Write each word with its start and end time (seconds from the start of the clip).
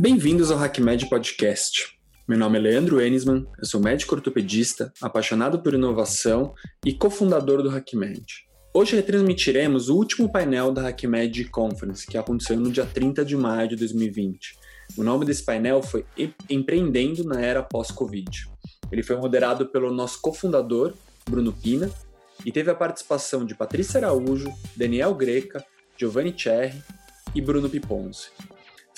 Bem-vindos 0.00 0.52
ao 0.52 0.58
HackMed 0.62 1.08
Podcast. 1.08 1.98
Meu 2.28 2.38
nome 2.38 2.56
é 2.56 2.60
Leandro 2.60 3.00
Enisman, 3.00 3.44
eu 3.58 3.66
sou 3.66 3.80
médico 3.80 4.14
ortopedista, 4.14 4.92
apaixonado 5.02 5.60
por 5.60 5.74
inovação 5.74 6.54
e 6.86 6.94
cofundador 6.94 7.64
do 7.64 7.68
HackMed. 7.68 8.24
Hoje 8.72 8.94
retransmitiremos 8.94 9.88
o 9.88 9.96
último 9.96 10.30
painel 10.30 10.70
da 10.70 10.86
HackMed 10.86 11.46
Conference, 11.46 12.06
que 12.06 12.16
aconteceu 12.16 12.56
no 12.56 12.70
dia 12.70 12.86
30 12.86 13.24
de 13.24 13.36
maio 13.36 13.70
de 13.70 13.74
2020. 13.74 14.56
O 14.96 15.02
nome 15.02 15.24
desse 15.24 15.44
painel 15.44 15.82
foi 15.82 16.06
Empreendendo 16.48 17.24
na 17.24 17.40
Era 17.40 17.64
Pós-Covid. 17.64 18.48
Ele 18.92 19.02
foi 19.02 19.16
moderado 19.16 19.66
pelo 19.66 19.92
nosso 19.92 20.20
cofundador, 20.22 20.94
Bruno 21.28 21.52
Pina, 21.52 21.90
e 22.46 22.52
teve 22.52 22.70
a 22.70 22.74
participação 22.76 23.44
de 23.44 23.52
Patrícia 23.56 23.98
Araújo, 23.98 24.48
Daniel 24.76 25.12
Greca, 25.12 25.66
Giovanni 25.96 26.32
Cherry 26.36 26.80
e 27.34 27.40
Bruno 27.40 27.68
Piponzi. 27.68 28.28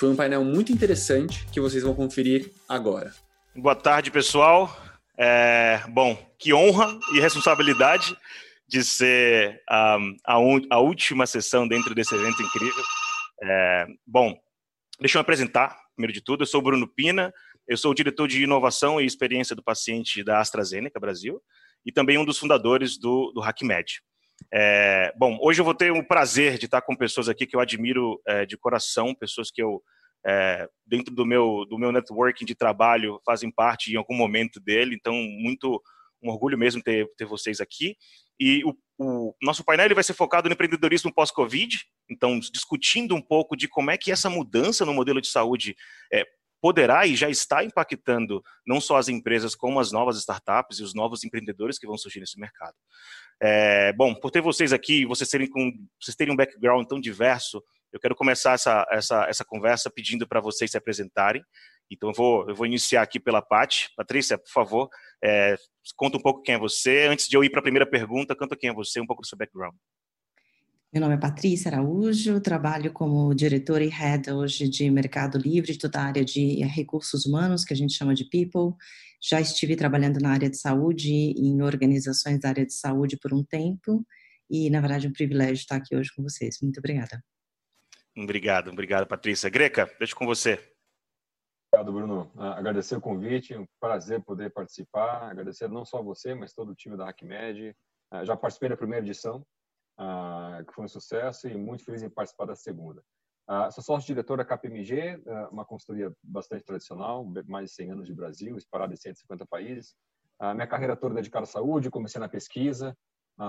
Foi 0.00 0.08
um 0.08 0.16
painel 0.16 0.42
muito 0.42 0.72
interessante 0.72 1.46
que 1.52 1.60
vocês 1.60 1.82
vão 1.82 1.94
conferir 1.94 2.50
agora. 2.66 3.12
Boa 3.54 3.74
tarde, 3.74 4.10
pessoal. 4.10 4.74
É, 5.14 5.82
bom, 5.90 6.16
que 6.38 6.54
honra 6.54 6.98
e 7.12 7.20
responsabilidade 7.20 8.16
de 8.66 8.82
ser 8.82 9.62
um, 9.70 10.16
a, 10.24 10.38
un, 10.38 10.62
a, 10.70 10.78
última 10.78 11.26
sessão 11.26 11.68
dentro 11.68 11.94
desse 11.94 12.14
evento 12.14 12.42
incrível. 12.42 12.82
É, 13.42 13.86
bom, 14.06 14.34
deixa 14.98 15.18
eu 15.18 15.20
apresentar, 15.20 15.76
primeiro 15.94 16.14
de 16.14 16.22
tudo. 16.22 16.44
Eu 16.44 16.46
sou 16.46 16.62
Bruno 16.62 16.88
Pina, 16.88 17.30
eu 17.68 17.76
sou 17.76 17.90
o 17.90 17.94
diretor 17.94 18.26
de 18.26 18.42
inovação 18.42 18.98
e 18.98 19.04
experiência 19.04 19.54
do 19.54 19.62
paciente 19.62 20.24
da 20.24 20.40
AstraZeneca 20.40 20.98
Brasil 20.98 21.42
e 21.84 21.92
também 21.92 22.16
um 22.16 22.24
dos 22.24 22.38
fundadores 22.38 22.96
do, 22.96 23.32
do 23.34 23.42
HackMed. 23.42 24.00
É, 24.52 25.12
bom, 25.16 25.38
hoje 25.40 25.60
eu 25.60 25.64
vou 25.64 25.74
ter 25.74 25.92
o 25.92 26.06
prazer 26.06 26.58
de 26.58 26.64
estar 26.64 26.80
com 26.82 26.96
pessoas 26.96 27.28
aqui 27.28 27.46
que 27.46 27.54
eu 27.54 27.60
admiro 27.60 28.20
é, 28.26 28.44
de 28.44 28.56
coração, 28.56 29.14
pessoas 29.14 29.50
que 29.50 29.62
eu, 29.62 29.82
é, 30.26 30.68
dentro 30.86 31.14
do 31.14 31.24
meu, 31.24 31.64
do 31.68 31.78
meu 31.78 31.92
networking 31.92 32.44
de 32.44 32.54
trabalho, 32.54 33.20
fazem 33.24 33.50
parte 33.50 33.92
em 33.92 33.96
algum 33.96 34.14
momento 34.14 34.60
dele, 34.60 34.94
então, 34.94 35.14
muito 35.14 35.80
um 36.22 36.30
orgulho 36.30 36.58
mesmo 36.58 36.82
ter, 36.82 37.08
ter 37.16 37.24
vocês 37.24 37.60
aqui. 37.60 37.96
E 38.38 38.62
o, 38.64 38.74
o 38.98 39.34
nosso 39.42 39.64
painel 39.64 39.86
ele 39.86 39.94
vai 39.94 40.04
ser 40.04 40.14
focado 40.14 40.48
no 40.48 40.54
empreendedorismo 40.54 41.12
pós-Covid, 41.12 41.78
então, 42.08 42.38
discutindo 42.40 43.14
um 43.14 43.22
pouco 43.22 43.56
de 43.56 43.68
como 43.68 43.90
é 43.90 43.96
que 43.96 44.10
essa 44.10 44.28
mudança 44.28 44.84
no 44.84 44.94
modelo 44.94 45.20
de 45.20 45.28
saúde 45.28 45.76
é, 46.12 46.24
poderá 46.60 47.06
e 47.06 47.16
já 47.16 47.28
está 47.30 47.64
impactando 47.64 48.42
não 48.66 48.80
só 48.80 48.96
as 48.96 49.08
empresas, 49.08 49.54
como 49.54 49.80
as 49.80 49.90
novas 49.90 50.18
startups 50.18 50.78
e 50.78 50.82
os 50.82 50.94
novos 50.94 51.24
empreendedores 51.24 51.78
que 51.78 51.86
vão 51.86 51.96
surgir 51.96 52.20
nesse 52.20 52.38
mercado. 52.38 52.76
É, 53.42 53.92
bom, 53.94 54.14
por 54.14 54.30
ter 54.30 54.40
vocês 54.40 54.72
aqui, 54.72 55.06
vocês 55.06 55.28
terem, 55.28 55.48
com, 55.48 55.72
vocês 56.00 56.14
terem 56.14 56.32
um 56.32 56.36
background 56.36 56.86
tão 56.86 57.00
diverso, 57.00 57.62
eu 57.92 57.98
quero 57.98 58.14
começar 58.14 58.52
essa, 58.52 58.86
essa, 58.90 59.24
essa 59.28 59.44
conversa 59.44 59.90
pedindo 59.90 60.26
para 60.28 60.40
vocês 60.40 60.70
se 60.70 60.76
apresentarem. 60.76 61.42
Então, 61.90 62.10
eu 62.10 62.14
vou, 62.14 62.48
eu 62.48 62.54
vou 62.54 62.66
iniciar 62.66 63.02
aqui 63.02 63.18
pela 63.18 63.42
Paty. 63.42 63.90
Patrícia, 63.96 64.38
por 64.38 64.50
favor, 64.50 64.88
é, 65.24 65.56
conta 65.96 66.16
um 66.16 66.20
pouco 66.20 66.42
quem 66.42 66.54
é 66.54 66.58
você. 66.58 67.06
Antes 67.10 67.26
de 67.28 67.36
eu 67.36 67.42
ir 67.42 67.50
para 67.50 67.58
a 67.58 67.62
primeira 67.62 67.86
pergunta, 67.86 68.36
conta 68.36 68.56
quem 68.56 68.70
é 68.70 68.72
você, 68.72 69.00
um 69.00 69.06
pouco 69.06 69.22
do 69.22 69.26
seu 69.26 69.36
background. 69.36 69.74
Meu 70.92 71.00
nome 71.02 71.14
é 71.14 71.18
Patrícia 71.18 71.70
Araújo, 71.70 72.40
trabalho 72.40 72.92
como 72.92 73.32
diretora 73.32 73.84
e 73.84 73.88
head 73.88 74.28
hoje 74.32 74.68
de 74.68 74.90
Mercado 74.90 75.38
Livre, 75.38 75.78
toda 75.78 76.00
a 76.00 76.04
área 76.04 76.24
de 76.24 76.64
recursos 76.64 77.24
humanos, 77.26 77.64
que 77.64 77.72
a 77.72 77.76
gente 77.76 77.92
chama 77.92 78.12
de 78.12 78.24
people. 78.24 78.76
Já 79.22 79.40
estive 79.40 79.76
trabalhando 79.76 80.18
na 80.18 80.32
área 80.32 80.50
de 80.50 80.56
saúde, 80.56 81.12
em 81.12 81.62
organizações 81.62 82.40
da 82.40 82.48
área 82.48 82.66
de 82.66 82.72
saúde 82.72 83.16
por 83.16 83.32
um 83.32 83.44
tempo, 83.44 84.04
e, 84.50 84.68
na 84.68 84.80
verdade, 84.80 85.06
é 85.06 85.10
um 85.10 85.12
privilégio 85.12 85.54
estar 85.62 85.76
aqui 85.76 85.94
hoje 85.94 86.10
com 86.12 86.24
vocês. 86.24 86.58
Muito 86.60 86.78
obrigada. 86.78 87.22
Obrigado, 88.18 88.72
obrigado, 88.72 89.06
Patrícia. 89.06 89.48
Greca, 89.48 89.88
deixo 89.96 90.16
com 90.16 90.26
você. 90.26 90.58
Obrigado, 91.72 91.92
Bruno. 91.92 92.32
Ah, 92.36 92.58
agradecer 92.58 92.96
o 92.96 93.00
convite, 93.00 93.56
um 93.56 93.64
prazer 93.78 94.20
poder 94.24 94.50
participar. 94.50 95.30
Agradecer 95.30 95.68
não 95.68 95.84
só 95.84 96.02
você, 96.02 96.34
mas 96.34 96.52
todo 96.52 96.72
o 96.72 96.74
time 96.74 96.96
da 96.96 97.08
HackMed. 97.08 97.76
Ah, 98.10 98.24
já 98.24 98.36
participei 98.36 98.70
da 98.70 98.76
primeira 98.76 99.06
edição, 99.06 99.46
ah, 100.02 100.39
que 100.64 100.72
foi 100.72 100.84
um 100.84 100.88
sucesso 100.88 101.48
e 101.48 101.56
muito 101.56 101.84
feliz 101.84 102.02
em 102.02 102.10
participar 102.10 102.46
da 102.46 102.54
segunda. 102.54 103.02
Ah, 103.52 103.68
sou 103.68 103.82
sócio-diretor 103.82 104.38
da 104.38 104.44
KPMG, 104.44 105.20
ah, 105.26 105.48
uma 105.50 105.64
consultoria 105.64 106.12
bastante 106.22 106.64
tradicional, 106.64 107.26
mais 107.48 107.70
de 107.70 107.74
100 107.74 107.90
anos 107.90 108.06
de 108.06 108.14
Brasil, 108.14 108.56
espalhada 108.56 108.94
em 108.94 108.96
150 108.96 109.44
países. 109.44 109.96
minha 110.54 110.68
carreira 110.68 110.96
toda 110.96 111.16
dedicada 111.16 111.42
à 111.42 111.46
saúde, 111.46 111.90
comecei 111.90 112.20
na 112.20 112.28
pesquisa, 112.28 112.96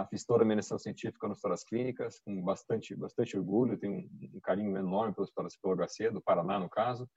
fiz 0.09 0.25
toda 0.25 0.41
a 0.41 0.45
minha 0.45 0.55
iniciação 0.55 0.79
científica 0.79 1.27
Hospital 1.27 1.51
das 1.51 1.63
Clínicas, 1.63 2.19
com 2.19 2.41
bastante, 2.41 2.95
bastante 2.95 3.37
orgulho, 3.37 3.77
tenho 3.77 3.93
um, 3.93 4.39
carinho 4.41 4.75
enorme 4.75 5.13
pelo 5.13 5.23
Hospital 5.23 5.47
pelo 5.61 5.75
HC, 5.75 6.09
do 6.09 6.21
Paraná, 6.21 6.59
no 6.59 6.67
caso. 6.67 7.07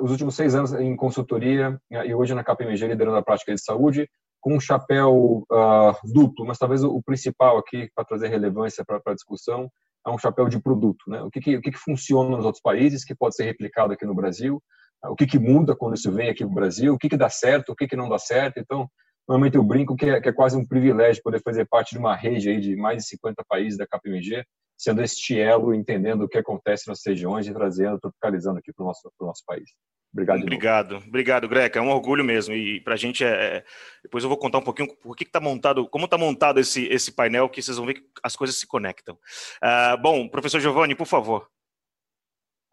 os 0.00 0.10
últimos 0.10 0.36
seis 0.36 0.54
anos 0.54 0.74
em 0.74 0.94
consultoria 0.94 1.80
e 1.90 2.14
hoje 2.14 2.34
na 2.34 2.44
KPMG 2.44 2.88
liderando 2.88 3.16
a 3.16 3.22
prática 3.22 3.54
de 3.54 3.60
saúde, 3.60 4.06
com 4.46 4.54
um 4.54 4.60
chapéu 4.60 5.44
uh, 5.50 6.12
duplo, 6.12 6.46
mas 6.46 6.56
talvez 6.56 6.84
o, 6.84 7.02
principal 7.02 7.58
aqui 7.58 7.90
para 7.92 8.04
trazer 8.04 8.28
relevância 8.28 8.84
para 8.84 9.02
a 9.04 9.12
discussão 9.12 9.68
é 10.06 10.10
um 10.10 10.16
chapéu 10.16 10.48
de 10.48 10.62
produto, 10.62 11.02
né? 11.08 11.20
O 11.22 11.28
que, 11.28 11.40
que 11.40 11.56
o 11.56 11.60
que, 11.60 11.72
que, 11.72 11.76
funciona 11.76 12.36
nos 12.36 12.44
outros 12.44 12.62
países 12.62 13.04
que 13.04 13.12
pode 13.12 13.34
ser 13.34 13.42
replicado 13.42 13.92
aqui 13.92 14.06
no 14.06 14.14
Brasil, 14.14 14.62
o 15.02 15.16
que, 15.16 15.26
que 15.26 15.36
muda 15.36 15.74
quando 15.74 15.96
isso 15.96 16.12
vem 16.12 16.28
aqui 16.28 16.44
no 16.44 16.54
Brasil, 16.54 16.94
o 16.94 16.98
que, 16.98 17.08
que 17.08 17.16
dá 17.16 17.28
certo, 17.28 17.70
o 17.72 17.74
que, 17.74 17.88
que 17.88 17.96
não 17.96 18.08
dá 18.08 18.20
certo. 18.20 18.60
Então, 18.60 18.88
normalmente 19.28 19.56
eu 19.56 19.64
brinco 19.64 19.96
que 19.96 20.08
é, 20.08 20.20
que 20.20 20.28
é 20.28 20.32
quase 20.32 20.56
um 20.56 20.64
privilégio 20.64 21.24
poder 21.24 21.42
fazer 21.42 21.66
parte 21.68 21.90
de 21.90 21.98
uma 21.98 22.14
rede 22.14 22.48
aí 22.48 22.60
de 22.60 22.76
mais 22.76 22.98
de 22.98 23.08
50 23.08 23.42
países 23.48 23.76
da 23.76 23.84
KPMG, 23.84 24.44
sendo 24.76 25.02
este 25.02 25.38
elo, 25.38 25.74
entendendo 25.74 26.22
o 26.22 26.28
que 26.28 26.38
acontece 26.38 26.88
nas 26.88 27.00
regiões 27.04 27.46
e 27.46 27.52
trazendo, 27.52 27.98
tropicalizando 27.98 28.58
aqui 28.58 28.72
para 28.72 28.84
o 28.84 28.86
nosso, 28.86 29.10
nosso 29.20 29.42
país. 29.46 29.70
Obrigado. 30.12 30.42
Obrigado, 30.42 30.96
obrigado, 31.06 31.48
Greca. 31.48 31.78
É 31.78 31.82
um 31.82 31.90
orgulho 31.90 32.24
mesmo. 32.24 32.54
E 32.54 32.80
para 32.80 32.94
a 32.94 32.96
gente 32.96 33.22
é, 33.22 33.58
é, 33.58 33.64
Depois 34.02 34.24
eu 34.24 34.30
vou 34.30 34.38
contar 34.38 34.58
um 34.58 34.62
pouquinho 34.62 34.94
por 34.96 35.14
que 35.14 35.24
está 35.24 35.40
montado, 35.40 35.86
como 35.88 36.06
está 36.06 36.16
montado 36.16 36.58
esse, 36.58 36.86
esse 36.86 37.12
painel, 37.12 37.50
que 37.50 37.60
vocês 37.60 37.76
vão 37.76 37.86
ver 37.86 37.94
que 37.94 38.04
as 38.22 38.34
coisas 38.34 38.56
se 38.56 38.66
conectam. 38.66 39.18
Uh, 39.62 40.00
bom, 40.00 40.26
professor 40.28 40.58
Giovanni, 40.58 40.94
por 40.94 41.06
favor. 41.06 41.48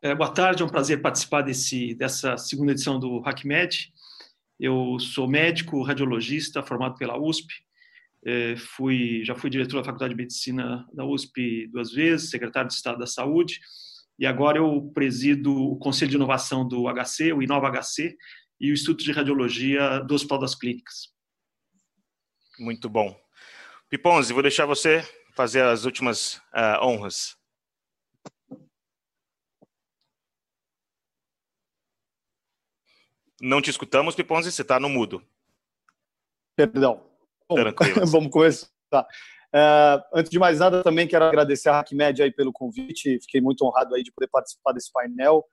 É, 0.02 0.16
boa 0.16 0.31
tarde, 0.31 0.64
é 0.64 0.66
um 0.66 0.70
prazer 0.70 1.02
participar 1.02 1.41
desse, 1.41 1.94
dessa 1.96 2.38
segunda 2.38 2.72
edição 2.72 3.00
do 3.00 3.22
HackMed. 3.25 3.91
Eu 4.59 4.97
sou 5.00 5.28
médico, 5.28 5.81
radiologista, 5.84 6.64
formado 6.64 6.96
pela 6.96 7.18
USP. 7.18 7.53
É, 8.25 8.56
fui, 8.56 9.22
já 9.25 9.35
fui 9.35 9.50
diretor 9.50 9.78
da 9.78 9.84
Faculdade 9.84 10.13
de 10.13 10.17
Medicina 10.17 10.88
da 10.94 11.06
USP 11.06 11.67
duas 11.67 11.91
vezes, 11.91 12.29
secretário 12.29 12.69
de 12.69 12.75
Estado 12.75 13.00
da 13.00 13.07
Saúde 13.07 13.59
e 14.17 14.25
agora 14.25 14.57
eu 14.57 14.91
presido 14.94 15.53
o 15.53 15.78
Conselho 15.78 16.11
de 16.11 16.16
Inovação 16.17 16.67
do 16.67 16.85
HC, 16.88 17.34
o 17.34 17.41
Inova 17.41 17.69
HC, 17.69 18.16
e 18.59 18.72
o 18.72 18.73
Instituto 18.73 19.03
de 19.03 19.11
Radiologia 19.11 20.00
do 20.00 20.13
Hospital 20.13 20.39
das 20.39 20.56
Clínicas. 20.56 21.13
Muito 22.59 22.88
bom. 22.88 23.19
Piponzi, 23.89 24.31
vou 24.31 24.41
deixar 24.41 24.66
você 24.66 25.03
fazer 25.35 25.63
as 25.63 25.85
últimas 25.85 26.38
uh, 26.53 26.79
honras. 26.81 27.35
Não 33.41 33.61
te 33.61 33.69
escutamos, 33.69 34.16
Piponzi, 34.16 34.51
você 34.51 34.61
está 34.61 34.79
no 34.79 34.88
mudo. 34.88 35.22
Perdão. 36.55 37.12
Bom, 37.50 37.56
vamos 38.12 38.31
começar. 38.31 38.68
Uh, 39.54 40.02
antes 40.14 40.31
de 40.31 40.40
mais 40.40 40.59
nada, 40.59 40.81
também 40.81 41.08
quero 41.08 41.26
agradecer 41.26 41.70
a 41.70 41.80
HackMed 41.80 42.24
aí 42.24 42.31
pelo 42.31 42.52
convite. 42.52 43.20
Fiquei 43.22 43.40
muito 43.40 43.64
honrado 43.64 43.94
aí 43.96 44.04
de 44.04 44.12
poder 44.12 44.28
participar 44.28 44.74
desse 44.74 44.92
painel. 44.92 45.46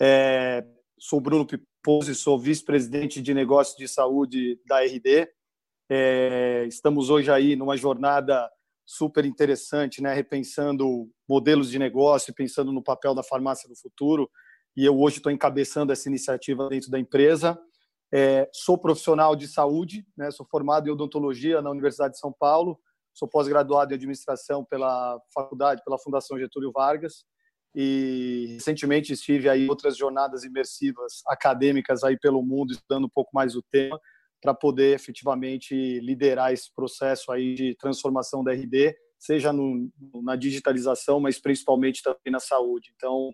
É, 0.00 0.62
sou 0.98 1.20
Bruno 1.20 1.46
Pipose, 1.46 2.14
sou 2.14 2.38
vice-presidente 2.38 3.22
de 3.22 3.32
negócios 3.32 3.76
de 3.76 3.88
saúde 3.88 4.60
da 4.66 4.84
RD. 4.84 5.28
É, 5.90 6.64
estamos 6.66 7.08
hoje 7.10 7.30
aí 7.30 7.56
numa 7.56 7.76
jornada 7.76 8.50
super 8.84 9.24
interessante, 9.24 10.02
né, 10.02 10.12
repensando 10.12 11.08
modelos 11.28 11.70
de 11.70 11.78
negócio, 11.78 12.34
pensando 12.34 12.72
no 12.72 12.82
papel 12.82 13.14
da 13.14 13.22
farmácia 13.22 13.68
do 13.68 13.76
futuro. 13.76 14.30
E 14.76 14.84
eu 14.84 15.00
hoje 15.00 15.16
estou 15.16 15.32
encabeçando 15.32 15.92
essa 15.92 16.08
iniciativa 16.08 16.68
dentro 16.68 16.90
da 16.90 16.98
empresa. 16.98 17.58
É, 18.12 18.48
sou 18.52 18.78
profissional 18.78 19.34
de 19.34 19.48
saúde, 19.48 20.06
né, 20.16 20.30
sou 20.30 20.46
formado 20.46 20.88
em 20.88 20.92
odontologia 20.92 21.60
na 21.60 21.70
Universidade 21.70 22.14
de 22.14 22.20
São 22.20 22.32
Paulo 22.32 22.78
sou 23.16 23.26
pós-graduado 23.26 23.92
em 23.92 23.96
administração 23.96 24.64
pela 24.64 25.18
faculdade, 25.32 25.82
pela 25.82 25.98
Fundação 25.98 26.38
Getúlio 26.38 26.70
Vargas 26.70 27.24
e 27.74 28.48
recentemente 28.52 29.12
estive 29.12 29.48
aí 29.48 29.68
outras 29.68 29.96
jornadas 29.96 30.44
imersivas 30.44 31.22
acadêmicas 31.26 32.04
aí 32.04 32.18
pelo 32.18 32.42
mundo 32.42 32.72
estudando 32.72 33.06
um 33.06 33.10
pouco 33.12 33.30
mais 33.32 33.56
o 33.56 33.62
tema 33.70 33.98
para 34.40 34.52
poder 34.52 34.94
efetivamente 34.94 35.98
liderar 36.00 36.52
esse 36.52 36.72
processo 36.74 37.32
aí 37.32 37.54
de 37.54 37.74
transformação 37.76 38.44
da 38.44 38.52
RD, 38.52 38.94
seja 39.18 39.50
no, 39.50 39.90
na 40.22 40.36
digitalização, 40.36 41.18
mas 41.18 41.40
principalmente 41.40 42.02
também 42.02 42.30
na 42.30 42.38
saúde. 42.38 42.92
Então, 42.94 43.32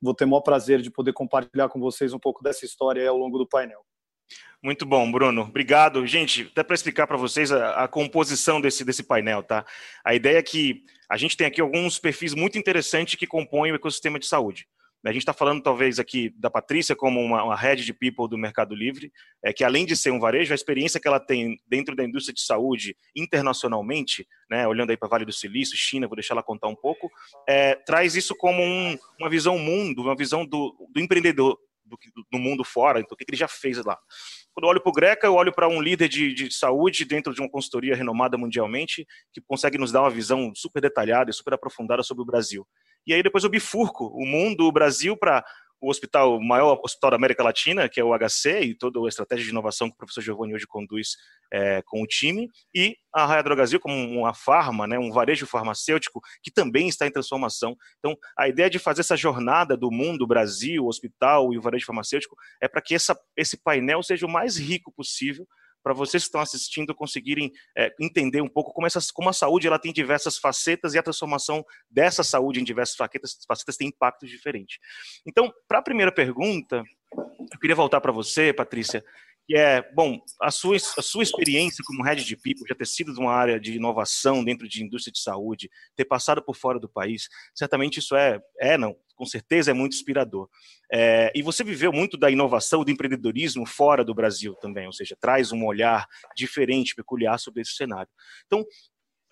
vou 0.00 0.14
ter 0.14 0.24
o 0.24 0.28
maior 0.28 0.42
prazer 0.42 0.82
de 0.82 0.90
poder 0.90 1.14
compartilhar 1.14 1.70
com 1.70 1.80
vocês 1.80 2.12
um 2.12 2.18
pouco 2.18 2.42
dessa 2.42 2.66
história 2.66 3.08
ao 3.08 3.16
longo 3.16 3.38
do 3.38 3.48
painel. 3.48 3.82
Muito 4.62 4.86
bom, 4.86 5.10
Bruno. 5.10 5.42
Obrigado. 5.42 6.06
Gente, 6.06 6.48
até 6.52 6.62
para 6.62 6.74
explicar 6.74 7.06
para 7.06 7.16
vocês 7.16 7.50
a, 7.50 7.84
a, 7.84 7.88
composição 7.88 8.60
desse, 8.60 8.84
desse 8.84 9.02
painel, 9.02 9.42
tá? 9.42 9.66
A 10.04 10.14
ideia 10.14 10.38
é 10.38 10.42
que 10.42 10.84
a 11.08 11.16
gente 11.16 11.36
tem 11.36 11.46
aqui 11.46 11.60
alguns 11.60 11.98
perfis 11.98 12.32
muito 12.32 12.56
interessantes 12.56 13.16
que 13.16 13.26
compõem 13.26 13.72
o 13.72 13.74
ecossistema 13.74 14.18
de 14.18 14.26
saúde. 14.26 14.66
A 15.04 15.10
gente 15.10 15.22
está 15.22 15.32
falando 15.32 15.60
talvez 15.60 15.98
aqui 15.98 16.32
da 16.38 16.48
Patrícia 16.48 16.94
como 16.94 17.20
uma, 17.20 17.42
uma 17.42 17.56
head 17.56 17.84
de 17.84 17.92
people 17.92 18.28
do 18.28 18.38
Mercado 18.38 18.72
Livre, 18.72 19.12
é, 19.44 19.52
que 19.52 19.64
além 19.64 19.84
de 19.84 19.96
ser 19.96 20.12
um 20.12 20.20
varejo, 20.20 20.52
a 20.52 20.54
experiência 20.54 21.00
que 21.00 21.08
ela 21.08 21.18
tem 21.18 21.58
dentro 21.66 21.96
da 21.96 22.04
indústria 22.04 22.32
de 22.32 22.40
saúde 22.40 22.96
internacionalmente, 23.16 24.26
né, 24.48 24.66
olhando 24.66 24.90
aí 24.90 24.96
para 24.96 25.08
Vale 25.08 25.24
do 25.24 25.32
Silício, 25.32 25.76
China, 25.76 26.06
vou 26.06 26.14
deixar 26.14 26.34
ela 26.34 26.42
contar 26.42 26.68
um 26.68 26.76
pouco, 26.76 27.10
é, 27.48 27.74
traz 27.74 28.14
isso 28.14 28.32
como 28.36 28.62
um, 28.62 28.96
uma 29.18 29.28
visão 29.28 29.58
mundo, 29.58 30.02
uma 30.02 30.14
visão 30.14 30.46
do, 30.46 30.72
do 30.92 31.00
empreendedor 31.00 31.58
do, 31.84 31.98
do 32.30 32.38
mundo 32.38 32.64
fora, 32.64 33.00
então 33.00 33.14
o 33.14 33.16
que 33.16 33.24
ele 33.28 33.36
já 33.36 33.48
fez 33.48 33.82
lá. 33.84 33.98
Quando 34.52 34.64
eu 34.64 34.70
olho 34.70 34.82
para 34.82 34.90
o 34.90 34.92
Greca, 34.92 35.26
eu 35.26 35.34
olho 35.34 35.52
para 35.52 35.68
um 35.68 35.80
líder 35.80 36.08
de, 36.08 36.34
de, 36.34 36.52
saúde 36.52 37.04
dentro 37.04 37.34
de 37.34 37.40
uma 37.40 37.50
consultoria 37.50 37.96
renomada 37.96 38.36
mundialmente, 38.36 39.06
que 39.32 39.40
consegue 39.40 39.78
nos 39.78 39.92
dar 39.92 40.02
uma 40.02 40.10
visão 40.10 40.52
super 40.54 40.80
detalhada 40.80 41.30
e 41.30 41.34
super 41.34 41.54
aprofundada 41.54 42.02
sobre 42.02 42.22
o 42.22 42.26
Brasil. 42.26 42.66
E 43.06 43.12
aí 43.12 43.22
depois 43.22 43.44
eu 43.44 43.50
bifurco 43.50 44.06
o 44.06 44.26
mundo, 44.26 44.66
o 44.66 44.72
Brasil, 44.72 45.16
para 45.16 45.44
o 45.82 45.90
hospital, 45.90 46.40
maior 46.40 46.80
hospital 46.84 47.10
da 47.10 47.16
América 47.16 47.42
Latina, 47.42 47.88
que 47.88 47.98
é 47.98 48.04
o 48.04 48.16
HC, 48.16 48.60
e 48.60 48.74
toda 48.74 49.00
a 49.00 49.08
estratégia 49.08 49.44
de 49.44 49.50
inovação 49.50 49.88
que 49.88 49.94
o 49.94 49.96
professor 49.98 50.20
Giovanni 50.20 50.54
hoje 50.54 50.64
conduz 50.64 51.16
é, 51.52 51.82
com 51.82 52.00
o 52.00 52.06
time, 52.06 52.48
e 52.72 52.96
a 53.12 53.26
Raia 53.26 53.42
Drogazil 53.42 53.80
como 53.80 53.94
uma 53.94 54.32
farma, 54.32 54.86
né, 54.86 54.96
um 54.96 55.10
varejo 55.10 55.44
farmacêutico 55.44 56.20
que 56.40 56.52
também 56.52 56.88
está 56.88 57.04
em 57.04 57.10
transformação. 57.10 57.76
Então, 57.98 58.16
a 58.38 58.48
ideia 58.48 58.70
de 58.70 58.78
fazer 58.78 59.00
essa 59.00 59.16
jornada 59.16 59.76
do 59.76 59.90
mundo, 59.90 60.24
Brasil, 60.24 60.86
hospital 60.86 61.52
e 61.52 61.58
o 61.58 61.60
varejo 61.60 61.84
farmacêutico, 61.84 62.36
é 62.60 62.68
para 62.68 62.80
que 62.80 62.94
essa, 62.94 63.18
esse 63.36 63.56
painel 63.56 64.04
seja 64.04 64.24
o 64.24 64.30
mais 64.30 64.56
rico 64.56 64.92
possível 64.92 65.44
para 65.82 65.92
vocês 65.92 66.22
que 66.22 66.28
estão 66.28 66.40
assistindo 66.40 66.94
conseguirem 66.94 67.50
é, 67.76 67.94
entender 68.00 68.40
um 68.40 68.48
pouco 68.48 68.72
como, 68.72 68.86
essas, 68.86 69.10
como 69.10 69.28
a 69.28 69.32
saúde 69.32 69.66
ela 69.66 69.78
tem 69.78 69.92
diversas 69.92 70.38
facetas 70.38 70.94
e 70.94 70.98
a 70.98 71.02
transformação 71.02 71.64
dessa 71.90 72.22
saúde 72.22 72.60
em 72.60 72.64
diversas 72.64 72.96
facetas, 72.96 73.38
facetas 73.46 73.76
tem 73.76 73.88
impactos 73.88 74.30
diferentes. 74.30 74.78
Então, 75.26 75.52
para 75.66 75.78
a 75.78 75.82
primeira 75.82 76.12
pergunta, 76.12 76.82
eu 77.52 77.58
queria 77.60 77.76
voltar 77.76 78.00
para 78.00 78.12
você, 78.12 78.52
Patrícia, 78.52 79.04
que 79.46 79.56
é, 79.56 79.82
bom, 79.92 80.20
a 80.40 80.50
sua, 80.50 80.76
a 80.76 81.02
sua 81.02 81.22
experiência 81.22 81.82
como 81.86 82.02
head 82.04 82.24
de 82.24 82.36
people, 82.36 82.66
já 82.68 82.74
ter 82.74 82.86
sido 82.86 83.12
de 83.12 83.20
uma 83.20 83.32
área 83.32 83.58
de 83.58 83.74
inovação 83.74 84.44
dentro 84.44 84.68
de 84.68 84.84
indústria 84.84 85.12
de 85.12 85.20
saúde, 85.20 85.68
ter 85.96 86.04
passado 86.04 86.42
por 86.42 86.56
fora 86.56 86.78
do 86.78 86.88
país, 86.88 87.28
certamente 87.54 87.98
isso 87.98 88.14
é, 88.14 88.40
é 88.60 88.78
não, 88.78 88.96
com 89.14 89.24
certeza 89.24 89.70
é 89.70 89.74
muito 89.74 89.94
inspirador. 89.94 90.48
É, 90.92 91.32
e 91.34 91.42
você 91.42 91.62
viveu 91.64 91.92
muito 91.92 92.16
da 92.16 92.30
inovação, 92.30 92.84
do 92.84 92.90
empreendedorismo 92.90 93.66
fora 93.66 94.04
do 94.04 94.14
Brasil 94.14 94.54
também, 94.54 94.86
ou 94.86 94.92
seja, 94.92 95.16
traz 95.20 95.52
um 95.52 95.64
olhar 95.64 96.06
diferente, 96.36 96.94
peculiar 96.94 97.38
sobre 97.38 97.62
esse 97.62 97.72
cenário. 97.72 98.10
Então, 98.46 98.64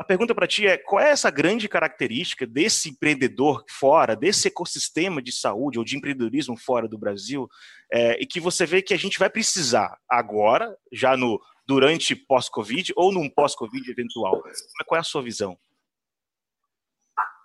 a 0.00 0.04
pergunta 0.04 0.34
para 0.34 0.46
ti 0.46 0.66
é: 0.66 0.78
qual 0.78 0.98
é 0.98 1.10
essa 1.10 1.30
grande 1.30 1.68
característica 1.68 2.46
desse 2.46 2.88
empreendedor 2.88 3.62
fora, 3.68 4.16
desse 4.16 4.48
ecossistema 4.48 5.20
de 5.20 5.30
saúde 5.30 5.78
ou 5.78 5.84
de 5.84 5.94
empreendedorismo 5.94 6.56
fora 6.56 6.88
do 6.88 6.96
Brasil, 6.96 7.46
é, 7.92 8.18
e 8.18 8.26
que 8.26 8.40
você 8.40 8.64
vê 8.64 8.80
que 8.80 8.94
a 8.94 8.98
gente 8.98 9.18
vai 9.18 9.28
precisar 9.28 9.98
agora, 10.08 10.74
já 10.90 11.18
no 11.18 11.38
durante 11.66 12.16
pós-Covid 12.16 12.94
ou 12.96 13.12
num 13.12 13.28
pós-Covid 13.28 13.90
eventual? 13.90 14.42
Qual 14.86 14.96
é 14.96 15.00
a 15.00 15.04
sua 15.04 15.22
visão? 15.22 15.58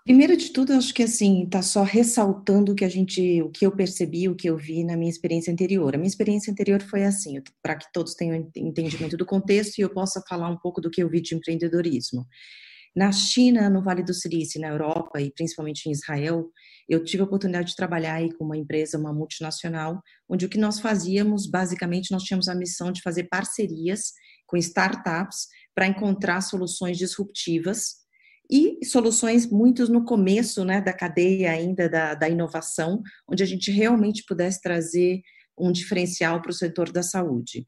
Primeiro 0.06 0.38
de 0.38 0.52
tudo, 0.52 0.72
acho 0.74 0.94
que 0.94 1.02
assim, 1.02 1.46
está 1.46 1.64
só 1.64 1.82
ressaltando 1.82 2.72
o 2.72 2.76
que 2.76 2.86
a 2.86 2.90
gente, 2.90 3.42
o 3.42 3.50
que 3.50 3.66
eu 3.66 3.76
percebi, 3.76 4.30
o 4.30 4.36
que 4.36 4.48
eu 4.48 4.56
vi 4.56 4.84
na 4.84 4.96
minha 4.96 5.10
experiência 5.10 5.52
anterior. 5.52 5.96
A 5.96 5.98
minha 5.98 6.08
experiência 6.08 6.52
anterior 6.52 6.80
foi 6.84 7.04
assim, 7.04 7.42
para 7.60 7.76
que 7.76 7.92
todos 7.92 8.14
tenham 8.14 8.36
entendimento 8.56 9.18
do 9.18 9.26
contexto 9.26 9.80
e 9.80 9.82
eu 9.82 9.90
possa 9.90 10.22
falar 10.30 10.48
um 10.48 10.60
pouco 10.60 10.80
do 10.80 10.92
que 10.92 11.02
eu 11.02 11.10
vi 11.10 11.22
de 11.22 11.34
empreendedorismo. 11.34 12.24
Na 12.96 13.12
China, 13.12 13.68
no 13.68 13.82
Vale 13.82 14.04
do 14.04 14.14
Silício, 14.14 14.62
na 14.62 14.68
Europa 14.68 15.20
e 15.20 15.32
principalmente 15.32 15.90
em 15.90 15.92
Israel, 15.92 16.52
eu 16.88 17.04
tive 17.04 17.24
a 17.24 17.26
oportunidade 17.26 17.70
de 17.70 17.76
trabalhar 17.76 18.14
aí 18.14 18.32
com 18.32 18.46
uma 18.46 18.56
empresa, 18.56 19.00
uma 19.00 19.12
multinacional, 19.12 20.00
onde 20.30 20.46
o 20.46 20.50
que 20.50 20.60
nós 20.60 20.80
fazíamos, 20.80 21.48
basicamente, 21.50 22.12
nós 22.12 22.22
tínhamos 22.22 22.48
a 22.48 22.54
missão 22.54 22.92
de 22.92 23.02
fazer 23.02 23.24
parcerias 23.24 24.14
com 24.46 24.56
startups 24.56 25.48
para 25.74 25.88
encontrar 25.88 26.42
soluções 26.42 26.96
disruptivas 26.96 28.05
e 28.50 28.86
soluções 28.86 29.48
muitos 29.48 29.90
no 29.90 30.04
começo 30.06 30.64
né, 30.64 30.82
da 30.82 30.94
cadeia 30.94 31.52
ainda 31.52 31.90
da, 31.90 32.14
da 32.14 32.30
inovação, 32.30 33.02
onde 33.30 33.44
a 33.44 33.46
gente 33.46 33.72
realmente 33.72 34.24
pudesse 34.28 34.62
trazer 34.62 35.22
um 35.58 35.72
diferencial 35.72 36.42
para 36.42 36.52
o 36.52 36.54
setor 36.54 36.92
da 36.92 37.02
saúde. 37.02 37.66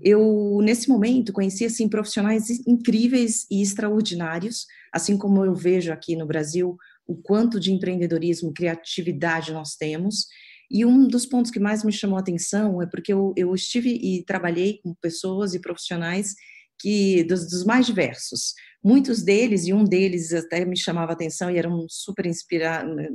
Eu, 0.00 0.58
nesse 0.62 0.88
momento, 0.88 1.32
conheci 1.32 1.64
assim, 1.64 1.88
profissionais 1.88 2.50
incríveis 2.66 3.46
e 3.50 3.62
extraordinários, 3.62 4.66
assim 4.92 5.16
como 5.16 5.44
eu 5.44 5.54
vejo 5.54 5.92
aqui 5.92 6.16
no 6.16 6.26
Brasil 6.26 6.76
o 7.06 7.16
quanto 7.16 7.58
de 7.58 7.72
empreendedorismo, 7.72 8.52
criatividade 8.52 9.52
nós 9.52 9.74
temos. 9.76 10.26
E 10.70 10.84
um 10.84 11.08
dos 11.08 11.26
pontos 11.26 11.50
que 11.50 11.58
mais 11.58 11.82
me 11.82 11.92
chamou 11.92 12.16
a 12.16 12.20
atenção 12.20 12.80
é 12.80 12.86
porque 12.86 13.12
eu, 13.12 13.32
eu 13.36 13.54
estive 13.54 13.90
e 13.90 14.24
trabalhei 14.24 14.80
com 14.82 14.94
pessoas 14.94 15.54
e 15.54 15.60
profissionais 15.60 16.34
que 16.78 17.24
dos, 17.24 17.48
dos 17.48 17.64
mais 17.64 17.86
diversos. 17.86 18.54
Muitos 18.82 19.22
deles, 19.22 19.66
e 19.66 19.74
um 19.74 19.84
deles 19.84 20.32
até 20.32 20.64
me 20.64 20.76
chamava 20.76 21.12
atenção 21.12 21.50
e 21.50 21.58
era 21.58 21.68
um 21.68 21.86
super 21.88 22.26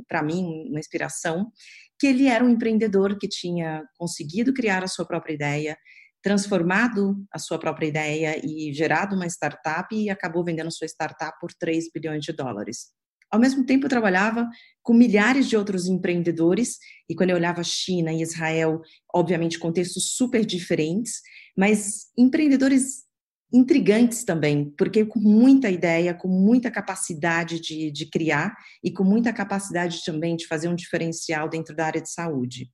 para 0.06 0.22
mim, 0.22 0.68
uma 0.68 0.78
inspiração, 0.78 1.50
que 1.98 2.06
ele 2.06 2.26
era 2.26 2.44
um 2.44 2.48
empreendedor 2.48 3.18
que 3.18 3.28
tinha 3.28 3.82
conseguido 3.96 4.54
criar 4.54 4.84
a 4.84 4.88
sua 4.88 5.04
própria 5.04 5.34
ideia, 5.34 5.76
transformado 6.22 7.16
a 7.32 7.38
sua 7.38 7.58
própria 7.58 7.86
ideia 7.86 8.40
e 8.44 8.72
gerado 8.72 9.16
uma 9.16 9.26
startup 9.26 9.94
e 9.94 10.10
acabou 10.10 10.44
vendendo 10.44 10.72
sua 10.72 10.86
startup 10.86 11.36
por 11.40 11.52
3 11.52 11.86
bilhões 11.92 12.24
de 12.24 12.32
dólares. 12.32 12.88
Ao 13.30 13.40
mesmo 13.40 13.66
tempo, 13.66 13.86
eu 13.86 13.90
trabalhava 13.90 14.48
com 14.82 14.94
milhares 14.94 15.48
de 15.48 15.56
outros 15.56 15.86
empreendedores, 15.86 16.78
e 17.08 17.14
quando 17.14 17.30
eu 17.30 17.36
olhava 17.36 17.62
China 17.64 18.12
e 18.12 18.22
Israel, 18.22 18.80
obviamente 19.12 19.58
contextos 19.58 20.14
super 20.16 20.44
diferentes, 20.44 21.20
mas 21.56 22.06
empreendedores 22.16 23.05
intrigantes 23.52 24.24
também, 24.24 24.74
porque 24.76 25.04
com 25.04 25.20
muita 25.20 25.70
ideia, 25.70 26.14
com 26.14 26.28
muita 26.28 26.70
capacidade 26.70 27.60
de, 27.60 27.90
de 27.90 28.06
criar 28.10 28.56
e 28.82 28.90
com 28.90 29.04
muita 29.04 29.32
capacidade 29.32 30.04
também 30.04 30.36
de 30.36 30.46
fazer 30.46 30.68
um 30.68 30.74
diferencial 30.74 31.48
dentro 31.48 31.74
da 31.74 31.86
área 31.86 32.02
de 32.02 32.10
saúde. 32.10 32.70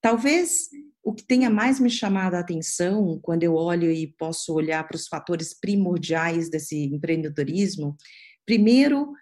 Talvez 0.00 0.68
o 1.02 1.14
que 1.14 1.26
tenha 1.26 1.48
mais 1.48 1.80
me 1.80 1.90
chamado 1.90 2.34
a 2.34 2.40
atenção 2.40 3.18
quando 3.22 3.42
eu 3.42 3.54
olho 3.54 3.90
e 3.90 4.06
posso 4.18 4.52
olhar 4.52 4.86
para 4.86 4.96
os 4.96 5.08
fatores 5.08 5.58
primordiais 5.58 6.50
desse 6.50 6.84
empreendedorismo, 6.84 7.96
primeiro 8.44 9.12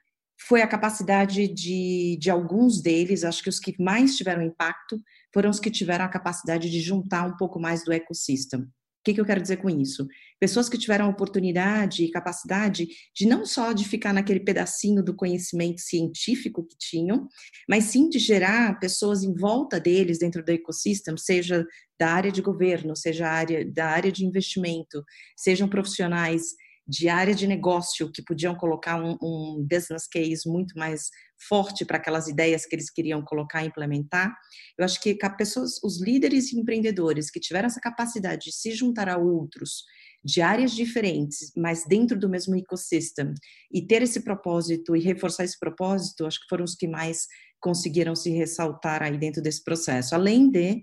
foi 0.40 0.62
a 0.62 0.68
capacidade 0.68 1.48
de, 1.48 2.16
de 2.20 2.30
alguns 2.30 2.80
deles, 2.80 3.24
acho 3.24 3.42
que 3.42 3.48
os 3.48 3.58
que 3.58 3.74
mais 3.80 4.16
tiveram 4.16 4.42
impacto 4.42 5.00
foram 5.34 5.50
os 5.50 5.58
que 5.58 5.70
tiveram 5.70 6.04
a 6.04 6.08
capacidade 6.08 6.70
de 6.70 6.80
juntar 6.80 7.26
um 7.26 7.36
pouco 7.36 7.60
mais 7.60 7.84
do 7.84 7.92
ecossistema 7.92 8.68
que, 9.08 9.14
que 9.14 9.20
eu 9.20 9.24
quero 9.24 9.40
dizer 9.40 9.56
com 9.56 9.70
isso? 9.70 10.06
Pessoas 10.38 10.68
que 10.68 10.78
tiveram 10.78 11.08
oportunidade 11.08 12.04
e 12.04 12.10
capacidade 12.10 12.86
de 13.14 13.26
não 13.26 13.46
só 13.46 13.72
de 13.72 13.84
ficar 13.84 14.12
naquele 14.12 14.40
pedacinho 14.40 15.02
do 15.02 15.14
conhecimento 15.14 15.80
científico 15.80 16.64
que 16.64 16.76
tinham, 16.76 17.26
mas 17.68 17.84
sim 17.84 18.08
de 18.08 18.18
gerar 18.18 18.78
pessoas 18.78 19.22
em 19.22 19.34
volta 19.34 19.80
deles 19.80 20.18
dentro 20.18 20.44
do 20.44 20.50
ecossistema, 20.50 21.16
seja 21.16 21.66
da 21.98 22.10
área 22.10 22.30
de 22.30 22.42
governo, 22.42 22.94
seja 22.94 23.28
área, 23.28 23.64
da 23.64 23.86
área 23.86 24.12
de 24.12 24.24
investimento, 24.24 25.02
sejam 25.36 25.68
profissionais 25.68 26.54
de 26.88 27.08
área 27.08 27.34
de 27.34 27.46
negócio 27.46 28.10
que 28.10 28.22
podiam 28.22 28.54
colocar 28.54 29.02
um, 29.02 29.16
um 29.22 29.66
business 29.68 30.08
case 30.08 30.48
muito 30.48 30.78
mais 30.78 31.10
forte 31.48 31.84
para 31.84 31.98
aquelas 31.98 32.28
ideias 32.28 32.64
que 32.64 32.74
eles 32.74 32.90
queriam 32.90 33.22
colocar 33.22 33.62
e 33.62 33.68
implementar. 33.68 34.34
Eu 34.78 34.84
acho 34.84 35.00
que 35.00 35.14
pessoas, 35.36 35.82
os 35.84 36.00
líderes 36.00 36.50
e 36.50 36.58
empreendedores 36.58 37.30
que 37.30 37.38
tiveram 37.38 37.66
essa 37.66 37.80
capacidade 37.80 38.46
de 38.46 38.52
se 38.52 38.72
juntar 38.72 39.08
a 39.08 39.18
outros 39.18 39.84
de 40.24 40.40
áreas 40.40 40.72
diferentes, 40.72 41.52
mas 41.56 41.84
dentro 41.86 42.18
do 42.18 42.28
mesmo 42.28 42.56
ecossistema, 42.56 43.32
e 43.72 43.86
ter 43.86 44.02
esse 44.02 44.20
propósito 44.20 44.96
e 44.96 45.00
reforçar 45.00 45.44
esse 45.44 45.58
propósito, 45.58 46.26
acho 46.26 46.40
que 46.40 46.48
foram 46.48 46.64
os 46.64 46.74
que 46.74 46.88
mais 46.88 47.26
conseguiram 47.60 48.16
se 48.16 48.30
ressaltar 48.30 49.02
aí 49.02 49.16
dentro 49.18 49.42
desse 49.42 49.62
processo. 49.62 50.14
Além 50.14 50.50
de 50.50 50.82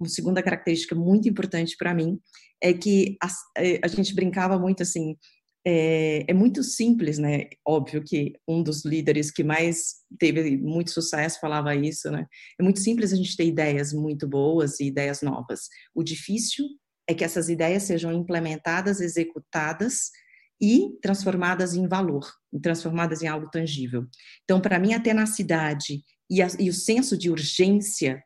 uma 0.00 0.08
segunda 0.08 0.42
característica 0.42 0.94
muito 0.94 1.28
importante 1.28 1.76
para 1.76 1.94
mim 1.94 2.18
é 2.60 2.72
que 2.72 3.16
a, 3.22 3.28
eh, 3.58 3.80
a, 3.82 3.88
gente 3.88 4.14
brincava 4.14 4.58
muito 4.58 4.82
assim, 4.82 5.16
é, 5.64 6.24
é, 6.26 6.34
muito 6.34 6.62
simples, 6.62 7.18
né? 7.18 7.44
Óbvio 7.66 8.02
que 8.02 8.34
um 8.48 8.62
dos 8.62 8.84
líderes 8.84 9.30
que 9.30 9.44
mais 9.44 9.96
teve 10.18 10.56
muito 10.56 10.90
sucesso 10.90 11.38
falava 11.40 11.74
isso, 11.74 12.10
né? 12.10 12.26
É 12.58 12.62
muito 12.62 12.80
simples 12.80 13.12
a 13.12 13.16
gente 13.16 13.36
ter 13.36 13.46
ideias 13.46 13.92
muito 13.92 14.26
boas 14.26 14.80
e 14.80 14.86
ideias 14.86 15.22
novas. 15.22 15.68
O 15.94 16.02
difícil 16.02 16.66
é 17.08 17.14
que 17.14 17.24
essas 17.24 17.48
ideias 17.48 17.84
sejam 17.84 18.12
implementadas, 18.12 19.00
executadas 19.00 20.10
e 20.60 20.90
transformadas 21.00 21.74
em 21.74 21.86
valor, 21.86 22.26
transformadas 22.60 23.22
em 23.22 23.28
algo 23.28 23.50
tangível. 23.50 24.06
Então, 24.44 24.60
para 24.60 24.78
mim, 24.78 24.94
a 24.94 25.00
tenacidade 25.00 26.02
e, 26.30 26.42
a, 26.42 26.48
e 26.58 26.68
o 26.68 26.74
senso 26.74 27.16
de 27.16 27.30
urgência 27.30 28.22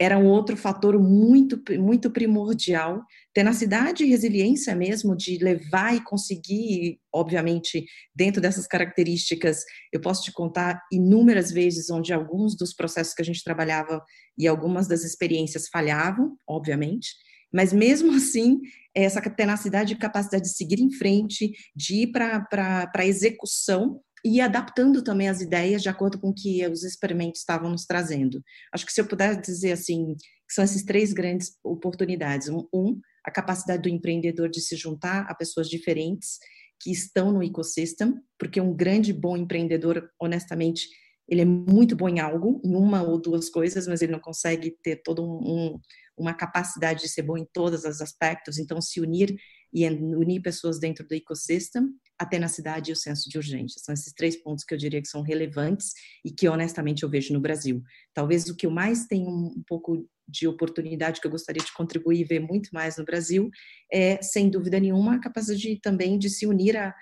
era 0.00 0.16
um 0.16 0.28
outro 0.28 0.56
fator 0.56 0.98
muito, 0.98 1.62
muito 1.78 2.10
primordial. 2.10 3.02
Tenacidade 3.34 4.02
e 4.02 4.08
resiliência 4.08 4.74
mesmo, 4.74 5.14
de 5.14 5.36
levar 5.36 5.94
e 5.94 6.02
conseguir, 6.02 6.98
obviamente, 7.14 7.84
dentro 8.16 8.40
dessas 8.40 8.66
características, 8.66 9.62
eu 9.92 10.00
posso 10.00 10.22
te 10.22 10.32
contar 10.32 10.80
inúmeras 10.90 11.52
vezes 11.52 11.90
onde 11.90 12.14
alguns 12.14 12.56
dos 12.56 12.72
processos 12.72 13.12
que 13.12 13.20
a 13.20 13.24
gente 13.24 13.44
trabalhava 13.44 14.02
e 14.38 14.48
algumas 14.48 14.88
das 14.88 15.04
experiências 15.04 15.68
falhavam, 15.68 16.34
obviamente, 16.48 17.10
mas 17.52 17.70
mesmo 17.70 18.12
assim, 18.16 18.58
essa 18.94 19.20
tenacidade 19.20 19.92
e 19.92 19.98
capacidade 19.98 20.44
de 20.44 20.56
seguir 20.56 20.80
em 20.80 20.90
frente, 20.90 21.52
de 21.76 22.04
ir 22.04 22.06
para 22.10 22.90
a 22.96 23.06
execução, 23.06 24.00
e 24.24 24.40
adaptando 24.40 25.02
também 25.02 25.28
as 25.28 25.40
ideias 25.40 25.82
de 25.82 25.88
acordo 25.88 26.18
com 26.18 26.28
o 26.28 26.34
que 26.34 26.66
os 26.66 26.84
experimentos 26.84 27.40
estavam 27.40 27.70
nos 27.70 27.86
trazendo. 27.86 28.42
Acho 28.72 28.86
que 28.86 28.92
se 28.92 29.00
eu 29.00 29.06
puder 29.06 29.40
dizer 29.40 29.72
assim, 29.72 30.14
são 30.48 30.64
essas 30.64 30.82
três 30.82 31.12
grandes 31.12 31.56
oportunidades. 31.62 32.48
Um, 32.48 33.00
a 33.24 33.30
capacidade 33.30 33.82
do 33.82 33.88
empreendedor 33.88 34.48
de 34.48 34.60
se 34.60 34.76
juntar 34.76 35.26
a 35.28 35.34
pessoas 35.34 35.68
diferentes 35.68 36.38
que 36.80 36.90
estão 36.90 37.30
no 37.30 37.42
ecossistema, 37.42 38.20
porque 38.38 38.60
um 38.60 38.74
grande 38.74 39.12
bom 39.12 39.36
empreendedor, 39.36 40.10
honestamente, 40.18 40.88
ele 41.28 41.42
é 41.42 41.44
muito 41.44 41.94
bom 41.94 42.08
em 42.08 42.18
algo, 42.18 42.60
em 42.64 42.74
uma 42.74 43.02
ou 43.02 43.20
duas 43.20 43.48
coisas, 43.48 43.86
mas 43.86 44.02
ele 44.02 44.12
não 44.12 44.18
consegue 44.18 44.76
ter 44.82 44.96
toda 44.96 45.22
um, 45.22 45.26
um, 45.26 45.80
uma 46.16 46.34
capacidade 46.34 47.02
de 47.02 47.08
ser 47.08 47.22
bom 47.22 47.36
em 47.36 47.46
todos 47.52 47.84
os 47.84 48.00
aspectos. 48.00 48.58
Então, 48.58 48.80
se 48.80 49.00
unir 49.00 49.36
e 49.72 49.86
unir 49.86 50.40
pessoas 50.40 50.80
dentro 50.80 51.06
do 51.06 51.14
ecossistema, 51.14 51.88
a 52.20 52.26
tenacidade 52.26 52.90
e 52.90 52.92
o 52.92 52.96
senso 52.96 53.30
de 53.30 53.38
urgência. 53.38 53.80
São 53.82 53.94
esses 53.94 54.12
três 54.12 54.36
pontos 54.36 54.62
que 54.62 54.74
eu 54.74 54.78
diria 54.78 55.00
que 55.00 55.08
são 55.08 55.22
relevantes 55.22 55.94
e 56.22 56.30
que, 56.30 56.46
honestamente, 56.46 57.02
eu 57.02 57.08
vejo 57.08 57.32
no 57.32 57.40
Brasil. 57.40 57.82
Talvez 58.12 58.46
o 58.46 58.54
que 58.54 58.66
eu 58.66 58.70
mais 58.70 59.06
tenho 59.06 59.26
um 59.30 59.62
pouco 59.66 60.06
de 60.28 60.46
oportunidade 60.46 61.18
que 61.18 61.26
eu 61.26 61.30
gostaria 61.30 61.64
de 61.64 61.72
contribuir 61.72 62.20
e 62.20 62.24
ver 62.24 62.40
muito 62.40 62.68
mais 62.74 62.98
no 62.98 63.06
Brasil 63.06 63.50
é, 63.90 64.20
sem 64.20 64.50
dúvida 64.50 64.78
nenhuma, 64.78 65.14
a 65.14 65.20
capacidade 65.20 65.80
também 65.80 66.18
de 66.18 66.28
se 66.28 66.46
unir 66.46 66.76
a, 66.76 66.94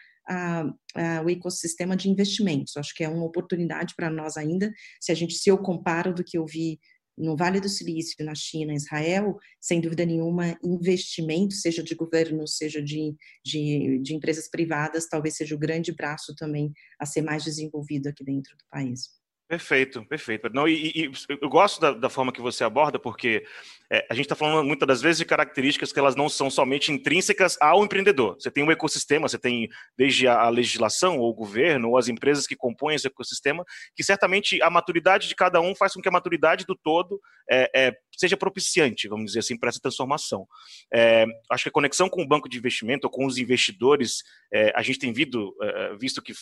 o 1.24 1.30
ecossistema 1.30 1.96
de 1.96 2.08
investimentos. 2.08 2.76
Acho 2.76 2.94
que 2.94 3.02
é 3.02 3.08
uma 3.08 3.24
oportunidade 3.24 3.94
para 3.96 4.08
nós 4.08 4.36
ainda, 4.36 4.72
se 5.00 5.10
a 5.10 5.14
gente 5.16 5.34
se 5.34 5.50
eu 5.50 5.58
comparo 5.58 6.14
do 6.14 6.22
que 6.22 6.38
eu 6.38 6.46
vi 6.46 6.78
no 7.18 7.36
Vale 7.36 7.60
do 7.60 7.68
Silício, 7.68 8.24
na 8.24 8.34
China, 8.34 8.72
Israel, 8.72 9.36
sem 9.60 9.80
dúvida 9.80 10.06
nenhuma, 10.06 10.58
investimento, 10.62 11.54
seja 11.54 11.82
de 11.82 11.94
governo, 11.94 12.46
seja 12.46 12.82
de, 12.82 13.14
de, 13.44 13.98
de 14.02 14.14
empresas 14.14 14.48
privadas, 14.48 15.08
talvez 15.08 15.36
seja 15.36 15.54
o 15.54 15.58
grande 15.58 15.92
braço 15.92 16.34
também 16.36 16.72
a 16.98 17.04
ser 17.04 17.22
mais 17.22 17.44
desenvolvido 17.44 18.08
aqui 18.08 18.24
dentro 18.24 18.56
do 18.56 18.64
país. 18.70 19.17
Perfeito, 19.48 20.04
perfeito. 20.04 20.50
Não, 20.52 20.68
e, 20.68 20.92
e 20.94 21.10
eu 21.40 21.48
gosto 21.48 21.80
da, 21.80 21.92
da, 21.92 22.10
forma 22.10 22.30
que 22.30 22.40
você 22.40 22.62
aborda, 22.62 22.98
porque 22.98 23.42
é, 23.90 24.06
a 24.10 24.12
gente 24.12 24.26
está 24.26 24.34
falando 24.34 24.62
muitas 24.66 24.86
das 24.86 25.00
vezes 25.00 25.16
de 25.16 25.24
características 25.24 25.90
que 25.90 25.98
elas 25.98 26.14
não 26.14 26.28
são 26.28 26.50
somente 26.50 26.92
intrínsecas 26.92 27.56
ao 27.58 27.82
empreendedor. 27.82 28.34
Você 28.34 28.50
tem 28.50 28.62
um 28.62 28.70
ecossistema, 28.70 29.26
você 29.26 29.38
tem 29.38 29.66
desde 29.96 30.28
a, 30.28 30.42
a 30.42 30.50
legislação, 30.50 31.16
ou 31.16 31.30
o 31.30 31.34
governo, 31.34 31.88
ou 31.88 31.96
as 31.96 32.08
empresas 32.08 32.46
que 32.46 32.54
compõem 32.54 32.94
esse 32.94 33.06
ecossistema, 33.06 33.64
que 33.96 34.04
certamente 34.04 34.62
a 34.62 34.68
maturidade 34.68 35.26
de 35.28 35.34
cada 35.34 35.62
um 35.62 35.74
faz 35.74 35.94
com 35.94 36.02
que 36.02 36.08
a 36.10 36.12
maturidade 36.12 36.66
do 36.66 36.76
todo 36.76 37.18
é, 37.50 37.70
é, 37.74 37.96
seja 38.18 38.36
propiciante, 38.36 39.08
vamos 39.08 39.28
dizer 39.28 39.38
assim, 39.38 39.58
para 39.58 39.70
essa 39.70 39.80
transformação. 39.80 40.46
É, 40.92 41.24
acho 41.50 41.62
que 41.62 41.70
a 41.70 41.72
conexão 41.72 42.10
com 42.10 42.22
o 42.22 42.28
banco 42.28 42.50
de 42.50 42.58
investimento, 42.58 43.06
ou 43.06 43.10
com 43.10 43.24
os 43.24 43.38
investidores, 43.38 44.22
é, 44.52 44.74
a 44.76 44.82
gente 44.82 44.98
tem 44.98 45.10
visto, 45.10 45.56
é, 45.62 45.96
visto 45.96 46.20
que 46.20 46.34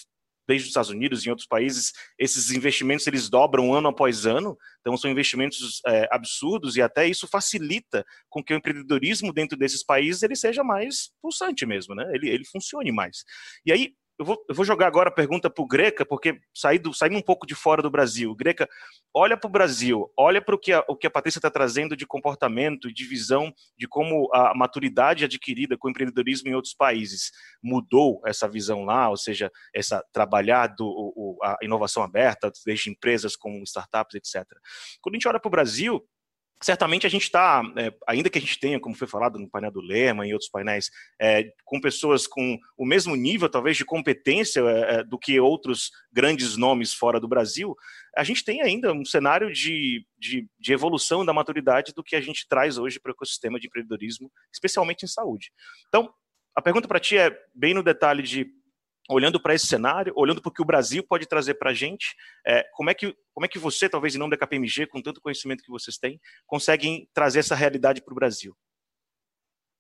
desde 0.47 0.65
os 0.65 0.71
Estados 0.71 0.91
Unidos 0.91 1.25
e 1.25 1.29
em 1.29 1.31
outros 1.31 1.47
países, 1.47 1.93
esses 2.19 2.51
investimentos 2.51 3.07
eles 3.07 3.29
dobram 3.29 3.75
ano 3.75 3.89
após 3.89 4.27
ano, 4.27 4.57
então 4.81 4.97
são 4.97 5.11
investimentos 5.11 5.81
é, 5.87 6.09
absurdos 6.11 6.77
e 6.77 6.83
até 6.83 7.07
isso 7.07 7.27
facilita 7.27 8.05
com 8.29 8.43
que 8.43 8.55
o 8.55 8.57
empreendedorismo 8.57 9.33
dentro 9.33 9.59
desses 9.59 9.85
países 9.85 10.23
ele 10.23 10.37
seja 10.37 10.63
mais 10.63 11.11
pulsante 11.21 11.67
mesmo, 11.67 11.95
né? 11.95 12.09
Ele, 12.15 12.29
ele 12.29 12.45
funcione 12.45 12.93
mais. 12.93 13.25
E 13.65 13.73
aí 13.73 13.95
eu 14.19 14.25
vou, 14.25 14.45
eu 14.49 14.55
vou 14.55 14.65
jogar 14.65 14.87
agora 14.87 15.09
a 15.11 15.13
pergunta 15.13 15.51
para 15.51 15.63
o 15.63 15.67
Greca, 15.67 16.05
porque 16.05 16.41
saído, 16.55 16.95
saímos 16.95 17.19
um 17.19 17.25
pouco 17.25 17.47
de 17.47 17.55
fora 17.55 17.83
do 17.83 17.91
Brasil. 17.91 18.35
Greca, 18.35 18.69
olha 19.15 19.37
para 19.37 19.49
o 19.49 19.51
Brasil, 19.51 20.11
olha 20.17 20.41
para 20.41 20.55
o 20.55 20.59
que 20.59 20.73
a, 20.73 20.83
o 20.89 20.97
que 20.97 21.07
a 21.07 21.11
Patrícia 21.11 21.39
está 21.39 21.51
trazendo 21.51 21.97
de 21.97 22.07
comportamento 22.07 22.93
de 22.93 23.05
visão 23.05 23.53
de 23.77 23.87
como 23.87 24.29
a 24.33 24.55
maturidade 24.55 25.25
adquirida 25.25 25.77
com 25.77 25.89
o 25.89 25.91
empreendedorismo 25.91 26.49
em 26.49 26.55
outros 26.55 26.75
países 26.75 27.31
mudou 27.63 28.23
essa 28.25 28.49
visão 28.49 28.85
lá, 28.85 29.11
ou 29.11 29.17
seja, 29.17 29.51
essa 29.75 30.03
trabalhar 30.13 30.69
do, 30.69 30.87
o, 30.87 31.39
a 31.43 31.59
inovação 31.63 32.03
aberta, 32.03 32.51
desde 32.65 32.91
empresas 32.91 33.37
como 33.37 33.63
startups, 33.65 34.15
etc. 34.15 34.47
Quando 35.03 35.15
a 35.15 35.19
gente 35.19 35.29
olha 35.29 35.41
para 35.41 35.49
o 35.49 35.51
Brasil, 35.51 36.03
certamente 36.61 37.07
a 37.07 37.11
gente 37.11 37.25
está, 37.25 37.63
é, 37.77 37.93
ainda 38.07 38.31
que 38.31 38.39
a 38.39 38.41
gente 38.41 38.59
tenha, 38.59 38.81
como 38.81 38.95
foi 38.95 39.07
falado 39.07 39.39
no 39.39 39.49
painel 39.49 39.71
do 39.71 39.81
Lema 39.81 40.27
e 40.27 40.33
outros 40.33 40.51
painéis, 40.51 40.91
é, 41.21 41.53
com 41.65 41.81
pessoas 41.81 42.27
com 42.27 42.59
o 42.77 42.87
mesmo 42.87 43.15
nível, 43.15 43.49
talvez, 43.49 43.77
de 43.77 43.85
competência 43.85 44.61
é, 44.61 44.95
é, 44.97 45.05
do 45.05 45.19
que 45.19 45.39
outros 45.39 45.91
grandes 46.11 46.57
nomes 46.57 46.95
fora 46.95 47.21
do 47.21 47.29
Brasil, 47.29 47.77
a 48.17 48.25
gente 48.25 48.43
tem 48.43 48.63
ainda 48.63 48.93
um 48.93 49.05
cenário 49.05 49.53
de, 49.53 50.05
de, 50.19 50.49
de 50.59 50.73
evolução 50.73 51.25
da 51.25 51.33
maturidade 51.33 51.93
do 51.93 52.03
que 52.03 52.17
a 52.17 52.21
gente 52.21 52.49
traz 52.49 52.79
hoje 52.79 52.99
para 52.99 53.11
o 53.11 53.15
ecossistema 53.15 53.61
de 53.61 53.67
empreendedorismo, 53.67 54.31
especialmente 54.53 55.05
em 55.05 55.09
saúde. 55.09 55.53
Então, 55.89 56.13
a 56.55 56.63
pergunta 56.63 56.89
para 56.89 57.01
ti 57.01 57.19
é 57.19 57.39
bem 57.55 57.75
no 57.75 57.83
detalhe 57.83 58.23
de 58.23 58.51
olhando 59.09 59.41
para 59.41 59.55
esse 59.55 59.67
cenário, 59.67 60.13
olhando 60.17 60.41
para 60.41 60.51
o 60.51 60.53
que 60.53 60.63
o 60.63 60.67
Brasil 60.67 61.05
pode 61.09 61.27
trazer 61.27 61.55
para 61.55 61.71
a 61.71 61.75
gente, 61.75 62.15
é, 62.47 62.65
como, 62.75 62.91
é 62.91 62.95
que, 62.95 63.15
como 63.33 63.47
é 63.47 63.49
que 63.49 63.59
você, 63.59 63.89
talvez 63.89 64.15
em 64.15 64.19
nome 64.19 64.31
da 64.31 64.37
KPMG, 64.37 64.87
com 64.87 65.03
tanto 65.03 65.21
conhecimento 65.21 65.63
que 65.63 65.71
vocês 65.71 65.97
têm, 65.97 66.21
conseguem 66.47 67.09
trazer 67.15 67.41
essa 67.41 67.55
realidade 67.55 68.03
para 68.03 68.13
o 68.13 68.17
Brasil? 68.17 68.55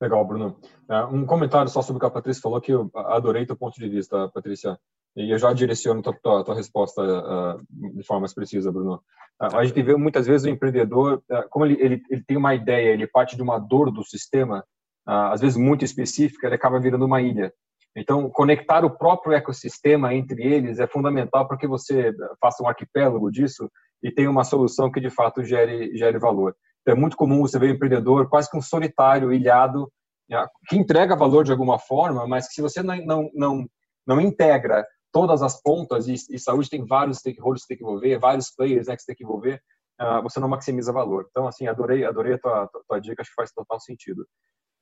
Legal, 0.00 0.24
Bruno. 0.26 0.60
É, 0.90 1.04
um 1.04 1.24
comentário 1.24 1.70
só 1.70 1.82
sobre 1.82 1.96
o 1.96 2.00
que 2.00 2.06
a 2.06 2.10
Patrícia 2.10 2.42
falou, 2.42 2.60
que 2.60 2.72
eu 2.72 2.90
adorei 2.94 3.46
teu 3.46 3.56
ponto 3.56 3.78
de 3.80 3.88
vista, 3.88 4.28
Patrícia, 4.28 4.78
e 5.16 5.30
eu 5.30 5.38
já 5.38 5.52
direciono 5.52 6.02
tua, 6.02 6.12
tua, 6.12 6.44
tua 6.44 6.54
resposta 6.54 7.02
uh, 7.02 7.94
de 7.96 8.02
forma 8.04 8.20
mais 8.22 8.34
precisa, 8.34 8.70
Bruno. 8.70 9.02
Uh, 9.40 9.56
a 9.56 9.64
gente 9.64 9.82
vê 9.82 9.96
muitas 9.96 10.26
vezes 10.26 10.46
o 10.46 10.50
empreendedor, 10.50 11.22
uh, 11.30 11.48
como 11.48 11.64
ele, 11.64 11.80
ele, 11.80 12.02
ele 12.10 12.22
tem 12.22 12.36
uma 12.36 12.54
ideia, 12.54 12.90
ele 12.92 13.06
parte 13.06 13.34
de 13.34 13.42
uma 13.42 13.58
dor 13.58 13.90
do 13.90 14.04
sistema, 14.04 14.62
às 15.06 15.40
vezes 15.40 15.56
muito 15.56 15.84
específica, 15.84 16.48
ele 16.48 16.56
acaba 16.56 16.80
virando 16.80 17.06
uma 17.06 17.22
ilha. 17.22 17.54
Então, 17.96 18.28
conectar 18.28 18.84
o 18.84 18.90
próprio 18.90 19.32
ecossistema 19.32 20.14
entre 20.14 20.42
eles 20.42 20.78
é 20.78 20.86
fundamental 20.86 21.48
para 21.48 21.56
que 21.56 21.66
você 21.66 22.14
faça 22.38 22.62
um 22.62 22.68
arquipélago 22.68 23.30
disso 23.30 23.70
e 24.02 24.12
tenha 24.12 24.30
uma 24.30 24.44
solução 24.44 24.92
que 24.92 25.00
de 25.00 25.08
fato 25.08 25.42
gere, 25.42 25.96
gere 25.96 26.18
valor. 26.18 26.54
Então, 26.82 26.94
é 26.94 26.96
muito 26.96 27.16
comum 27.16 27.40
você 27.40 27.58
ver 27.58 27.70
um 27.70 27.74
empreendedor 27.74 28.28
quase 28.28 28.50
que 28.50 28.56
um 28.56 28.62
solitário, 28.62 29.32
ilhado, 29.32 29.90
né, 30.28 30.46
que 30.68 30.76
entrega 30.76 31.16
valor 31.16 31.42
de 31.42 31.52
alguma 31.52 31.78
forma, 31.78 32.26
mas 32.26 32.46
que 32.46 32.54
se 32.54 32.60
você 32.60 32.82
não, 32.82 32.96
não, 33.06 33.30
não, 33.34 33.66
não 34.06 34.20
integra 34.20 34.86
todas 35.10 35.42
as 35.42 35.62
pontas, 35.62 36.06
e, 36.06 36.14
e, 36.30 36.38
saúde 36.38 36.68
tem 36.68 36.84
vários 36.84 37.18
stakeholders 37.18 37.62
que 37.62 37.68
tem 37.68 37.76
que 37.78 37.82
envolver, 37.82 38.18
vários 38.18 38.50
players 38.50 38.86
né, 38.86 38.94
que 38.94 39.00
você 39.00 39.06
tem 39.06 39.16
que 39.16 39.24
envolver, 39.24 39.62
uh, 39.98 40.22
você 40.22 40.38
não 40.38 40.48
maximiza 40.48 40.92
valor. 40.92 41.26
Então, 41.30 41.48
assim, 41.48 41.66
adorei, 41.66 42.04
adorei 42.04 42.34
a 42.34 42.38
tua, 42.38 42.66
tua, 42.66 42.82
tua 42.86 43.00
dica, 43.00 43.22
acho 43.22 43.30
que 43.30 43.34
faz 43.36 43.50
total 43.50 43.80
sentido. 43.80 44.26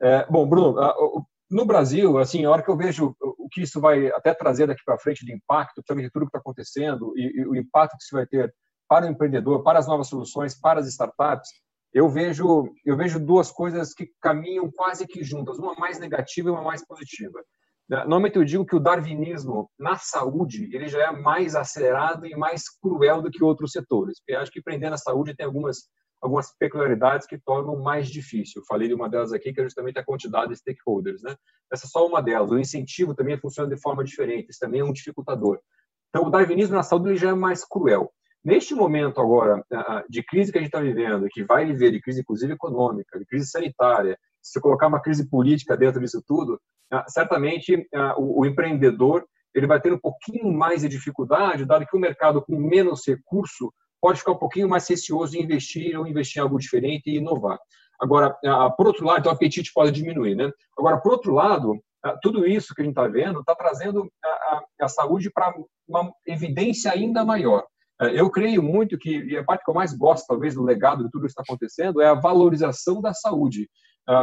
É, 0.02 0.26
bom, 0.26 0.44
Bruno, 0.48 0.76
uh, 0.80 1.24
no 1.50 1.64
Brasil, 1.64 2.18
assim, 2.18 2.44
a 2.44 2.50
hora 2.50 2.62
que 2.62 2.70
eu 2.70 2.76
vejo 2.76 3.14
o 3.20 3.48
que 3.50 3.62
isso 3.62 3.80
vai 3.80 4.08
até 4.08 4.32
trazer 4.34 4.66
daqui 4.66 4.82
para 4.84 4.98
frente 4.98 5.24
de 5.24 5.32
impacto, 5.32 5.82
também 5.86 6.04
de 6.04 6.10
tudo 6.10 6.22
que 6.22 6.28
está 6.28 6.38
acontecendo 6.38 7.12
e, 7.16 7.40
e, 7.40 7.46
o 7.46 7.54
impacto 7.54 7.96
que 7.96 8.02
isso 8.02 8.16
vai 8.16 8.26
ter 8.26 8.52
para 8.88 9.06
o 9.06 9.08
empreendedor, 9.08 9.62
para 9.62 9.78
as 9.78 9.86
novas 9.86 10.08
soluções, 10.08 10.58
para 10.58 10.80
as 10.80 10.86
startups, 10.88 11.48
eu 11.92 12.08
vejo 12.08 12.72
eu 12.84 12.96
vejo 12.96 13.20
duas 13.20 13.50
coisas 13.50 13.94
que 13.94 14.10
caminham 14.20 14.70
quase 14.70 15.06
que 15.06 15.22
juntas, 15.22 15.58
uma 15.58 15.74
mais 15.74 15.98
negativa 15.98 16.48
e 16.48 16.52
uma 16.52 16.62
mais 16.62 16.84
positiva. 16.84 17.40
Normalmente 17.88 18.36
eu 18.36 18.44
digo 18.44 18.64
que 18.64 18.74
o 18.74 18.80
darwinismo 18.80 19.70
na 19.78 19.96
saúde 19.96 20.74
ele 20.74 20.88
já 20.88 21.04
é 21.04 21.12
mais 21.12 21.54
acelerado 21.54 22.26
e 22.26 22.34
mais 22.34 22.62
cruel 22.80 23.20
do 23.20 23.30
que 23.30 23.44
outros 23.44 23.72
setores. 23.72 24.20
Eu 24.26 24.40
acho 24.40 24.50
que 24.50 24.58
empreender 24.58 24.90
na 24.90 24.96
saúde 24.96 25.36
tem 25.36 25.44
algumas 25.44 25.88
algumas 26.24 26.56
peculiaridades 26.58 27.26
que 27.26 27.38
tornam 27.38 27.76
mais 27.76 28.08
difícil. 28.08 28.62
Eu 28.62 28.66
falei 28.66 28.88
de 28.88 28.94
uma 28.94 29.08
delas 29.08 29.32
aqui, 29.32 29.52
que 29.52 29.60
é 29.60 29.64
justamente 29.64 29.98
a 29.98 30.04
quantidade 30.04 30.48
de 30.48 30.56
stakeholders. 30.56 31.22
Né? 31.22 31.36
Essa 31.70 31.86
é 31.86 31.88
só 31.88 32.06
uma 32.06 32.22
delas. 32.22 32.50
O 32.50 32.58
incentivo 32.58 33.14
também 33.14 33.38
funciona 33.38 33.68
de 33.68 33.80
forma 33.80 34.02
diferente, 34.02 34.48
isso 34.48 34.58
também 34.58 34.80
é 34.80 34.84
um 34.84 34.92
dificultador. 34.92 35.60
Então, 36.08 36.26
o 36.26 36.30
darwinismo 36.30 36.74
na 36.74 36.82
saúde 36.82 37.16
já 37.16 37.30
é 37.30 37.34
mais 37.34 37.64
cruel. 37.64 38.10
Neste 38.42 38.74
momento 38.74 39.20
agora 39.20 39.64
de 40.08 40.22
crise 40.22 40.52
que 40.52 40.58
a 40.58 40.60
gente 40.60 40.68
está 40.68 40.80
vivendo, 40.80 41.26
que 41.30 41.44
vai 41.44 41.64
viver, 41.64 41.90
de 41.90 42.00
crise 42.00 42.20
inclusive 42.20 42.52
econômica, 42.52 43.18
de 43.18 43.24
crise 43.24 43.46
sanitária, 43.46 44.18
se 44.42 44.60
colocar 44.60 44.86
uma 44.86 45.00
crise 45.00 45.28
política 45.28 45.76
dentro 45.76 46.00
disso 46.00 46.22
tudo, 46.26 46.60
certamente 47.08 47.88
o 48.18 48.44
empreendedor 48.44 49.26
ele 49.54 49.66
vai 49.66 49.80
ter 49.80 49.92
um 49.92 49.98
pouquinho 49.98 50.52
mais 50.52 50.82
de 50.82 50.88
dificuldade, 50.88 51.64
dado 51.64 51.86
que 51.86 51.96
o 51.96 52.00
mercado 52.00 52.42
com 52.42 52.56
menos 52.56 53.06
recurso 53.06 53.72
pode 54.04 54.18
ficar 54.18 54.32
um 54.32 54.38
pouquinho 54.38 54.68
mais 54.68 54.86
receoso 54.86 55.34
em 55.34 55.42
investir 55.42 55.98
ou 55.98 56.06
investir 56.06 56.38
em 56.38 56.42
algo 56.42 56.58
diferente 56.58 57.04
e 57.06 57.16
inovar. 57.16 57.58
Agora, 57.98 58.36
por 58.76 58.86
outro 58.86 59.06
lado, 59.06 59.20
então 59.20 59.32
o 59.32 59.34
apetite 59.34 59.72
pode 59.72 59.92
diminuir, 59.92 60.34
né? 60.34 60.50
Agora, 60.78 61.00
por 61.00 61.12
outro 61.12 61.32
lado, 61.32 61.80
tudo 62.20 62.46
isso 62.46 62.74
que 62.74 62.82
a 62.82 62.84
gente 62.84 62.92
está 62.92 63.08
vendo 63.08 63.40
está 63.40 63.54
trazendo 63.54 64.06
a, 64.22 64.28
a, 64.28 64.64
a 64.82 64.88
saúde 64.88 65.30
para 65.32 65.54
uma 65.88 66.12
evidência 66.26 66.92
ainda 66.92 67.24
maior. 67.24 67.64
Eu 68.12 68.28
creio 68.28 68.62
muito 68.62 68.98
que, 68.98 69.24
e 69.24 69.38
a 69.38 69.44
parte 69.44 69.64
que 69.64 69.70
eu 69.70 69.74
mais 69.74 69.96
gosto, 69.96 70.26
talvez, 70.26 70.54
do 70.54 70.62
legado 70.62 71.02
de 71.02 71.10
tudo 71.10 71.22
que 71.22 71.28
está 71.28 71.42
acontecendo, 71.42 72.02
é 72.02 72.06
a 72.06 72.14
valorização 72.14 73.00
da 73.00 73.14
saúde. 73.14 73.70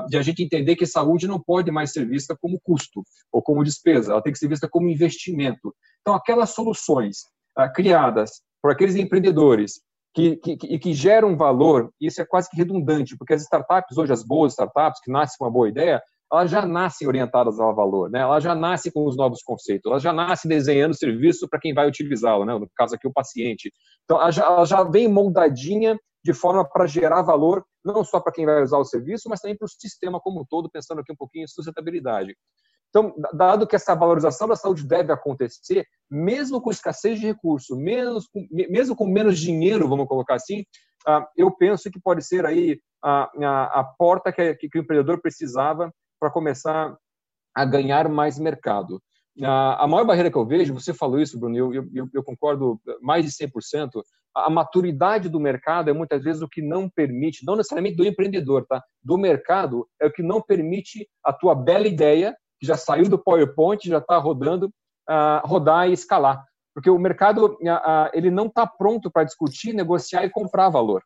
De 0.09 0.15
a 0.15 0.21
gente 0.21 0.43
entender 0.43 0.75
que 0.75 0.85
saúde 0.85 1.27
não 1.27 1.41
pode 1.41 1.71
mais 1.71 1.91
ser 1.91 2.05
vista 2.05 2.37
como 2.39 2.61
custo 2.61 3.01
ou 3.31 3.41
como 3.41 3.63
despesa, 3.63 4.11
ela 4.11 4.21
tem 4.21 4.31
que 4.31 4.37
ser 4.37 4.47
vista 4.47 4.69
como 4.69 4.87
investimento. 4.89 5.73
Então, 6.01 6.13
aquelas 6.13 6.51
soluções 6.51 7.21
criadas 7.73 8.43
por 8.61 8.71
aqueles 8.71 8.95
empreendedores 8.95 9.81
que, 10.13 10.35
que, 10.37 10.57
que, 10.57 10.79
que 10.79 10.93
geram 10.93 11.37
valor, 11.37 11.91
isso 11.99 12.21
é 12.21 12.25
quase 12.25 12.49
que 12.49 12.57
redundante, 12.57 13.17
porque 13.17 13.33
as 13.33 13.41
startups, 13.43 13.97
hoje, 13.97 14.11
as 14.11 14.23
boas 14.23 14.53
startups, 14.53 14.99
que 15.01 15.11
nascem 15.11 15.37
com 15.37 15.45
uma 15.45 15.51
boa 15.51 15.69
ideia, 15.69 16.01
elas 16.31 16.49
já 16.49 16.65
nascem 16.65 17.07
orientadas 17.07 17.59
ao 17.59 17.75
valor, 17.75 18.09
né? 18.09 18.19
Elas 18.19 18.43
já 18.43 18.55
nascem 18.55 18.91
com 18.91 19.05
os 19.05 19.17
novos 19.17 19.41
conceitos, 19.43 19.89
elas 19.89 20.01
já 20.01 20.13
nascem 20.13 20.47
desenhando 20.47 20.97
serviço 20.97 21.47
para 21.49 21.59
quem 21.59 21.73
vai 21.73 21.87
utilizá-lo, 21.87 22.45
né? 22.45 22.57
No 22.57 22.69
caso 22.75 22.95
aqui 22.95 23.07
o 23.07 23.13
paciente. 23.13 23.71
Então, 24.05 24.17
ela 24.21 24.31
já, 24.31 24.45
ela 24.45 24.65
já 24.65 24.83
vem 24.83 25.09
moldadinha 25.09 25.97
de 26.23 26.33
forma 26.33 26.67
para 26.67 26.85
gerar 26.85 27.21
valor 27.21 27.65
não 27.83 28.03
só 28.03 28.19
para 28.19 28.31
quem 28.31 28.45
vai 28.45 28.61
usar 28.61 28.77
o 28.77 28.85
serviço, 28.85 29.27
mas 29.27 29.39
também 29.41 29.57
para 29.57 29.65
o 29.65 29.69
sistema 29.69 30.19
como 30.19 30.41
um 30.41 30.45
todo, 30.47 30.69
pensando 30.69 31.01
aqui 31.01 31.11
um 31.11 31.17
pouquinho 31.17 31.43
em 31.43 31.47
sustentabilidade. 31.47 32.35
Então, 32.91 33.15
dado 33.33 33.65
que 33.65 33.75
essa 33.75 33.95
valorização 33.95 34.49
da 34.49 34.55
saúde 34.55 34.85
deve 34.85 35.13
acontecer, 35.13 35.87
mesmo 36.09 36.61
com 36.61 36.69
escassez 36.69 37.19
de 37.19 37.25
recursos, 37.25 37.75
mesmo 37.77 38.19
com, 38.33 38.47
mesmo 38.51 38.95
com 38.95 39.07
menos 39.07 39.39
dinheiro, 39.39 39.87
vamos 39.87 40.07
colocar 40.07 40.35
assim, 40.35 40.65
ah, 41.07 41.25
eu 41.37 41.49
penso 41.49 41.89
que 41.89 41.99
pode 41.99 42.21
ser 42.21 42.45
aí 42.45 42.79
a, 43.01 43.31
a, 43.43 43.79
a 43.79 43.83
porta 43.97 44.31
que, 44.31 44.55
que, 44.55 44.77
o 44.77 44.81
empreendedor 44.81 45.21
precisava 45.21 45.91
para 46.19 46.29
começar 46.29 46.95
a 47.55 47.65
ganhar 47.65 48.09
mais 48.09 48.37
mercado. 48.37 49.01
A 49.41 49.87
maior 49.87 50.05
barreira 50.05 50.29
que 50.29 50.37
eu 50.37 50.45
vejo, 50.45 50.73
você 50.73 50.93
falou 50.93 51.19
isso, 51.19 51.39
Bruno, 51.39 51.57
eu, 51.57 51.73
eu, 51.73 52.09
eu 52.13 52.23
concordo 52.23 52.79
mais 53.01 53.25
de 53.25 53.31
100%, 53.31 54.01
a 54.35 54.49
maturidade 54.49 55.29
do 55.29 55.39
mercado 55.39 55.89
é 55.89 55.93
muitas 55.93 56.21
vezes 56.21 56.41
o 56.41 56.49
que 56.49 56.61
não 56.61 56.89
permite, 56.89 57.45
não 57.45 57.55
necessariamente 57.55 57.95
do 57.95 58.05
empreendedor, 58.05 58.65
tá? 58.67 58.83
Do 59.01 59.17
mercado 59.17 59.87
é 60.01 60.07
o 60.07 60.11
que 60.11 60.21
não 60.21 60.41
permite 60.41 61.07
a 61.23 61.31
tua 61.31 61.55
bela 61.55 61.87
ideia, 61.87 62.35
que 62.61 62.67
já 62.67 62.77
saiu 62.77 63.09
do 63.09 63.17
PowerPoint, 63.17 63.89
já 63.89 63.97
está 63.97 64.17
rodando, 64.19 64.67
uh, 65.09 65.45
rodar 65.47 65.89
e 65.89 65.93
escalar. 65.93 66.45
Porque 66.75 66.91
o 66.91 66.99
mercado 66.99 67.47
uh, 67.47 67.49
uh, 67.49 68.09
ele 68.13 68.29
não 68.29 68.45
está 68.45 68.67
pronto 68.67 69.09
para 69.09 69.23
discutir, 69.23 69.73
negociar 69.73 70.23
e 70.23 70.29
comprar 70.29 70.69
valor. 70.69 71.01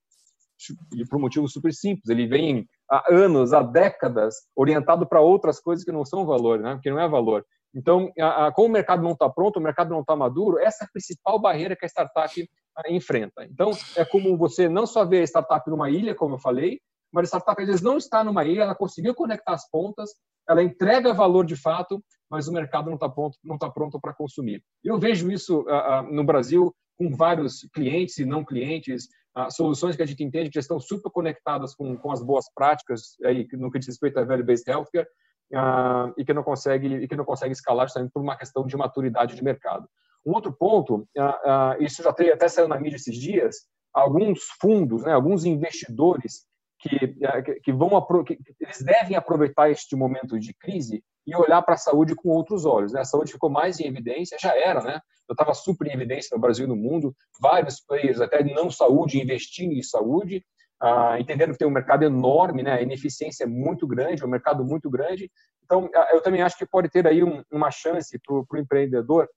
E 0.93 1.05
por 1.07 1.17
um 1.17 1.21
motivo 1.21 1.47
super 1.47 1.73
simples, 1.73 2.09
ele 2.09 2.27
vem 2.27 2.67
há 2.91 3.13
anos, 3.13 3.53
há 3.53 3.61
décadas, 3.63 4.35
orientado 4.55 5.07
para 5.07 5.21
outras 5.21 5.59
coisas 5.61 5.85
que 5.85 5.91
não 5.91 6.03
são 6.03 6.25
valor, 6.25 6.59
né? 6.59 6.77
que 6.83 6.91
não 6.91 6.99
é 6.99 7.07
valor. 7.07 7.45
Então, 7.73 8.09
como 8.53 8.69
o 8.69 8.71
mercado 8.71 9.03
não 9.03 9.11
está 9.11 9.29
pronto, 9.29 9.57
o 9.57 9.61
mercado 9.61 9.89
não 9.89 9.99
está 9.99 10.15
maduro, 10.15 10.57
essa 10.59 10.85
é 10.85 10.87
a 10.87 10.89
principal 10.89 11.37
barreira 11.37 11.75
que 11.75 11.83
a 11.83 11.89
startup 11.89 12.49
enfrenta. 12.87 13.43
Então, 13.43 13.71
é 13.97 14.05
como 14.05 14.37
você 14.37 14.69
não 14.69 14.87
só 14.87 15.03
vê 15.03 15.19
a 15.19 15.27
startup 15.27 15.69
numa 15.69 15.89
ilha, 15.89 16.15
como 16.15 16.35
eu 16.35 16.39
falei, 16.39 16.79
mas 17.15 17.25
a 17.25 17.39
startup 17.39 17.61
às 17.61 17.67
vezes 17.67 17.81
não 17.81 17.97
está 17.97 18.23
numa 18.23 18.43
ilha, 18.43 18.63
ela 18.63 18.75
conseguiu 18.75 19.15
conectar 19.15 19.53
as 19.53 19.69
pontas, 19.69 20.11
ela 20.47 20.61
entrega 20.61 21.13
valor 21.13 21.45
de 21.45 21.55
fato, 21.55 22.03
mas 22.29 22.47
o 22.47 22.53
mercado 22.53 22.87
não 22.87 22.95
está 22.95 23.07
pronto, 23.07 23.37
não 23.43 23.55
está 23.55 23.69
pronto 23.69 23.99
para 23.99 24.13
consumir. 24.13 24.61
Eu 24.83 24.99
vejo 24.99 25.31
isso 25.31 25.65
no 26.11 26.23
Brasil 26.23 26.75
com 26.97 27.15
vários 27.15 27.67
clientes 27.73 28.17
e 28.17 28.25
não 28.25 28.43
clientes, 28.43 29.07
soluções 29.49 29.95
que 29.95 30.03
a 30.03 30.05
gente 30.05 30.23
entende 30.23 30.49
que 30.49 30.59
estão 30.59 30.79
super 30.79 31.09
conectadas 31.09 31.73
com, 31.73 31.97
com 31.97 32.11
as 32.11 32.21
boas 32.21 32.45
práticas 32.53 33.15
aí 33.23 33.47
no 33.53 33.71
que 33.71 33.79
diz 33.79 33.87
respeito 33.87 34.19
a 34.19 34.25
value-based 34.25 34.69
healthcare, 34.69 35.07
uh, 35.53 36.13
e 36.17 36.25
que 36.25 36.33
não 36.33 36.43
consegue 36.43 36.87
e 36.87 37.07
que 37.07 37.15
não 37.15 37.25
consegue 37.25 37.53
escalar 37.53 37.87
justamente 37.87 38.11
por 38.11 38.21
uma 38.21 38.37
questão 38.37 38.65
de 38.65 38.75
maturidade 38.75 39.35
de 39.35 39.43
mercado. 39.43 39.87
Um 40.25 40.33
outro 40.33 40.51
ponto, 40.51 40.95
uh, 40.95 41.79
uh, 41.79 41.83
isso 41.83 42.01
já 42.01 42.09
até 42.09 42.47
saiu 42.47 42.67
na 42.67 42.79
mídia 42.79 42.95
esses 42.95 43.15
dias, 43.15 43.57
alguns 43.93 44.43
fundos, 44.59 45.03
né, 45.03 45.13
alguns 45.13 45.45
investidores 45.45 46.45
que, 46.89 47.59
que 47.63 47.73
vão 47.73 47.89
que 48.23 48.37
eles 48.59 48.81
devem 48.81 49.15
aproveitar 49.15 49.69
este 49.69 49.95
momento 49.95 50.39
de 50.39 50.53
crise 50.53 51.03
e 51.25 51.35
olhar 51.35 51.61
para 51.63 51.73
a 51.73 51.77
saúde 51.77 52.15
com 52.15 52.29
outros 52.29 52.65
olhos. 52.65 52.93
Né? 52.93 53.01
A 53.01 53.05
saúde 53.05 53.31
ficou 53.31 53.49
mais 53.49 53.79
em 53.79 53.87
evidência, 53.87 54.37
já 54.39 54.55
era, 54.55 54.81
né? 54.81 54.99
Eu 55.27 55.33
estava 55.33 55.55
super 55.55 55.87
em 55.87 55.93
evidência 55.93 56.35
no 56.35 56.41
Brasil 56.41 56.65
e 56.65 56.69
no 56.69 56.75
mundo, 56.75 57.15
vários 57.41 57.79
players 57.79 58.21
até 58.21 58.43
não 58.43 58.69
saúde 58.69 59.19
investindo 59.19 59.73
em 59.73 59.81
saúde, 59.81 60.45
ah, 60.79 61.19
entendendo 61.19 61.53
que 61.53 61.57
tem 61.57 61.67
um 61.67 61.71
mercado 61.71 62.03
enorme, 62.03 62.61
né? 62.61 62.73
A 62.73 62.81
ineficiência 62.81 63.43
é 63.43 63.47
muito 63.47 63.87
grande, 63.87 64.21
é 64.21 64.25
um 64.25 64.29
mercado 64.29 64.63
muito 64.63 64.87
grande. 64.87 65.31
Então, 65.63 65.89
ah, 65.95 66.09
eu 66.13 66.21
também 66.21 66.43
acho 66.43 66.57
que 66.57 66.65
pode 66.65 66.89
ter 66.89 67.07
aí 67.07 67.23
um, 67.23 67.43
uma 67.51 67.71
chance 67.71 68.19
para 68.19 68.35
o 68.35 68.61
empreendedor 68.61 69.27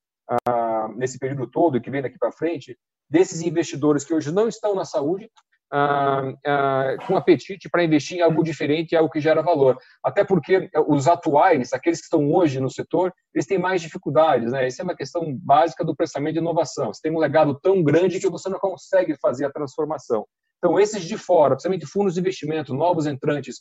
ah, 0.47 0.89
nesse 0.95 1.19
período 1.19 1.47
todo 1.47 1.81
que 1.81 1.91
vem 1.91 2.03
daqui 2.03 2.19
para 2.19 2.31
frente, 2.31 2.77
desses 3.09 3.41
investidores 3.41 4.05
que 4.05 4.13
hoje 4.13 4.31
não 4.31 4.47
estão 4.47 4.75
na 4.75 4.85
saúde, 4.85 5.31
ah, 5.71 6.33
ah, 6.47 6.97
com 7.07 7.17
apetite 7.17 7.69
para 7.69 7.85
investir 7.85 8.19
em 8.19 8.21
algo 8.23 8.43
diferente, 8.43 8.97
algo 8.97 9.11
que 9.11 9.21
gera 9.21 9.43
valor. 9.43 9.77
Até 10.03 10.25
porque 10.25 10.71
os 10.87 11.07
atuais, 11.07 11.73
aqueles 11.73 11.99
que 11.99 12.05
estão 12.05 12.31
hoje 12.33 12.61
no 12.61 12.71
setor, 12.71 13.13
eles 13.35 13.47
têm 13.47 13.59
mais 13.59 13.83
dificuldades. 13.83 14.53
Né? 14.53 14.67
Isso 14.67 14.81
é 14.81 14.85
uma 14.85 14.97
questão 14.97 15.35
básica 15.37 15.85
do 15.85 15.95
pensamento 15.95 16.35
de 16.35 16.41
inovação. 16.41 16.93
Você 16.93 17.03
tem 17.03 17.13
um 17.13 17.19
legado 17.19 17.59
tão 17.61 17.83
grande 17.83 18.21
que 18.21 18.29
você 18.29 18.49
não 18.49 18.59
consegue 18.59 19.17
fazer 19.21 19.45
a 19.45 19.53
transformação. 19.53 20.27
Então, 20.59 20.79
esses 20.79 21.05
de 21.05 21.17
fora, 21.17 21.55
principalmente 21.55 21.87
fundos 21.87 22.15
de 22.15 22.21
investimento, 22.21 22.75
novos 22.75 23.07
entrantes, 23.07 23.61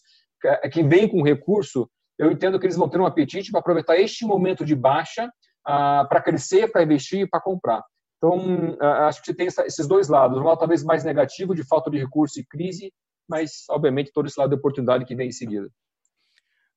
que 0.71 0.83
vêm 0.83 1.07
com 1.07 1.21
recurso, 1.21 1.89
eu 2.17 2.31
entendo 2.31 2.59
que 2.59 2.65
eles 2.65 2.75
vão 2.75 2.89
ter 2.89 2.99
um 2.99 3.05
apetite 3.05 3.51
para 3.51 3.59
aproveitar 3.59 3.97
este 3.97 4.25
momento 4.25 4.65
de 4.65 4.75
baixa 4.75 5.29
ah, 5.65 6.05
para 6.09 6.21
crescer, 6.21 6.71
para 6.71 6.83
investir 6.83 7.21
e 7.21 7.27
para 7.27 7.41
comprar. 7.41 7.83
Então, 8.17 8.77
acho 9.07 9.21
que 9.21 9.33
tem 9.33 9.47
esses 9.47 9.87
dois 9.87 10.07
lados. 10.09 10.39
Um 10.39 10.43
lado 10.43 10.59
talvez 10.59 10.83
mais 10.83 11.03
negativo, 11.03 11.55
de 11.55 11.67
falta 11.67 11.89
de 11.89 11.97
recurso 11.97 12.39
e 12.39 12.45
crise, 12.45 12.91
mas, 13.29 13.65
obviamente, 13.69 14.11
todo 14.11 14.27
esse 14.27 14.39
lado 14.39 14.49
de 14.49 14.55
oportunidade 14.55 15.05
que 15.05 15.15
vem 15.15 15.29
em 15.29 15.31
seguida. 15.31 15.69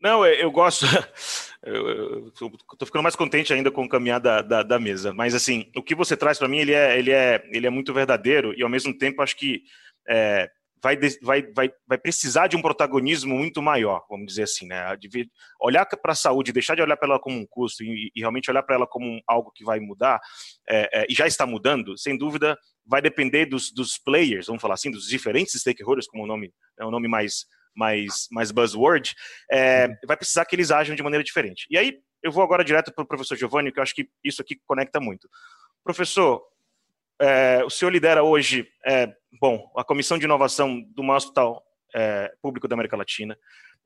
Não, 0.01 0.25
eu 0.27 0.51
gosto. 0.51 0.87
Estou 2.33 2.87
ficando 2.87 3.03
mais 3.03 3.17
contente 3.17 3.53
ainda 3.53 3.71
com 3.71 3.85
o 3.85 3.89
caminhar 3.89 4.19
da, 4.19 4.41
da, 4.41 4.63
da 4.63 4.79
mesa. 4.79 5.13
Mas, 5.13 5.35
assim, 5.35 5.71
o 5.77 5.83
que 5.83 5.95
você 5.95 6.17
traz 6.17 6.39
para 6.39 6.49
mim, 6.49 6.59
ele 6.59 6.73
é, 6.73 6.99
ele, 6.99 7.11
é, 7.11 7.43
ele 7.51 7.67
é 7.67 7.71
muito 7.71 7.93
verdadeiro 7.93 8.55
e, 8.57 8.63
ao 8.63 8.69
mesmo 8.69 8.97
tempo, 8.97 9.23
acho 9.23 9.37
que 9.37 9.63
é, 10.09 10.51
vai, 10.83 10.97
vai, 11.23 11.43
vai, 11.55 11.71
vai 11.87 11.99
precisar 11.99 12.47
de 12.47 12.57
um 12.57 12.63
protagonismo 12.63 13.37
muito 13.37 13.61
maior, 13.63 14.05
vamos 14.09 14.27
dizer 14.27 14.45
assim, 14.45 14.67
né? 14.67 14.97
De 14.97 15.31
olhar 15.61 15.85
para 15.85 16.13
a 16.13 16.15
saúde, 16.15 16.53
deixar 16.53 16.75
de 16.75 16.83
olhar 16.83 16.97
para 16.97 17.09
ela 17.09 17.21
como 17.21 17.39
um 17.39 17.47
custo 17.47 17.83
e, 17.85 18.11
e 18.15 18.21
realmente 18.21 18.51
olhar 18.51 18.63
para 18.63 18.77
ela 18.77 18.87
como 18.87 19.21
algo 19.27 19.51
que 19.55 19.65
vai 19.65 19.79
mudar, 19.81 20.21
é, 20.69 21.03
é, 21.03 21.07
e 21.09 21.15
já 21.15 21.27
está 21.27 21.47
mudando, 21.47 21.97
sem 21.99 22.17
dúvida, 22.17 22.57
vai 22.87 23.03
depender 23.03 23.47
dos, 23.47 23.71
dos 23.73 23.99
players, 23.99 24.47
vamos 24.47 24.63
falar 24.63 24.75
assim, 24.75 24.91
dos 24.91 25.07
diferentes 25.07 25.61
stakeholders, 25.61 26.07
como 26.07 26.25
o 26.25 26.27
nome 26.27 26.53
é 26.79 26.85
o 26.85 26.91
nome 26.91 27.09
mais 27.09 27.45
mais 27.77 28.27
mais 28.31 28.51
buzzword, 28.51 29.15
é, 29.51 29.89
vai 30.07 30.17
precisar 30.17 30.45
que 30.45 30.57
eles 30.57 30.71
ajam 30.71 30.97
de 30.97 31.03
maneira 31.03 31.23
diferente. 31.23 31.67
E 31.71 31.79
aí 31.79 31.99
eu 32.23 32.33
vou 32.33 32.43
agora 32.43 32.65
direto 32.65 32.93
para 32.93 33.05
o 33.05 33.07
professor 33.07 33.37
Giovanni, 33.37 33.73
que 33.73 33.79
eu 33.79 33.83
acho 33.83 33.95
que 33.95 34.09
isso 34.25 34.43
aqui 34.43 34.61
conecta 34.67 35.01
muito. 35.01 35.29
Professor, 35.83 36.43
é, 37.21 37.63
o 37.65 37.71
senhor 37.71 37.91
lidera 37.91 38.23
hoje, 38.23 38.67
é, 38.85 39.13
bom, 39.41 39.71
a 39.77 39.85
Comissão 39.85 40.19
de 40.19 40.25
Inovação 40.25 40.81
do 40.95 41.03
maior 41.03 41.19
hospital 41.19 41.63
é, 41.95 42.33
público 42.41 42.67
da 42.67 42.75
América 42.75 42.97
Latina. 42.97 43.37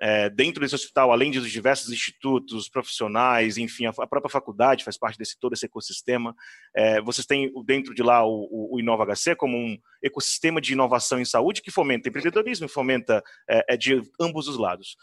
É, 0.00 0.28
dentro 0.28 0.60
desse 0.60 0.74
hospital, 0.74 1.12
além 1.12 1.30
dos 1.30 1.50
diversos 1.50 1.92
institutos, 1.92 2.68
profissionais, 2.68 3.56
enfim, 3.56 3.86
a, 3.86 3.90
a 3.90 4.06
própria 4.06 4.30
faculdade 4.30 4.84
faz 4.84 4.98
parte 4.98 5.18
desse 5.18 5.38
todo 5.38 5.52
esse 5.52 5.66
ecossistema. 5.66 6.34
É, 6.74 7.00
vocês 7.00 7.26
têm 7.26 7.52
dentro 7.64 7.94
de 7.94 8.02
lá 8.02 8.24
o, 8.26 8.72
o, 8.72 8.80
Inova 8.80 9.04
HC 9.04 9.36
como 9.36 9.56
um 9.56 9.78
ecossistema 10.02 10.60
de 10.60 10.72
inovação 10.72 11.20
em 11.20 11.24
saúde 11.24 11.62
que 11.62 11.70
fomenta 11.70 12.08
empreendedorismo 12.08 12.66
e 12.66 12.68
fomenta 12.68 13.22
é, 13.48 13.76
de 13.76 14.00
ambos 14.20 14.48
os 14.48 14.58
lados. 14.58 14.96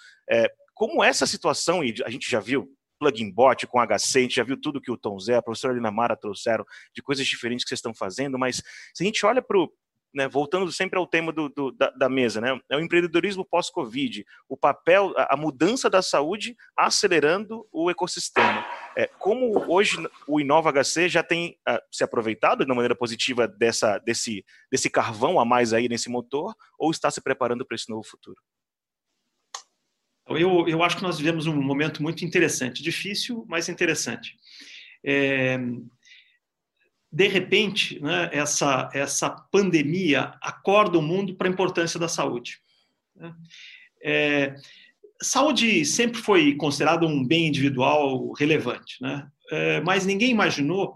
como 0.74 1.04
essa 1.04 1.26
situação, 1.26 1.84
e 1.84 1.96
a 2.06 2.10
gente 2.10 2.30
já 2.30 2.40
viu 2.40 2.70
plugin 3.02 3.32
bot 3.32 3.66
com 3.66 3.80
HC, 3.80 4.20
a 4.20 4.22
gente 4.22 4.36
já 4.36 4.44
viu 4.44 4.56
tudo 4.56 4.80
que 4.80 4.92
o 4.92 4.98
Tom 4.98 5.20
Zé, 5.20 5.36
a 5.36 5.42
professora 5.42 5.74
Lina 5.74 5.90
Mara 5.90 6.16
trouxeram 6.16 6.64
de 6.94 7.02
coisas 7.02 7.26
diferentes 7.26 7.66
que 7.66 7.70
vocês 7.70 7.80
estão 7.80 7.96
fazendo, 7.96 8.38
mas 8.38 8.58
se 8.94 9.02
a 9.02 9.06
gente 9.06 9.26
olha 9.26 9.42
para 9.42 9.58
o 9.58 9.68
né, 10.14 10.28
voltando 10.28 10.72
sempre 10.72 11.00
ao 11.00 11.08
tema 11.08 11.32
do, 11.32 11.50
do, 11.50 11.72
da, 11.72 11.90
da, 11.92 12.10
mesa, 12.10 12.42
né, 12.42 12.60
é 12.70 12.76
o 12.76 12.82
empreendedorismo 12.82 13.46
pós-Covid, 13.46 14.26
o 14.48 14.58
papel, 14.58 15.14
a, 15.16 15.36
a, 15.36 15.38
mudança 15.38 15.90
da 15.90 16.02
saúde 16.02 16.56
acelerando 16.78 17.66
o 17.72 17.90
ecossistema. 17.90 18.66
É, 18.96 19.08
como 19.08 19.72
hoje 19.74 19.98
o 20.28 20.40
Inova 20.40 20.70
HC 20.72 21.08
já 21.08 21.24
tem 21.24 21.58
uh, 21.68 21.80
se 21.90 22.04
aproveitado 22.04 22.66
de 22.66 22.72
uma 22.72 22.76
maneira 22.76 22.96
positiva 22.96 23.48
dessa, 23.48 24.00
desse, 24.00 24.44
desse 24.70 24.90
carvão 24.90 25.40
a 25.40 25.46
mais 25.46 25.72
aí 25.72 25.88
nesse 25.88 26.10
motor, 26.10 26.54
ou 26.78 26.92
está 26.92 27.10
se 27.10 27.22
preparando 27.22 27.66
para 27.66 27.76
esse 27.76 27.90
novo 27.90 28.04
futuro? 28.04 28.38
Eu, 30.38 30.68
eu 30.68 30.84
acho 30.84 30.98
que 30.98 31.04
nós 31.04 31.18
vivemos 31.18 31.48
um 31.48 31.62
momento 31.62 32.02
muito 32.02 32.26
interessante, 32.26 32.84
difícil, 32.84 33.46
mas 33.48 33.70
interessante. 33.70 34.36
É, 35.04 35.58
de 37.12 37.28
repente, 37.28 38.00
né, 38.02 38.30
essa, 38.32 38.90
essa 38.94 39.30
pandemia 39.30 40.34
acorda 40.42 40.98
o 40.98 41.02
mundo 41.02 41.36
para 41.36 41.48
a 41.48 41.52
importância 41.52 42.00
da 42.00 42.08
saúde. 42.08 42.60
Né? 43.16 43.36
É, 44.04 44.56
saúde 45.22 45.86
sempre 45.86 46.22
foi 46.22 46.56
considerada 46.56 47.06
um 47.06 47.26
bem 47.26 47.48
individual 47.48 48.32
relevante, 48.32 49.02
né? 49.02 49.28
É, 49.52 49.82
mas 49.82 50.06
ninguém 50.06 50.32
imaginou 50.32 50.96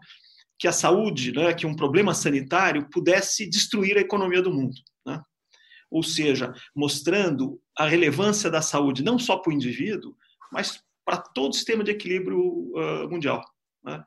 que 0.58 0.68
a 0.68 0.72
saúde, 0.72 1.34
né, 1.34 1.54
que 1.54 1.68
um 1.68 1.76
problema 1.76 2.14
sanitário 2.14 2.90
pudesse 2.90 3.50
destruir 3.50 3.98
a 3.98 4.02
economia 4.02 4.42
do 4.42 4.54
mundo. 4.54 4.76
Né? 5.06 5.22
Ou 5.92 6.02
seja, 6.02 6.54
mostrando 6.74 7.60
a 7.78 7.88
relevância 7.88 8.50
da 8.50 8.62
saúde 8.62 9.04
não 9.04 9.20
só 9.20 9.38
para 9.38 9.52
o 9.52 9.54
indivíduo, 9.54 10.16
mas 10.52 10.82
para 11.06 11.18
todo 11.18 11.52
o 11.52 11.56
sistema 11.56 11.84
de 11.84 11.92
equilíbrio 11.92 12.40
uh, 12.40 13.10
mundial. 13.10 13.44
Né? 13.84 14.04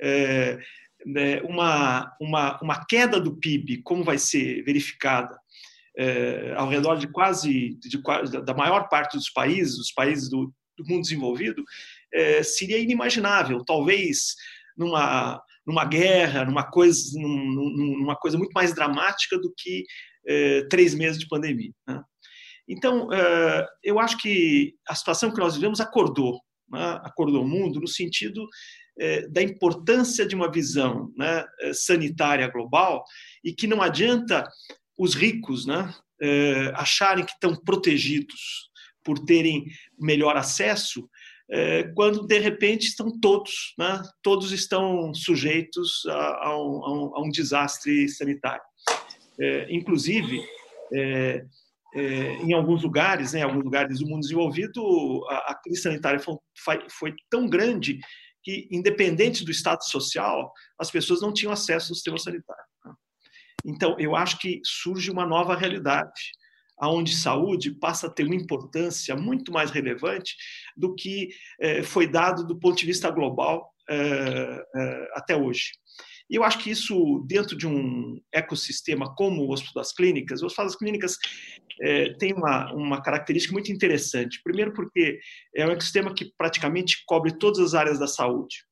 É, 0.00 0.58
né, 1.06 1.40
uma, 1.42 2.14
uma, 2.20 2.60
uma 2.60 2.84
queda 2.86 3.20
do 3.20 3.36
PIB, 3.36 3.82
como 3.82 4.02
vai 4.02 4.18
ser 4.18 4.62
verificada 4.64 5.38
é, 5.96 6.54
ao 6.56 6.68
redor 6.68 6.96
de 6.96 7.08
quase 7.08 7.78
de, 7.78 8.00
da 8.44 8.54
maior 8.54 8.88
parte 8.88 9.16
dos 9.16 9.30
países, 9.30 9.78
os 9.78 9.92
países 9.92 10.28
do, 10.28 10.52
do 10.76 10.84
mundo 10.86 11.02
desenvolvido, 11.02 11.62
é, 12.12 12.42
seria 12.42 12.78
inimaginável. 12.78 13.64
Talvez 13.64 14.34
numa 14.76 15.42
numa 15.66 15.84
guerra, 15.84 16.44
numa 16.44 16.64
coisa, 16.64 17.18
numa 17.18 18.16
coisa 18.16 18.36
muito 18.36 18.52
mais 18.52 18.74
dramática 18.74 19.38
do 19.38 19.52
que 19.56 19.84
é, 20.26 20.62
três 20.68 20.94
meses 20.94 21.18
de 21.18 21.28
pandemia. 21.28 21.72
Né? 21.86 22.02
Então, 22.70 23.12
é, 23.12 23.66
eu 23.82 23.98
acho 23.98 24.16
que 24.18 24.76
a 24.88 24.94
situação 24.94 25.32
que 25.32 25.40
nós 25.40 25.56
vivemos 25.56 25.80
acordou, 25.80 26.40
né? 26.70 27.00
acordou 27.02 27.42
o 27.42 27.48
mundo 27.48 27.80
no 27.80 27.88
sentido 27.88 28.46
é, 28.96 29.26
da 29.26 29.42
importância 29.42 30.24
de 30.24 30.36
uma 30.36 30.50
visão 30.50 31.12
né, 31.16 31.44
sanitária 31.74 32.46
global 32.46 33.02
e 33.42 33.52
que 33.52 33.66
não 33.66 33.82
adianta 33.82 34.48
os 34.96 35.14
ricos 35.14 35.66
né, 35.66 35.92
acharem 36.74 37.24
que 37.24 37.32
estão 37.32 37.56
protegidos 37.56 38.70
por 39.02 39.18
terem 39.18 39.64
melhor 39.98 40.36
acesso 40.36 41.08
quando 41.96 42.26
de 42.26 42.38
repente 42.38 42.86
estão 42.86 43.18
todos, 43.18 43.74
né, 43.78 44.02
todos 44.22 44.52
estão 44.52 45.12
sujeitos 45.14 46.02
a, 46.06 46.48
a, 46.48 46.62
um, 46.62 47.16
a 47.16 47.22
um, 47.22 47.30
desastre 47.30 48.08
sanitário. 48.10 48.62
Inclusive, 49.70 50.44
é, 51.94 52.00
é, 52.00 52.32
em 52.42 52.52
alguns 52.52 52.82
lugares, 52.82 53.32
né, 53.32 53.40
em 53.40 53.42
alguns 53.42 53.64
lugares 53.64 53.98
do 53.98 54.06
mundo 54.06 54.20
desenvolvido, 54.20 55.26
a, 55.28 55.52
a 55.52 55.54
crise 55.54 55.82
sanitária 55.82 56.20
foi, 56.20 56.36
foi, 56.88 57.14
tão 57.30 57.48
grande 57.48 57.98
que, 58.42 58.68
independente 58.70 59.44
do 59.44 59.50
status 59.50 59.88
social, 59.88 60.52
as 60.78 60.90
pessoas 60.90 61.20
não 61.20 61.32
tinham 61.32 61.52
acesso 61.52 61.92
ao 61.92 61.94
sistema 61.94 62.18
sanitário. 62.18 62.64
Né. 62.84 62.92
Então, 63.64 63.96
eu 63.98 64.16
acho 64.16 64.38
que 64.38 64.60
surge 64.64 65.10
uma 65.10 65.26
nova 65.26 65.54
realidade 65.54 66.32
aonde 66.80 67.14
saúde 67.14 67.72
passa 67.72 68.06
a 68.06 68.10
ter 68.10 68.24
uma 68.24 68.34
importância 68.34 69.14
muito 69.14 69.52
mais 69.52 69.70
relevante 69.70 70.34
do 70.74 70.94
que 70.94 71.28
eh, 71.60 71.82
foi 71.82 72.06
dado 72.06 72.46
do 72.46 72.58
ponto 72.58 72.78
de 72.78 72.86
vista 72.86 73.10
global 73.10 73.70
eh, 73.88 74.64
eh, 74.74 75.08
até 75.14 75.36
hoje. 75.36 75.72
E 76.30 76.36
eu 76.36 76.44
acho 76.44 76.58
que 76.58 76.70
isso, 76.70 77.24
dentro 77.26 77.56
de 77.56 77.66
um 77.66 78.20
ecossistema 78.32 79.12
como 79.16 79.42
o 79.42 79.52
Hospital 79.52 79.82
das 79.82 79.92
Clínicas, 79.92 80.42
o 80.42 80.46
Hospital 80.46 80.66
das 80.66 80.76
Clínicas 80.76 81.16
tem 82.18 82.34
uma, 82.34 82.70
uma 82.74 83.02
característica 83.02 83.54
muito 83.54 83.72
interessante. 83.72 84.40
Primeiro, 84.44 84.72
porque 84.74 85.18
é 85.56 85.66
um 85.66 85.70
ecossistema 85.70 86.14
que 86.14 86.30
praticamente 86.36 87.02
cobre 87.06 87.36
todas 87.38 87.58
as 87.58 87.74
áreas 87.74 87.98
da 87.98 88.06
saúde. 88.06 88.64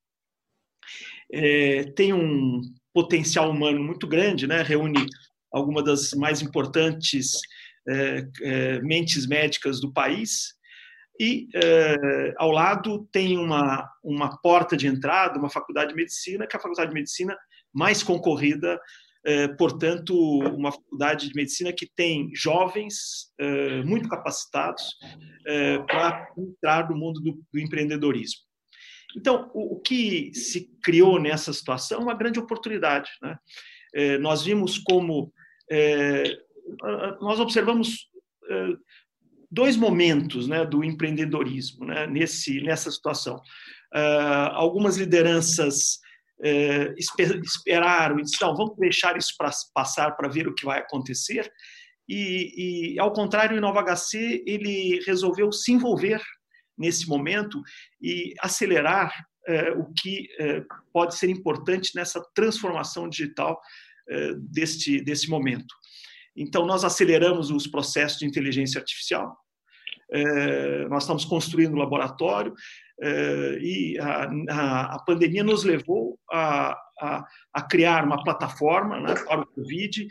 tem 1.97 2.13
um 2.13 2.61
potencial 2.93 3.51
humano 3.51 3.83
muito 3.83 4.07
grande, 4.07 4.47
né? 4.47 4.63
reúne 4.63 5.07
algumas 5.53 5.85
das 5.85 6.13
mais 6.13 6.43
importantes 6.43 7.33
é, 7.89 8.29
é, 8.43 8.83
mentes 8.83 9.27
médicas 9.27 9.81
do 9.81 9.93
país. 9.93 10.55
E 11.21 11.49
é, 11.55 12.35
ao 12.37 12.51
lado 12.51 13.09
tem 13.11 13.39
uma, 13.39 13.89
uma 14.05 14.37
porta 14.41 14.77
de 14.77 14.87
entrada, 14.87 15.39
uma 15.39 15.51
faculdade 15.51 15.91
de 15.91 15.97
medicina, 15.97 16.47
que 16.47 16.55
é 16.55 16.59
a 16.59 16.63
faculdade 16.63 16.91
de 16.91 16.95
medicina 16.95 17.37
mais 17.79 18.03
concorrida, 18.03 18.81
portanto, 19.57 20.15
uma 20.57 20.73
faculdade 20.73 21.29
de 21.29 21.35
medicina 21.35 21.73
que 21.73 21.87
tem 21.95 22.31
jovens 22.35 23.31
muito 23.85 24.09
capacitados 24.09 24.83
para 25.87 26.29
entrar 26.37 26.89
no 26.89 26.97
mundo 26.97 27.21
do, 27.21 27.39
do 27.53 27.61
empreendedorismo. 27.61 28.41
Então, 29.17 29.51
o, 29.55 29.79
que 29.81 30.33
se 30.35 30.71
criou 30.83 31.21
nessa 31.21 31.53
situação 31.53 32.01
é 32.01 32.03
uma 32.03 32.15
grande 32.15 32.39
oportunidade. 32.39 33.11
Né? 33.23 33.39
nós 34.19 34.43
vimos 34.43 34.79
como 34.79 35.33
nós 37.21 37.39
observamos 37.39 38.09
dois 39.51 39.77
momentos 39.77 40.47
né, 40.47 40.65
do 40.65 40.85
empreendedorismo 40.85 41.87
né, 41.87 42.07
nesse, 42.07 42.61
nessa 42.61 42.91
situação. 42.91 43.37
Uh, 43.95 44.53
algumas 44.53 44.99
lideranças 44.99 45.99
esper, 46.97 47.41
esperaram 47.43 48.19
e 48.19 48.23
disseram, 48.23 48.55
vamos 48.55 48.77
deixar 48.77 49.17
isso 49.17 49.35
para 49.37 49.51
passar 49.75 50.13
para 50.13 50.29
ver 50.29 50.47
o 50.47 50.55
que 50.55 50.65
vai 50.65 50.79
acontecer. 50.79 51.51
E, 52.09 52.95
e, 52.95 52.99
ao 52.99 53.13
contrário, 53.13 53.55
o 53.55 53.59
Inova 53.59 53.83
HC 53.83 54.45
ele 54.47 55.01
resolveu 55.07 55.53
se 55.53 55.73
envolver 55.73 56.23
nesse 56.77 57.09
momento 57.09 57.61
e 58.01 58.35
acelerar 58.41 59.13
uh, 59.49 59.81
o 59.81 59.93
que 59.93 60.29
pode 60.93 61.17
ser 61.17 61.29
importante 61.29 61.93
nessa 61.95 62.23
transformação 62.35 63.09
digital 63.09 63.61
deste, 64.51 65.03
desse 65.03 65.29
momento. 65.29 65.75
Então, 66.35 66.65
nós 66.65 66.83
aceleramos 66.83 67.51
os 67.51 67.67
processos 67.67 68.19
de 68.19 68.27
inteligência 68.27 68.79
artificial, 68.79 69.37
é, 70.11 70.89
nós 70.89 71.03
estamos 71.03 71.25
construindo 71.25 71.75
um 71.75 71.79
laboratório 71.79 72.55
é, 72.55 72.55
e 73.01 73.99
a, 74.01 74.29
a, 74.51 74.95
a, 74.97 74.99
pandemia 75.05 75.45
nos 75.45 75.63
levou 75.63 76.19
a, 76.31 76.77
a, 77.01 77.25
a 77.53 77.63
criar 77.63 78.05
uma 78.05 78.23
plataforma 78.23 79.01
né, 79.01 79.15
para 79.15 79.43
o 79.43 79.47
Covid 79.47 80.07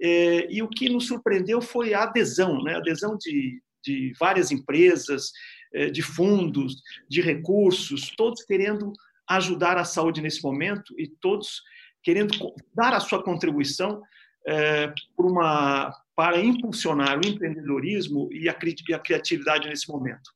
é, 0.00 0.52
e 0.52 0.62
o 0.62 0.68
que 0.68 0.88
nos 0.88 1.06
surpreendeu 1.06 1.60
foi 1.60 1.94
a 1.94 2.02
adesão, 2.02 2.62
né, 2.62 2.76
adesão 2.76 3.16
de, 3.16 3.62
de 3.84 4.12
várias 4.18 4.50
empresas, 4.50 5.30
é, 5.72 5.90
de 5.90 6.02
fundos, 6.02 6.76
de 7.08 7.20
recursos, 7.20 8.12
todos 8.16 8.42
querendo 8.42 8.92
ajudar 9.28 9.78
a 9.78 9.84
saúde 9.84 10.20
nesse 10.20 10.42
momento 10.42 10.94
e 10.98 11.08
todos 11.08 11.62
querendo 12.02 12.34
dar 12.74 12.92
a 12.92 13.00
sua 13.00 13.22
contribuição 13.22 14.02
é, 14.46 14.92
uma, 15.18 15.90
para 16.14 16.40
impulsionar 16.40 17.18
o 17.18 17.26
empreendedorismo 17.26 18.28
e 18.32 18.48
a 18.48 18.54
criatividade 18.54 19.68
nesse 19.68 19.88
momento. 19.88 20.30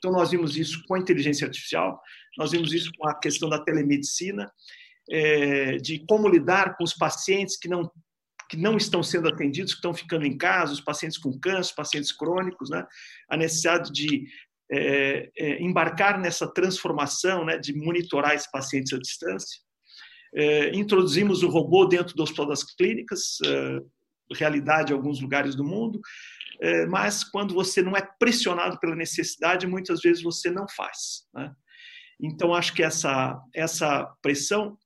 Então, 0.00 0.10
nós 0.10 0.30
vimos 0.30 0.56
isso 0.56 0.82
com 0.88 0.94
a 0.94 0.98
inteligência 0.98 1.46
artificial, 1.46 2.00
nós 2.38 2.52
vimos 2.52 2.72
isso 2.72 2.90
com 2.98 3.06
a 3.06 3.14
questão 3.14 3.50
da 3.50 3.62
telemedicina, 3.62 4.50
é, 5.10 5.76
de 5.76 6.04
como 6.06 6.26
lidar 6.26 6.74
com 6.76 6.84
os 6.84 6.94
pacientes 6.94 7.58
que 7.58 7.68
não 7.68 7.90
que 8.48 8.56
não 8.56 8.76
estão 8.76 9.00
sendo 9.00 9.28
atendidos, 9.28 9.72
que 9.72 9.78
estão 9.78 9.94
ficando 9.94 10.26
em 10.26 10.36
casa, 10.36 10.72
os 10.72 10.80
pacientes 10.80 11.16
com 11.16 11.38
câncer, 11.38 11.72
pacientes 11.72 12.10
crônicos, 12.10 12.68
né? 12.68 12.84
a 13.28 13.36
necessidade 13.36 13.92
de 13.92 14.24
é, 14.68 15.30
é, 15.38 15.62
embarcar 15.62 16.20
nessa 16.20 16.52
transformação, 16.52 17.44
né? 17.44 17.58
de 17.58 17.72
monitorar 17.72 18.34
esses 18.34 18.50
pacientes 18.50 18.92
à 18.92 18.98
distância. 18.98 19.60
É, 20.34 20.74
introduzimos 20.74 21.44
o 21.44 21.48
robô 21.48 21.86
dentro 21.86 22.16
do 22.16 22.24
Hospital 22.24 22.48
das 22.48 22.64
Clínicas, 22.64 23.38
realidade 24.34 24.92
em 24.92 24.96
alguns 24.96 25.20
lugares 25.20 25.54
do 25.54 25.64
mundo, 25.64 26.00
mas 26.88 27.24
quando 27.24 27.54
você 27.54 27.82
não 27.82 27.96
é 27.96 28.02
pressionado 28.18 28.78
pela 28.78 28.94
necessidade, 28.94 29.66
muitas 29.66 30.00
vezes 30.00 30.22
você 30.22 30.50
não 30.50 30.66
faz. 30.68 31.26
Né? 31.34 31.52
Então, 32.20 32.54
acho 32.54 32.74
que 32.74 32.82
essa, 32.82 33.40
essa 33.54 34.04
pressão 34.20 34.76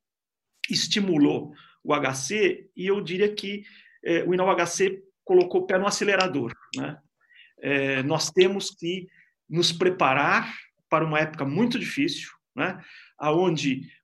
estimulou 0.71 1.53
o 1.83 1.93
HC 1.95 2.71
e 2.77 2.87
eu 2.87 3.01
diria 3.01 3.35
que 3.35 3.65
o 4.27 4.33
Inova 4.33 4.55
HC 4.65 5.03
colocou 5.25 5.63
o 5.63 5.67
pé 5.67 5.79
no 5.79 5.87
acelerador. 5.87 6.55
Né? 6.77 6.97
nós 8.05 8.31
temos 8.31 8.71
que 8.71 9.07
nos 9.49 9.73
preparar 9.73 10.55
para 10.89 11.05
uma 11.05 11.19
época 11.19 11.45
muito 11.45 11.79
difícil, 11.79 12.29
né? 12.55 12.81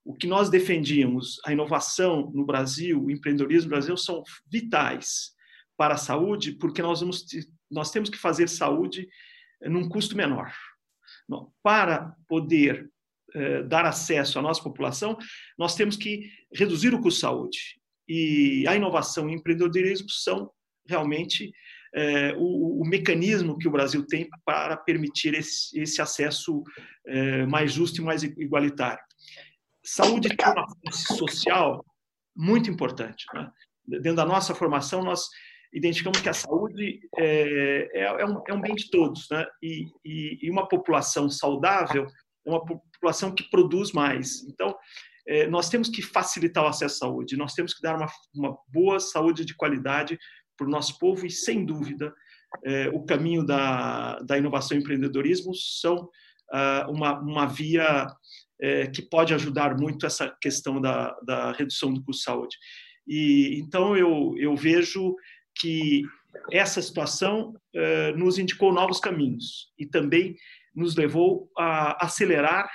o 0.04 0.14
que 0.14 0.26
nós 0.26 0.50
defendíamos, 0.50 1.40
a 1.44 1.52
inovação 1.52 2.30
no 2.34 2.44
Brasil, 2.44 3.02
o 3.02 3.10
empreendedorismo 3.10 3.70
no 3.70 3.76
Brasil, 3.76 3.96
são 3.96 4.22
vitais 4.50 5.32
para 5.76 5.94
a 5.94 5.98
saúde, 5.98 6.52
porque 6.52 6.82
nós, 6.82 7.00
vamos, 7.00 7.24
nós 7.70 7.90
temos 7.90 8.10
que 8.10 8.18
fazer 8.18 8.48
saúde 8.48 9.08
eh, 9.62 9.68
num 9.68 9.88
custo 9.88 10.16
menor. 10.16 10.52
Para 11.62 12.16
poder 12.28 12.90
eh, 13.34 13.62
dar 13.62 13.84
acesso 13.84 14.38
à 14.38 14.42
nossa 14.42 14.62
população, 14.62 15.16
nós 15.58 15.74
temos 15.74 15.96
que 15.96 16.30
reduzir 16.52 16.94
o 16.94 17.00
custo 17.00 17.16
de 17.16 17.20
saúde. 17.20 17.58
E 18.08 18.66
a 18.66 18.74
inovação 18.74 19.28
e 19.28 19.34
o 19.34 19.36
empreendedorismo 19.36 20.10
são 20.10 20.50
realmente 20.86 21.52
é, 21.94 22.34
o, 22.36 22.84
mecanismo 22.84 23.58
que 23.58 23.68
o 23.68 23.70
Brasil 23.70 24.04
tem 24.06 24.28
para 24.44 24.76
permitir 24.76 25.34
esse, 25.34 26.00
acesso 26.00 26.62
é, 27.06 27.46
mais 27.46 27.72
justo 27.72 28.00
e 28.00 28.04
mais 28.04 28.22
igualitário. 28.22 29.02
Saúde 29.84 30.28
tem 30.28 30.48
uma 30.48 30.66
social 30.92 31.84
muito 32.36 32.70
importante. 32.70 33.24
Né? 33.34 33.50
Dentro 33.86 34.16
da 34.16 34.24
nossa 34.24 34.54
formação, 34.54 35.02
nós 35.02 35.28
identificamos 35.72 36.20
que 36.20 36.28
a 36.28 36.34
saúde 36.34 37.00
é, 37.16 37.88
é, 37.94 38.02
é, 38.02 38.26
um, 38.26 38.42
é 38.48 38.54
um, 38.54 38.60
bem 38.60 38.74
de 38.74 38.90
todos, 38.90 39.26
né? 39.30 39.46
E, 39.62 39.86
e, 40.04 40.38
e, 40.42 40.50
uma 40.50 40.68
população 40.68 41.28
saudável 41.28 42.06
é 42.46 42.50
uma 42.50 42.64
população 42.64 43.34
que 43.34 43.48
produz 43.50 43.92
mais. 43.92 44.42
Então, 44.44 44.76
é, 45.28 45.46
nós 45.46 45.68
temos 45.68 45.88
que 45.88 46.02
facilitar 46.02 46.64
o 46.64 46.68
acesso 46.68 47.04
à 47.04 47.08
saúde, 47.08 47.36
nós 47.36 47.54
temos 47.54 47.74
que 47.74 47.82
dar 47.82 47.96
uma, 47.96 48.06
uma 48.34 48.56
boa 48.68 48.98
saúde 48.98 49.44
de 49.44 49.54
qualidade 49.54 50.18
para 50.56 50.66
o 50.66 50.70
nosso 50.70 50.98
povo 50.98 51.24
e, 51.24 51.30
sem 51.30 51.64
dúvida, 51.64 52.12
é, 52.64 52.88
o 52.88 53.04
caminho 53.04 53.44
da, 53.44 54.18
da 54.20 54.36
inovação 54.36 54.76
e 54.76 54.80
empreendedorismo 54.80 55.54
são 55.54 56.08
uh, 56.52 56.90
uma, 56.90 57.18
uma 57.20 57.46
via 57.46 58.06
é, 58.60 58.86
que 58.88 59.02
pode 59.02 59.32
ajudar 59.32 59.76
muito 59.76 60.04
essa 60.04 60.36
questão 60.40 60.80
da, 60.80 61.16
da 61.24 61.52
redução 61.52 61.92
do 61.92 62.02
custo 62.02 62.20
de 62.20 62.24
saúde. 62.24 62.56
E 63.06 63.58
então 63.60 63.96
eu, 63.96 64.34
eu 64.36 64.54
vejo 64.54 65.14
que 65.60 66.02
essa 66.50 66.80
situação 66.80 67.54
uh, 67.74 68.16
nos 68.16 68.38
indicou 68.38 68.72
novos 68.72 69.00
caminhos 69.00 69.72
e 69.78 69.86
também 69.86 70.36
nos 70.74 70.96
levou 70.96 71.50
a 71.58 72.04
acelerar 72.04 72.70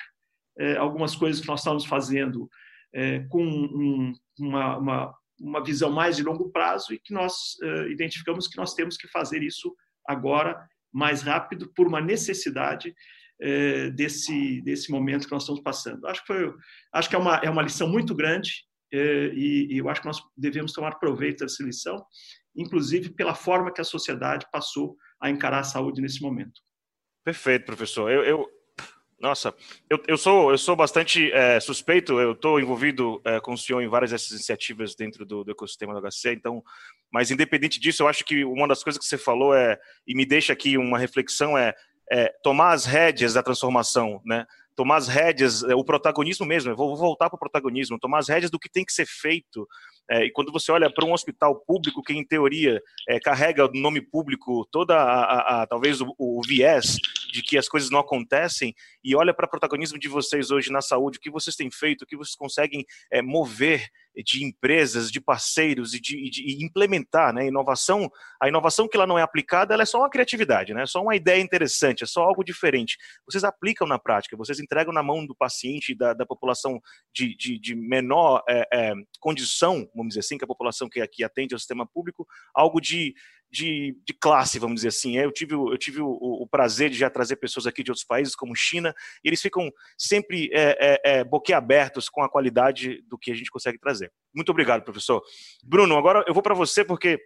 uh, 0.60 0.80
algumas 0.80 1.16
coisas 1.16 1.42
que 1.42 1.48
nós 1.48 1.62
estávamos 1.62 1.86
fazendo 1.86 2.44
uh, 2.44 3.30
com 3.30 3.44
um, 3.44 4.14
uma, 4.40 4.78
uma, 4.78 5.16
uma, 5.40 5.64
visão 5.64 5.92
mais 5.92 6.18
de 6.18 6.24
longo 6.24 6.52
prazo 6.52 6.94
e 6.94 7.00
que 7.00 7.14
nós 7.14 7.56
identificamos 7.90 8.48
que 8.48 8.58
nós 8.58 8.74
temos 8.74 8.98
que 8.98 9.08
fazer 9.08 9.42
isso 9.42 9.74
agora 10.08 10.68
mais 10.94 11.22
rápido 11.22 11.72
por 11.76 11.88
uma 11.88 12.02
necessidade 12.02 12.94
desse 13.96 14.62
desse 14.62 14.90
momento 14.90 15.26
que 15.26 15.34
nós 15.34 15.44
estamos 15.44 15.62
passando. 15.62 16.08
Acho 16.08 16.22
que 16.22 16.28
foi, 16.28 16.54
acho 16.94 17.10
que 17.10 17.16
é 17.18 17.20
uma 17.20 17.36
é 17.38 17.50
uma 17.50 17.64
lição 17.64 17.88
muito 17.88 18.16
grande 18.16 18.50
e, 18.94 19.68
e 19.72 19.78
eu 19.78 19.90
acho 19.90 20.00
que 20.00 20.08
nós 20.08 20.22
devemos 20.38 20.72
tomar 20.72 21.00
proveito 21.00 21.44
dessa 21.44 21.62
lição 21.64 22.02
inclusive 22.56 23.10
pela 23.10 23.36
forma 23.36 23.72
que 23.72 23.82
a 23.82 23.86
sociedade 23.86 24.46
passou 24.52 24.96
a 25.20 25.30
encarar 25.30 25.60
a 25.60 25.64
saúde 25.64 26.02
nesse 26.02 26.22
momento. 26.22 26.62
Perfeito, 27.24 27.66
professor. 27.66 28.12
Eu, 28.12 28.24
eu 28.24 28.50
nossa, 29.20 29.56
eu, 29.90 29.98
eu, 30.08 30.18
sou 30.18 30.52
eu 30.52 30.58
sou 30.58 30.76
bastante 30.76 31.32
é, 31.32 31.60
suspeito. 31.60 32.20
Eu 32.20 32.34
estou 32.34 32.60
envolvido 32.60 33.22
é, 33.26 33.40
com 33.40 33.54
o 33.54 33.58
senhor 33.58 33.82
em 33.82 33.88
várias 33.88 34.12
dessas 34.12 34.32
iniciativas 34.32 34.94
dentro 34.94 35.26
do, 35.26 35.44
do, 35.44 35.52
ecossistema 35.52 35.94
do 35.94 36.02
HC. 36.02 36.34
Então, 36.34 36.64
mas 37.12 37.32
independente 37.32 37.80
disso, 37.80 38.04
eu 38.04 38.08
acho 38.08 38.24
que 38.26 38.44
uma 38.44 38.68
das 38.68 38.84
coisas 38.84 39.00
que 39.00 39.06
você 39.06 39.18
falou 39.18 39.56
é 39.56 39.80
e 40.06 40.14
me 40.14 40.26
deixa 40.26 40.54
aqui 40.54 40.78
uma 40.78 41.00
reflexão 41.00 41.58
é, 41.58 41.74
é 42.12 42.28
tomar 42.44 42.74
as 42.74 42.86
rédeas 42.86 43.34
da 43.34 43.42
transformação, 43.42 44.22
né? 44.26 44.46
tomar 44.76 44.98
as 44.98 45.08
rédeas, 45.08 45.64
é, 45.64 45.74
o 45.74 45.84
protagonismo 45.84 46.46
mesmo, 46.46 46.72
eu 46.72 46.76
vou 46.76 46.96
voltar 46.96 47.30
para 47.30 47.38
o 47.38 47.40
protagonismo, 47.40 47.98
tomar 47.98 48.20
as 48.20 48.28
rédeas 48.28 48.52
do 48.52 48.60
que 48.60 48.70
tem 48.70 48.84
que 48.84 48.94
ser 48.94 49.06
feito. 49.08 49.68
É, 50.10 50.26
e 50.26 50.32
quando 50.32 50.52
você 50.52 50.72
olha 50.72 50.92
para 50.92 51.06
um 51.06 51.14
hospital 51.14 51.60
público 51.66 52.04
que, 52.04 52.14
em 52.14 52.26
teoria, 52.26 52.82
é, 53.08 53.20
carrega 53.20 53.66
o 53.66 53.72
nome 53.74 54.02
público, 54.02 54.68
toda 54.72 54.96
a, 54.96 55.24
a, 55.24 55.62
a 55.64 55.68
talvez 55.68 56.00
o, 56.02 56.14
o, 56.18 56.42
viés 56.46 56.98
de 57.32 57.42
que 57.42 57.58
as 57.58 57.68
coisas 57.68 57.90
não 57.90 58.00
acontecem, 58.00 58.74
e 59.04 59.16
olha 59.16 59.34
para 59.34 59.46
o 59.46 59.50
protagonismo 59.50 59.98
de 59.98 60.08
vocês 60.08 60.52
hoje 60.52 60.72
na 60.72 60.82
saúde, 60.82 61.18
o 61.18 61.22
que 61.22 61.32
vocês 61.32 61.56
têm 61.56 61.72
feito, 61.72 62.04
o 62.04 62.06
que 62.06 62.16
vocês 62.16 62.36
conseguem 62.36 62.86
é, 63.12 63.22
mover 63.22 63.90
de 64.24 64.44
empresas, 64.44 65.12
de 65.12 65.20
parceiros 65.20 65.94
e 65.94 66.00
de, 66.00 66.30
de, 66.30 66.64
implementar, 66.64 67.34
né? 67.34 67.48
Inovação, 67.48 68.10
a 68.42 68.48
inovação 68.48 68.88
que 68.88 68.96
ela 68.96 69.08
não 69.08 69.20
é 69.20 69.22
aplicada, 69.22 69.74
ela 69.74 69.84
é 69.84 69.86
só 69.86 70.00
uma 70.00 70.10
criatividade, 70.10 70.74
né? 70.74 70.84
É 70.84 70.86
só 70.86 71.02
uma 71.02 71.16
ideia 71.16 71.42
interessante, 71.42 72.04
é 72.04 72.08
só 72.08 72.24
algo 72.24 72.44
diferente. 72.44 72.98
Vocês 73.28 73.44
aplicam 73.44 73.88
na 73.88 74.00
prática, 74.00 74.38
vocês 74.38 74.60
entregam 74.60 74.94
na 74.94 75.04
mão 75.04 75.26
do 75.26 75.36
paciente, 75.36 75.96
da, 75.96 76.14
da 76.14 76.26
população 76.26 76.80
de, 77.14 77.36
de, 77.36 77.60
de 77.60 77.76
menor 77.76 78.44
é, 78.48 78.68
é, 78.74 78.94
condição, 79.26 79.90
vamos 79.96 80.10
dizer 80.10 80.20
assim, 80.20 80.38
que 80.38 80.44
a 80.44 80.48
população 80.48 80.88
que 80.88 81.02
aqui 81.02 81.24
atende 81.24 81.56
ao 81.56 81.60
sistema 81.60 81.84
público, 81.84 82.28
algo 82.54 82.80
de, 82.80 83.16
de, 83.50 83.98
de, 84.06 84.14
classe, 84.14 84.60
vamos 84.60 84.76
dizer 84.76 84.90
assim. 84.90 85.18
Eu 85.18 85.32
tive, 85.32 85.56
eu 85.56 85.78
tive 85.80 86.00
o, 86.00 86.08
o, 86.08 86.48
prazer 86.48 86.92
de 86.92 86.96
já 86.96 87.10
trazer 87.10 87.38
pessoas 87.38 87.66
aqui 87.66 87.82
de 87.82 87.90
outros 87.90 88.06
países, 88.06 88.36
como 88.36 88.56
China, 88.56 88.94
e 89.24 89.28
eles 89.28 89.42
ficam 89.42 89.72
sempre 89.98 90.52
é, 90.54 90.78
é, 90.80 91.02
é, 91.04 91.24
boquiabertos 91.24 92.08
com 92.08 92.22
a 92.22 92.30
qualidade 92.30 93.02
do 93.08 93.18
que 93.18 93.32
a 93.32 93.36
gente 93.36 93.50
consegue 93.50 93.80
trazer. 93.80 94.12
Muito 94.32 94.52
obrigado, 94.52 94.84
professor. 94.84 95.24
Bruno, 95.64 95.98
agora 95.98 96.24
eu 96.28 96.34
vou 96.34 96.44
para 96.44 96.54
você, 96.54 96.86
porque 96.86 97.20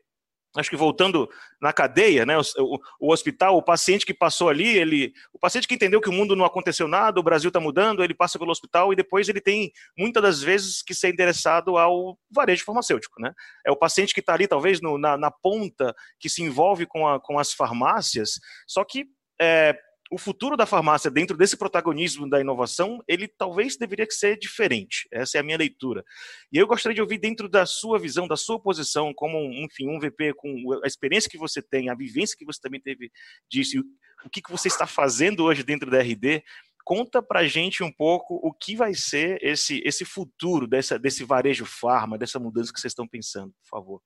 acho 0.55 0.69
que 0.69 0.75
voltando 0.75 1.29
na 1.61 1.71
cadeia, 1.71 2.25
né, 2.25 2.35
o, 2.37 2.79
o, 2.99 3.13
hospital, 3.13 3.55
o 3.57 3.61
paciente 3.61 4.05
que 4.05 4.13
passou 4.13 4.49
ali, 4.49 4.67
ele, 4.77 5.13
o 5.31 5.39
paciente 5.39 5.67
que 5.67 5.75
entendeu 5.75 6.01
que 6.01 6.09
o 6.09 6.13
mundo 6.13 6.35
não 6.35 6.45
aconteceu 6.45 6.87
nada, 6.87 7.19
o 7.19 7.23
Brasil 7.23 7.49
está 7.49 7.59
mudando, 7.59 8.03
ele 8.03 8.13
passa 8.13 8.39
pelo 8.39 8.51
hospital 8.51 8.91
e 8.91 8.95
depois 8.95 9.29
ele 9.29 9.41
tem 9.41 9.71
muitas 9.97 10.23
das 10.23 10.41
vezes 10.41 10.81
que 10.81 10.95
ser 10.95 11.09
interessado 11.09 11.77
ao 11.77 12.17
varejo 12.31 12.65
farmacêutico, 12.65 13.21
né? 13.21 13.33
É 13.65 13.71
o 13.71 13.75
paciente 13.75 14.13
que 14.13 14.19
está 14.19 14.33
ali 14.33 14.47
talvez 14.47 14.81
no, 14.81 14.97
na, 14.97 15.17
na, 15.17 15.29
ponta 15.29 15.93
que 16.19 16.29
se 16.29 16.41
envolve 16.41 16.85
com, 16.85 17.07
a, 17.07 17.19
com 17.19 17.37
as 17.37 17.53
farmácias, 17.53 18.39
só 18.67 18.83
que 18.83 19.05
é, 19.39 19.77
o 20.09 20.17
futuro 20.17 20.57
da 20.57 20.65
farmácia 20.65 21.11
dentro 21.11 21.37
desse 21.37 21.55
protagonismo 21.55 22.27
da 22.27 22.41
inovação, 22.41 23.03
ele 23.07 23.27
talvez 23.27 23.77
deveria 23.77 24.07
ser 24.09 24.37
diferente. 24.39 25.07
Essa 25.11 25.37
é 25.37 25.41
a 25.41 25.43
minha 25.43 25.57
leitura. 25.57 26.03
E 26.51 26.57
eu 26.57 26.65
gostaria 26.65 26.95
de 26.95 27.01
ouvir 27.01 27.19
dentro 27.19 27.47
da 27.47 27.65
sua 27.65 27.99
visão, 27.99 28.27
da 28.27 28.35
sua 28.35 28.59
posição, 28.59 29.13
como, 29.13 29.37
enfim, 29.53 29.87
um 29.87 29.99
VP, 29.99 30.33
com 30.33 30.79
a 30.83 30.87
experiência 30.87 31.29
que 31.29 31.37
você 31.37 31.61
tem, 31.61 31.89
a 31.89 31.95
vivência 31.95 32.35
que 32.37 32.45
você 32.45 32.59
também 32.59 32.81
teve 32.81 33.11
disso, 33.49 33.83
o 34.25 34.29
que, 34.29 34.41
você 34.49 34.67
está 34.67 34.87
fazendo 34.87 35.43
hoje 35.43 35.63
dentro 35.63 35.91
da 35.91 35.99
RD, 35.99 36.43
conta 36.83 37.21
para 37.21 37.47
gente 37.47 37.83
um 37.83 37.91
pouco 37.91 38.39
o 38.41 38.51
que 38.51 38.75
vai 38.75 38.95
ser 38.95 39.37
esse, 39.43 39.79
esse 39.85 40.03
futuro 40.03 40.65
dessa, 40.67 40.97
desse 40.97 41.23
varejo 41.23 41.65
farma, 41.65 42.17
dessa 42.17 42.39
mudança 42.39 42.73
que 42.73 42.79
vocês 42.79 42.91
estão 42.91 43.07
pensando, 43.07 43.53
por 43.61 43.69
favor. 43.69 44.01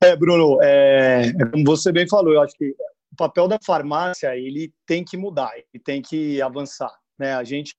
É, 0.00 0.16
Bruno, 0.16 0.60
é, 0.62 1.32
como 1.52 1.64
você 1.64 1.92
bem 1.92 2.08
falou, 2.08 2.32
eu 2.32 2.42
acho 2.42 2.56
que 2.56 2.74
o 3.12 3.16
papel 3.16 3.48
da 3.48 3.58
farmácia 3.64 4.36
ele 4.36 4.72
tem 4.86 5.04
que 5.04 5.16
mudar, 5.16 5.52
ele 5.56 5.82
tem 5.82 6.02
que 6.02 6.40
avançar. 6.42 6.94
Né? 7.18 7.32
A 7.34 7.44
gente, 7.44 7.74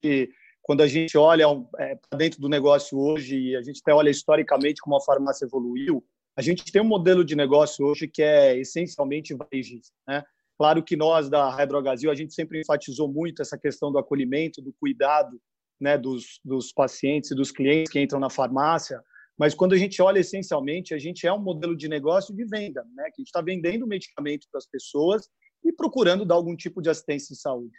quando 0.62 0.82
a 0.82 0.88
gente 0.88 1.18
olha 1.18 1.46
é, 1.78 1.96
para 2.10 2.18
dentro 2.18 2.42
do 2.42 2.50
negócio 2.50 2.98
hoje, 2.98 3.56
a 3.56 3.62
gente 3.62 3.80
até 3.82 3.94
olha 3.94 4.10
historicamente 4.10 4.82
como 4.82 4.98
a 4.98 5.02
farmácia 5.02 5.46
evoluiu, 5.46 6.04
a 6.36 6.42
gente 6.42 6.72
tem 6.72 6.82
um 6.82 6.86
modelo 6.86 7.24
de 7.24 7.36
negócio 7.36 7.86
hoje 7.86 8.08
que 8.08 8.22
é 8.22 8.58
essencialmente 8.58 9.36
varejista. 9.36 9.94
Né? 10.08 10.24
Claro 10.58 10.84
que 10.84 10.96
nós 10.96 11.30
da 11.30 11.50
Hydrogasil 11.50 12.12
a 12.12 12.16
gente 12.16 12.34
sempre 12.34 12.60
enfatizou 12.60 13.12
muito 13.12 13.42
essa 13.42 13.58
questão 13.58 13.92
do 13.92 13.98
acolhimento, 13.98 14.62
do 14.62 14.74
cuidado 14.80 15.40
né, 15.80 15.98
dos, 15.98 16.40
dos 16.44 16.72
pacientes 16.74 17.32
e 17.32 17.36
dos 17.36 17.52
clientes 17.52 17.92
que 17.92 18.00
entram 18.00 18.20
na 18.20 18.30
farmácia, 18.30 19.02
mas 19.40 19.56
quando 19.56 19.72
a 19.74 19.78
gente 19.78 20.02
olha 20.02 20.20
essencialmente, 20.20 20.94
a 20.94 21.00
gente 21.00 21.26
é 21.26 21.32
um 21.32 21.40
modelo 21.40 21.74
de 21.74 21.88
negócio 21.88 22.36
de 22.36 22.44
venda, 22.44 22.86
né? 22.94 23.06
que 23.06 23.22
a 23.22 23.22
gente 23.22 23.28
está 23.28 23.42
vendendo 23.42 23.88
medicamento 23.88 24.46
para 24.52 24.58
as 24.58 24.68
pessoas 24.68 25.30
e 25.64 25.72
procurando 25.72 26.26
dar 26.26 26.36
algum 26.36 26.58
tipo 26.58 26.82
de 26.82 26.90
assistência 26.90 27.32
em 27.32 27.38
saúde. 27.38 27.78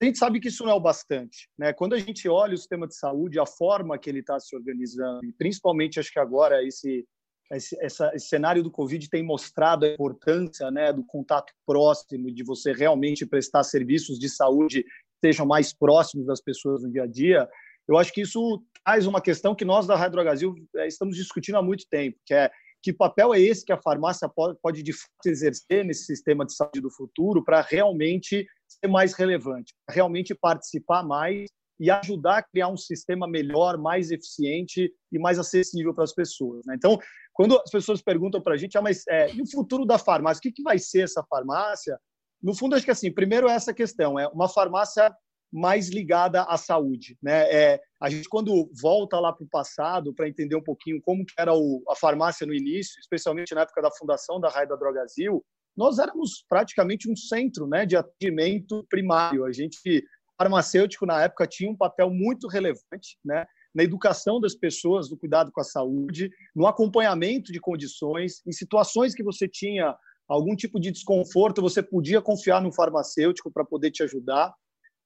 A 0.00 0.06
gente 0.06 0.18
sabe 0.18 0.40
que 0.40 0.48
isso 0.48 0.64
não 0.64 0.72
é 0.72 0.74
o 0.74 0.80
bastante. 0.80 1.48
Né? 1.58 1.74
Quando 1.74 1.94
a 1.94 1.98
gente 1.98 2.26
olha 2.26 2.54
o 2.54 2.56
sistema 2.56 2.86
de 2.88 2.96
saúde, 2.96 3.38
a 3.38 3.44
forma 3.44 3.98
que 3.98 4.08
ele 4.08 4.20
está 4.20 4.40
se 4.40 4.56
organizando, 4.56 5.24
e 5.26 5.32
principalmente 5.32 6.00
acho 6.00 6.10
que 6.10 6.18
agora 6.18 6.66
esse, 6.66 7.06
esse, 7.52 7.76
essa, 7.82 8.10
esse 8.14 8.28
cenário 8.28 8.62
do 8.62 8.70
Covid 8.70 9.08
tem 9.10 9.22
mostrado 9.22 9.84
a 9.84 9.92
importância 9.92 10.70
né, 10.70 10.90
do 10.90 11.04
contato 11.04 11.52
próximo, 11.66 12.32
de 12.32 12.42
você 12.42 12.72
realmente 12.72 13.26
prestar 13.26 13.62
serviços 13.62 14.18
de 14.18 14.30
saúde 14.30 14.82
que 14.82 15.28
sejam 15.28 15.44
mais 15.44 15.72
próximos 15.74 16.26
das 16.26 16.40
pessoas 16.40 16.82
no 16.82 16.90
dia 16.90 17.02
a 17.02 17.06
dia, 17.06 17.48
eu 17.88 17.98
acho 17.98 18.12
que 18.12 18.22
isso 18.22 18.62
traz 18.84 19.06
uma 19.06 19.20
questão 19.20 19.54
que 19.54 19.64
nós 19.64 19.86
da 19.86 19.96
Rádio 19.96 20.22
Brasil 20.22 20.54
eh, 20.76 20.86
estamos 20.86 21.16
discutindo 21.16 21.56
há 21.56 21.62
muito 21.62 21.86
tempo, 21.88 22.18
que 22.24 22.34
é 22.34 22.50
que 22.82 22.92
papel 22.92 23.32
é 23.32 23.40
esse 23.40 23.64
que 23.64 23.72
a 23.72 23.80
farmácia 23.80 24.28
pode, 24.28 24.58
pode 24.60 24.82
de 24.82 24.92
fato 24.92 25.26
exercer 25.26 25.82
nesse 25.86 26.04
sistema 26.04 26.44
de 26.44 26.54
saúde 26.54 26.82
do 26.82 26.90
futuro 26.90 27.42
para 27.42 27.62
realmente 27.62 28.46
ser 28.68 28.88
mais 28.88 29.14
relevante, 29.14 29.72
realmente 29.88 30.34
participar 30.34 31.02
mais 31.02 31.48
e 31.80 31.90
ajudar 31.90 32.38
a 32.38 32.42
criar 32.42 32.68
um 32.68 32.76
sistema 32.76 33.26
melhor, 33.26 33.78
mais 33.78 34.10
eficiente 34.10 34.92
e 35.10 35.18
mais 35.18 35.38
acessível 35.38 35.94
para 35.94 36.04
as 36.04 36.12
pessoas. 36.12 36.62
Né? 36.66 36.74
Então, 36.76 36.98
quando 37.32 37.58
as 37.58 37.70
pessoas 37.70 38.02
perguntam 38.02 38.42
para 38.42 38.52
a 38.52 38.56
gente, 38.58 38.76
ah, 38.76 38.82
mas 38.82 39.02
é, 39.08 39.32
e 39.32 39.40
o 39.40 39.50
futuro 39.50 39.86
da 39.86 39.98
farmácia? 39.98 40.38
O 40.38 40.42
que, 40.42 40.52
que 40.52 40.62
vai 40.62 40.78
ser 40.78 41.04
essa 41.04 41.24
farmácia? 41.24 41.98
No 42.42 42.54
fundo, 42.54 42.76
acho 42.76 42.84
que 42.84 42.90
assim, 42.90 43.10
primeiro 43.10 43.48
é 43.48 43.54
essa 43.54 43.72
questão, 43.72 44.18
é 44.18 44.28
uma 44.28 44.48
farmácia 44.48 45.10
mais 45.54 45.88
ligada 45.88 46.42
à 46.42 46.56
saúde. 46.56 47.16
Né? 47.22 47.48
É, 47.48 47.80
a 48.02 48.10
gente, 48.10 48.28
quando 48.28 48.68
volta 48.82 49.20
lá 49.20 49.32
para 49.32 49.44
o 49.44 49.48
passado, 49.48 50.12
para 50.12 50.28
entender 50.28 50.56
um 50.56 50.62
pouquinho 50.62 51.00
como 51.00 51.24
era 51.38 51.54
o, 51.54 51.80
a 51.88 51.94
farmácia 51.94 52.44
no 52.44 52.52
início, 52.52 52.98
especialmente 52.98 53.54
na 53.54 53.60
época 53.60 53.80
da 53.80 53.90
fundação 53.92 54.40
da 54.40 54.48
Raia 54.48 54.66
da 54.66 54.74
Drogazil, 54.74 55.44
nós 55.76 56.00
éramos 56.00 56.44
praticamente 56.48 57.08
um 57.08 57.14
centro 57.14 57.68
né, 57.68 57.86
de 57.86 57.96
atendimento 57.96 58.84
primário. 58.90 59.44
A 59.44 59.52
gente, 59.52 60.04
farmacêutico, 60.36 61.06
na 61.06 61.22
época, 61.22 61.46
tinha 61.46 61.70
um 61.70 61.76
papel 61.76 62.10
muito 62.10 62.48
relevante 62.48 63.16
né, 63.24 63.46
na 63.72 63.84
educação 63.84 64.40
das 64.40 64.56
pessoas, 64.56 65.08
no 65.08 65.16
cuidado 65.16 65.52
com 65.52 65.60
a 65.60 65.64
saúde, 65.64 66.30
no 66.54 66.66
acompanhamento 66.66 67.52
de 67.52 67.60
condições, 67.60 68.42
em 68.44 68.52
situações 68.52 69.14
que 69.14 69.22
você 69.22 69.46
tinha 69.46 69.96
algum 70.28 70.56
tipo 70.56 70.80
de 70.80 70.90
desconforto, 70.90 71.62
você 71.62 71.82
podia 71.82 72.20
confiar 72.20 72.60
no 72.60 72.72
farmacêutico 72.72 73.52
para 73.52 73.64
poder 73.64 73.92
te 73.92 74.02
ajudar. 74.02 74.52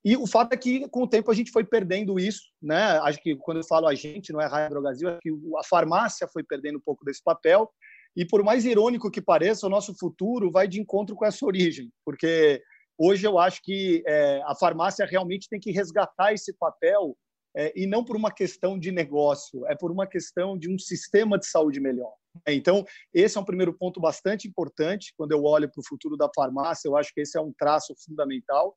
E 0.04 0.16
o 0.16 0.26
fato 0.26 0.52
é 0.52 0.56
que, 0.56 0.88
com 0.88 1.02
o 1.02 1.08
tempo, 1.08 1.30
a 1.30 1.34
gente 1.34 1.50
foi 1.50 1.64
perdendo 1.64 2.18
isso. 2.18 2.42
Né? 2.62 2.82
Acho 3.02 3.20
que 3.20 3.37
quando 3.37 3.58
eu 3.58 3.66
falo 3.66 3.87
a 3.87 3.94
gente, 3.94 4.32
não 4.32 4.40
é 4.40 4.46
Raia 4.46 4.68
Brasil, 4.68 5.08
acho 5.08 5.20
que 5.20 5.30
a 5.30 5.64
farmácia 5.64 6.28
foi 6.28 6.42
perdendo 6.42 6.78
um 6.78 6.82
pouco 6.84 7.04
desse 7.04 7.22
papel. 7.22 7.70
E 8.16 8.24
por 8.24 8.42
mais 8.42 8.64
irônico 8.64 9.11
que 9.11 9.20
pareça, 9.20 9.66
o 9.66 9.70
nosso 9.70 9.94
futuro 9.98 10.50
vai 10.50 10.66
de 10.66 10.80
encontro 10.80 11.14
com 11.14 11.24
essa 11.24 11.44
origem, 11.44 11.90
porque 12.04 12.61
hoje 12.98 13.26
eu 13.26 13.38
acho 13.38 13.61
que 13.62 14.02
é, 14.06 14.42
a 14.44 14.54
farmácia 14.56 15.06
realmente 15.06 15.48
tem 15.48 15.61
que 15.61 15.70
resgatar 15.70 16.32
esse 16.32 16.52
papel 16.54 17.16
é, 17.56 17.72
e 17.76 17.87
não 17.87 18.04
por 18.04 18.16
uma 18.16 18.32
questão 18.32 18.78
de 18.78 18.90
negócio, 18.90 19.66
é 19.66 19.76
por 19.76 19.90
uma 19.90 20.06
questão 20.06 20.58
de 20.58 20.72
um 20.72 20.78
sistema 20.78 21.38
de 21.38 21.46
saúde 21.46 21.80
melhor. 21.80 22.12
Então, 22.46 22.84
esse 23.12 23.37
é 23.37 23.40
um 23.40 23.44
primeiro 23.44 23.72
ponto 23.72 24.00
bastante 24.00 24.46
importante. 24.46 25.12
Quando 25.16 25.32
eu 25.32 25.42
olho 25.44 25.68
para 25.70 25.80
o 25.80 25.87
futuro 25.87 26.16
da 26.16 26.28
farmácia, 26.34 26.88
eu 26.88 26.96
acho 26.96 27.12
que 27.12 27.20
esse 27.20 27.37
é 27.37 27.40
um 27.40 27.52
traço 27.56 27.94
fundamental. 28.04 28.76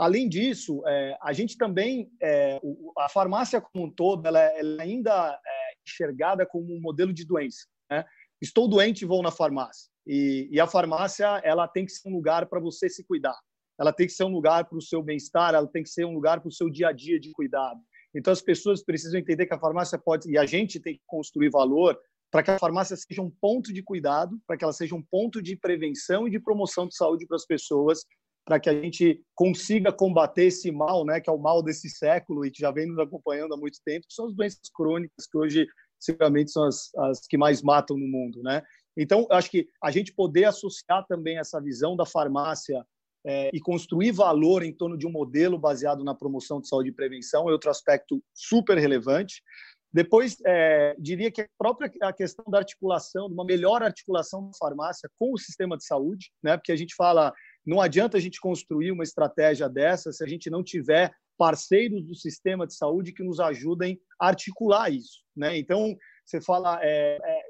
Além 0.00 0.30
disso, 0.30 0.82
é, 0.86 1.14
a 1.20 1.30
gente 1.34 1.58
também, 1.58 2.10
é, 2.22 2.58
a 2.98 3.06
farmácia 3.10 3.60
como 3.60 3.84
um 3.84 3.90
todo, 3.90 4.26
ela, 4.26 4.40
ela 4.40 4.82
ainda 4.82 5.38
é 5.46 5.74
enxergada 5.86 6.46
como 6.46 6.74
um 6.74 6.80
modelo 6.80 7.12
de 7.12 7.22
doença. 7.26 7.66
Né? 7.90 8.02
Estou 8.40 8.66
doente, 8.66 9.04
vou 9.04 9.22
na 9.22 9.30
farmácia. 9.30 9.90
E, 10.06 10.48
e 10.50 10.58
a 10.58 10.66
farmácia, 10.66 11.26
ela 11.44 11.68
tem 11.68 11.84
que 11.84 11.92
ser 11.92 12.08
um 12.08 12.12
lugar 12.12 12.46
para 12.46 12.58
você 12.58 12.88
se 12.88 13.04
cuidar. 13.04 13.38
Ela 13.78 13.92
tem 13.92 14.06
que 14.06 14.14
ser 14.14 14.24
um 14.24 14.32
lugar 14.32 14.64
para 14.64 14.78
o 14.78 14.80
seu 14.80 15.02
bem-estar, 15.02 15.54
ela 15.54 15.66
tem 15.66 15.82
que 15.82 15.90
ser 15.90 16.06
um 16.06 16.14
lugar 16.14 16.40
para 16.40 16.48
o 16.48 16.52
seu 16.52 16.70
dia 16.70 16.88
a 16.88 16.92
dia 16.92 17.20
de 17.20 17.30
cuidado. 17.32 17.78
Então, 18.14 18.32
as 18.32 18.40
pessoas 18.40 18.82
precisam 18.82 19.20
entender 19.20 19.44
que 19.44 19.54
a 19.54 19.60
farmácia 19.60 19.98
pode, 19.98 20.30
e 20.30 20.38
a 20.38 20.46
gente 20.46 20.80
tem 20.80 20.94
que 20.94 21.02
construir 21.06 21.50
valor 21.50 21.98
para 22.30 22.42
que 22.42 22.50
a 22.50 22.58
farmácia 22.58 22.96
seja 22.96 23.20
um 23.20 23.30
ponto 23.30 23.70
de 23.70 23.82
cuidado, 23.82 24.40
para 24.46 24.56
que 24.56 24.64
ela 24.64 24.72
seja 24.72 24.94
um 24.94 25.02
ponto 25.02 25.42
de 25.42 25.56
prevenção 25.56 26.26
e 26.26 26.30
de 26.30 26.40
promoção 26.40 26.88
de 26.88 26.94
saúde 26.94 27.26
para 27.26 27.36
as 27.36 27.44
pessoas, 27.44 28.04
para 28.44 28.58
que 28.58 28.68
a 28.68 28.74
gente 28.74 29.22
consiga 29.34 29.92
combater 29.92 30.44
esse 30.44 30.70
mal, 30.70 31.04
né, 31.04 31.20
que 31.20 31.30
é 31.30 31.32
o 31.32 31.38
mal 31.38 31.62
desse 31.62 31.88
século 31.88 32.44
e 32.44 32.50
que 32.50 32.60
já 32.60 32.70
vem 32.70 32.86
nos 32.86 32.98
acompanhando 32.98 33.54
há 33.54 33.56
muito 33.56 33.78
tempo, 33.84 34.06
que 34.06 34.14
são 34.14 34.26
as 34.26 34.34
doenças 34.34 34.68
crônicas, 34.74 35.26
que 35.30 35.38
hoje, 35.38 35.66
seguramente, 35.98 36.50
são 36.50 36.64
as, 36.64 36.94
as 36.96 37.26
que 37.26 37.36
mais 37.36 37.62
matam 37.62 37.96
no 37.96 38.06
mundo. 38.06 38.42
Né? 38.42 38.62
Então, 38.96 39.26
acho 39.30 39.50
que 39.50 39.66
a 39.82 39.90
gente 39.90 40.12
poder 40.14 40.44
associar 40.44 41.04
também 41.06 41.38
essa 41.38 41.60
visão 41.60 41.96
da 41.96 42.06
farmácia 42.06 42.84
é, 43.24 43.50
e 43.52 43.60
construir 43.60 44.12
valor 44.12 44.62
em 44.62 44.72
torno 44.72 44.96
de 44.96 45.06
um 45.06 45.12
modelo 45.12 45.58
baseado 45.58 46.02
na 46.02 46.14
promoção 46.14 46.60
de 46.60 46.68
saúde 46.68 46.88
e 46.88 46.94
prevenção 46.94 47.48
é 47.48 47.52
outro 47.52 47.70
aspecto 47.70 48.22
super 48.34 48.78
relevante. 48.78 49.42
Depois, 49.92 50.36
é, 50.46 50.94
diria 50.98 51.30
que 51.30 51.42
a 51.42 51.48
própria 51.58 51.90
a 52.02 52.12
questão 52.12 52.44
da 52.48 52.58
articulação, 52.58 53.26
de 53.26 53.34
uma 53.34 53.44
melhor 53.44 53.82
articulação 53.82 54.46
da 54.46 54.52
farmácia 54.56 55.10
com 55.18 55.32
o 55.32 55.38
sistema 55.38 55.76
de 55.76 55.84
saúde, 55.84 56.30
né? 56.42 56.56
porque 56.56 56.72
a 56.72 56.76
gente 56.76 56.94
fala, 56.94 57.32
não 57.66 57.80
adianta 57.80 58.16
a 58.16 58.20
gente 58.20 58.40
construir 58.40 58.90
uma 58.92 59.04
estratégia 59.04 59.68
dessa 59.68 60.12
se 60.12 60.24
a 60.24 60.26
gente 60.26 60.50
não 60.50 60.62
tiver 60.62 61.12
parceiros 61.38 62.04
do 62.04 62.14
sistema 62.14 62.66
de 62.66 62.74
saúde 62.74 63.12
que 63.12 63.22
nos 63.22 63.40
ajudem 63.40 63.98
a 64.20 64.28
articular 64.28 64.92
isso. 64.92 65.22
Né? 65.34 65.56
Então, 65.56 65.96
você 66.24 66.40
fala, 66.40 66.78
é, 66.82 67.18
é, 67.22 67.42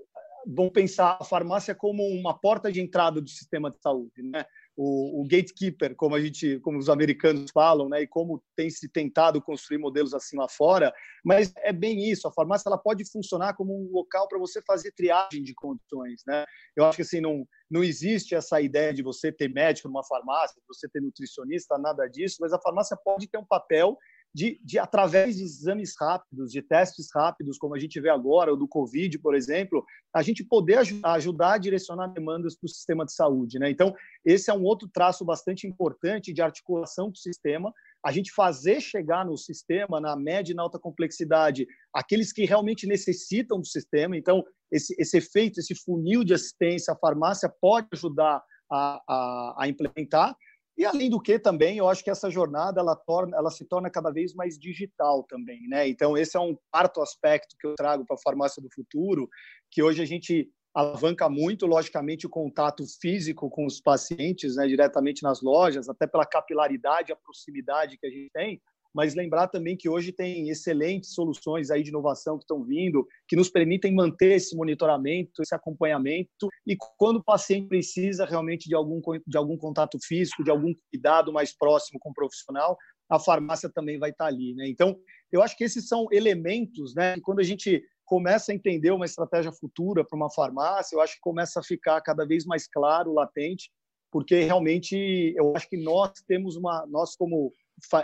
pensar 0.73 1.19
a 1.21 1.25
farmácia 1.25 1.75
como 1.75 2.05
uma 2.07 2.39
porta 2.39 2.71
de 2.71 2.81
entrada 2.81 3.21
do 3.21 3.29
sistema 3.29 3.71
de 3.71 3.81
saúde. 3.81 4.23
Né? 4.23 4.45
O, 4.77 5.21
o, 5.21 5.25
gatekeeper, 5.25 5.95
como 5.95 6.15
a 6.15 6.21
gente, 6.21 6.59
como 6.61 6.79
os 6.79 6.89
americanos 6.89 7.51
falam, 7.51 7.89
né, 7.89 8.03
e 8.03 8.07
como 8.07 8.43
tem 8.57 8.71
se 8.71 8.89
tentado 8.89 9.43
construir 9.43 9.79
modelos 9.79 10.15
assim 10.15 10.37
lá 10.37 10.49
fora, 10.49 10.93
mas 11.25 11.53
é 11.59 11.73
bem 11.73 12.11
isso. 12.11 12.27
A 12.27 12.33
farmácia 12.33 12.69
ela 12.69 12.79
pode 12.79 13.05
funcionar 13.11 13.55
como 13.55 13.75
um 13.75 13.91
local 13.93 14.29
para 14.29 14.39
você 14.39 14.63
fazer 14.63 14.93
triagem 14.93 15.43
de 15.43 15.55
condições, 15.55 16.23
né? 16.27 16.45
Eu 16.75 16.85
acho 16.85 16.97
que 16.97 17.03
assim 17.03 17.21
não 17.21 17.47
não 17.71 17.85
existe 17.85 18.35
essa 18.35 18.61
ideia 18.61 18.93
de 18.93 19.01
você 19.01 19.31
ter 19.31 19.49
médico 19.49 19.87
numa 19.87 20.03
farmácia, 20.03 20.61
de 20.61 20.67
você 20.67 20.89
ter 20.89 21.01
nutricionista, 21.01 21.79
nada 21.79 22.09
disso, 22.09 22.39
mas 22.41 22.53
a 22.53 22.61
farmácia 22.61 22.97
pode 22.97 23.29
ter 23.29 23.39
um 23.39 23.45
papel 23.45 23.97
de, 24.35 24.61
de, 24.65 24.79
através 24.79 25.37
de 25.37 25.43
exames 25.43 25.95
rápidos, 25.99 26.53
de 26.53 26.63
testes 26.63 27.09
rápidos, 27.13 27.59
como 27.59 27.75
a 27.75 27.79
gente 27.79 28.01
vê 28.01 28.09
agora, 28.09 28.53
o 28.53 28.57
do 28.57 28.69
Covid, 28.69 29.19
por 29.19 29.35
exemplo, 29.35 29.85
a 30.15 30.23
gente 30.23 30.45
poder 30.45 30.79
ajudar 31.05 31.55
a 31.55 31.59
direcionar 31.59 32.09
demandas 32.09 32.57
para 32.57 32.67
o 32.67 32.71
sistema 32.71 33.05
de 33.05 33.13
saúde. 33.13 33.59
Né? 33.59 33.71
Então, 33.71 33.95
esse 34.25 34.51
é 34.51 34.55
um 34.55 34.63
outro 34.63 34.89
traço 34.89 35.25
bastante 35.25 35.67
importante 35.67 36.33
de 36.33 36.43
articulação 36.43 37.11
do 37.11 37.19
sistema, 37.19 37.73
a 38.05 38.13
gente 38.13 38.33
fazer 38.33 38.81
chegar 38.81 39.27
no 39.27 39.37
sistema, 39.37 40.01
na 40.01 40.17
média 40.17 40.53
e 40.53 40.55
na 40.55 40.63
alta 40.63 40.79
complexidade, 40.79 41.67
aqueles 41.93 42.33
que 42.33 42.45
realmente 42.45 42.87
necessitam 42.87 43.59
do 43.59 43.67
sistema. 43.67 44.17
Então, 44.17 44.45
esse, 44.73 44.95
esse 44.99 45.19
efeito, 45.19 45.61
esse 45.61 45.75
funil 45.75 46.25
de 46.25 46.33
assistência, 46.33 46.93
a 46.93 46.97
farmácia 46.97 47.53
pode 47.61 47.89
ajudar 47.93 48.43
a, 48.71 49.03
a, 49.09 49.55
a 49.65 49.69
implementar, 49.69 50.37
e 50.81 50.85
além 50.87 51.11
do 51.11 51.21
que 51.21 51.39
também, 51.39 51.77
eu 51.77 51.91
acho 51.91 52.03
que 52.03 52.09
essa 52.09 52.31
jornada 52.31 52.81
ela 52.81 52.97
torna, 52.97 53.37
ela 53.37 53.51
se 53.51 53.67
torna 53.67 53.91
cada 53.91 54.11
vez 54.11 54.33
mais 54.35 54.59
digital 54.59 55.23
também, 55.25 55.69
né? 55.69 55.87
Então 55.87 56.17
esse 56.17 56.39
é 56.39 56.41
um 56.41 56.57
quarto 56.73 57.03
aspecto 57.03 57.55
que 57.61 57.67
eu 57.67 57.75
trago 57.75 58.03
para 58.07 58.17
a 58.17 58.23
farmácia 58.25 58.63
do 58.63 58.69
futuro, 58.75 59.29
que 59.71 59.83
hoje 59.83 60.01
a 60.01 60.07
gente 60.07 60.49
alavanca 60.75 61.29
muito, 61.29 61.67
logicamente, 61.67 62.27
o 62.27 62.31
contato 62.31 62.83
físico 62.99 63.51
com 63.51 63.67
os 63.67 63.79
pacientes, 63.79 64.57
né, 64.57 64.67
diretamente 64.67 65.23
nas 65.23 65.43
lojas, 65.43 65.87
até 65.87 66.07
pela 66.07 66.25
capilaridade, 66.25 67.13
a 67.13 67.17
proximidade 67.17 67.99
que 67.99 68.07
a 68.07 68.11
gente 68.11 68.31
tem, 68.33 68.59
mas 68.95 69.15
lembrar 69.15 69.49
também 69.49 69.77
que 69.77 69.89
hoje 69.89 70.13
tem 70.13 70.49
excelentes 70.49 71.15
soluções 71.15 71.71
aí 71.71 71.83
de 71.83 71.91
inovação 71.91 72.37
que 72.37 72.45
estão 72.45 72.65
vindo, 72.65 73.07
que 73.29 73.37
nos 73.37 73.49
permitem 73.49 73.95
manter 73.95 74.33
esse 74.33 74.57
monitoramento, 74.57 75.43
esse 75.43 75.55
acompanhamento, 75.55 76.49
e 76.67 76.77
quando 76.99 77.17
o 77.17 77.25
paciente 77.25 77.69
precisa 77.69 78.25
realmente 78.25 78.69
de 78.69 78.75
algum, 78.75 79.01
de 79.27 79.37
algum 79.37 79.57
contato 79.57 79.99
físico, 80.03 80.45
de 80.45 80.51
algum 80.51 80.75
cuidado 80.91 81.33
mais 81.33 81.57
próximo 81.57 81.99
com 82.01 82.11
o 82.11 82.15
profissional, 82.15 82.77
a 83.09 83.19
farmácia 83.19 83.71
também 83.73 83.99
vai 83.99 84.11
estar 84.11 84.27
ali. 84.27 84.55
Né? 84.55 84.69
Então, 84.69 84.97
eu 85.33 85.43
acho 85.43 85.57
que 85.57 85.65
esses 85.65 85.89
são 85.89 86.07
elementos 86.11 86.95
né, 86.95 87.15
que 87.15 87.21
quando 87.21 87.41
a 87.41 87.45
gente 87.45 87.83
começa 88.05 88.51
a 88.51 88.55
entender 88.55 88.91
uma 88.91 89.05
estratégia 89.05 89.53
futura 89.53 90.05
para 90.05 90.17
uma 90.17 90.31
farmácia, 90.31 90.97
eu 90.97 91.01
acho 91.01 91.15
que 91.15 91.21
começa 91.21 91.61
a 91.61 91.63
ficar 91.63 92.01
cada 92.01 92.27
vez 92.27 92.45
mais 92.45 92.67
claro, 92.67 93.13
latente, 93.13 93.71
porque 94.11 94.41
realmente 94.41 95.33
eu 95.37 95.53
acho 95.55 95.69
que 95.69 95.77
nós 95.77 96.13
temos 96.27 96.57
uma, 96.57 96.85
nós 96.89 97.15
como 97.15 97.53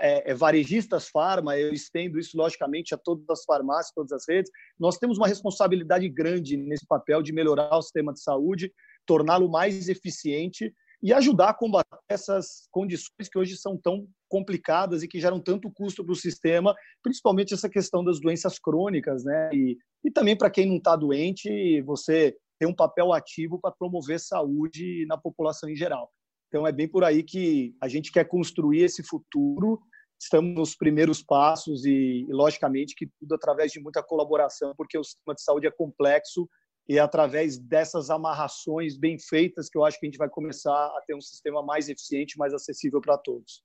é, 0.01 0.35
varejistas 0.35 1.09
farma, 1.09 1.59
eu 1.59 1.73
estendo 1.73 2.19
isso 2.19 2.37
logicamente 2.37 2.95
a 2.95 2.99
todas 2.99 3.29
as 3.29 3.45
farmácias, 3.45 3.95
todas 3.95 4.12
as 4.12 4.25
redes. 4.29 4.51
Nós 4.79 4.99
temos 4.99 5.19
uma 5.19 5.29
responsabilidade 5.29 6.09
grande 6.09 6.57
nesse 6.57 6.87
papel 6.87 7.23
de 7.23 7.33
melhorar 7.33 7.77
o 7.77 7.83
sistema 7.83 8.12
de 8.12 8.23
saúde, 8.23 8.73
torná-lo 9.07 9.49
mais 9.49 9.89
eficiente 9.89 10.73
e 11.03 11.12
ajudar 11.12 11.51
a 11.51 11.55
combater 11.55 11.99
essas 12.09 12.67
condições 12.71 13.29
que 13.31 13.39
hoje 13.39 13.57
são 13.57 13.77
tão 13.77 14.09
complicadas 14.29 15.03
e 15.03 15.09
que 15.09 15.21
geram 15.21 15.41
tanto 15.41 15.71
custo 15.71 16.05
para 16.05 16.12
o 16.12 16.17
sistema, 16.17 16.75
principalmente 17.03 17.55
essa 17.55 17.69
questão 17.69 18.03
das 18.03 18.21
doenças 18.21 18.59
crônicas, 18.59 19.25
né? 19.25 19.51
E, 19.53 19.77
e 20.05 20.11
também 20.11 20.37
para 20.37 20.51
quem 20.51 20.67
não 20.67 20.77
está 20.77 20.97
doente, 20.97 21.81
você 21.83 22.37
tem 22.59 22.69
um 22.69 22.75
papel 22.75 23.12
ativo 23.12 23.61
para 23.61 23.75
promover 23.75 24.19
saúde 24.19 25.05
na 25.07 25.19
população 25.19 25.69
em 25.69 25.77
geral. 25.77 26.11
Então, 26.57 26.66
é 26.66 26.73
bem 26.73 26.88
por 26.88 27.05
aí 27.05 27.23
que 27.23 27.77
a 27.83 27.87
gente 27.87 28.11
quer 28.11 28.25
construir 28.25 28.81
esse 28.81 29.03
futuro. 29.03 29.79
Estamos 30.19 30.55
nos 30.55 30.75
primeiros 30.75 31.23
passos 31.23 31.85
e, 31.85 32.25
e, 32.27 32.33
logicamente, 32.33 32.95
que 32.95 33.07
tudo 33.21 33.35
através 33.35 33.73
de 33.73 33.79
muita 33.79 34.03
colaboração, 34.03 34.73
porque 34.75 34.97
o 34.97 35.05
sistema 35.05 35.35
de 35.35 35.42
saúde 35.42 35.66
é 35.66 35.71
complexo 35.71 36.49
e 36.88 36.97
é 36.97 37.01
através 37.01 37.59
dessas 37.59 38.09
amarrações 38.09 38.97
bem 38.97 39.19
feitas 39.19 39.69
que 39.69 39.77
eu 39.77 39.85
acho 39.85 40.01
que 40.01 40.07
a 40.07 40.09
gente 40.09 40.16
vai 40.16 40.31
começar 40.31 40.73
a 40.73 41.03
ter 41.07 41.14
um 41.14 41.21
sistema 41.21 41.62
mais 41.62 41.90
eficiente, 41.90 42.38
mais 42.38 42.55
acessível 42.55 43.03
para 43.03 43.19
todos. 43.19 43.62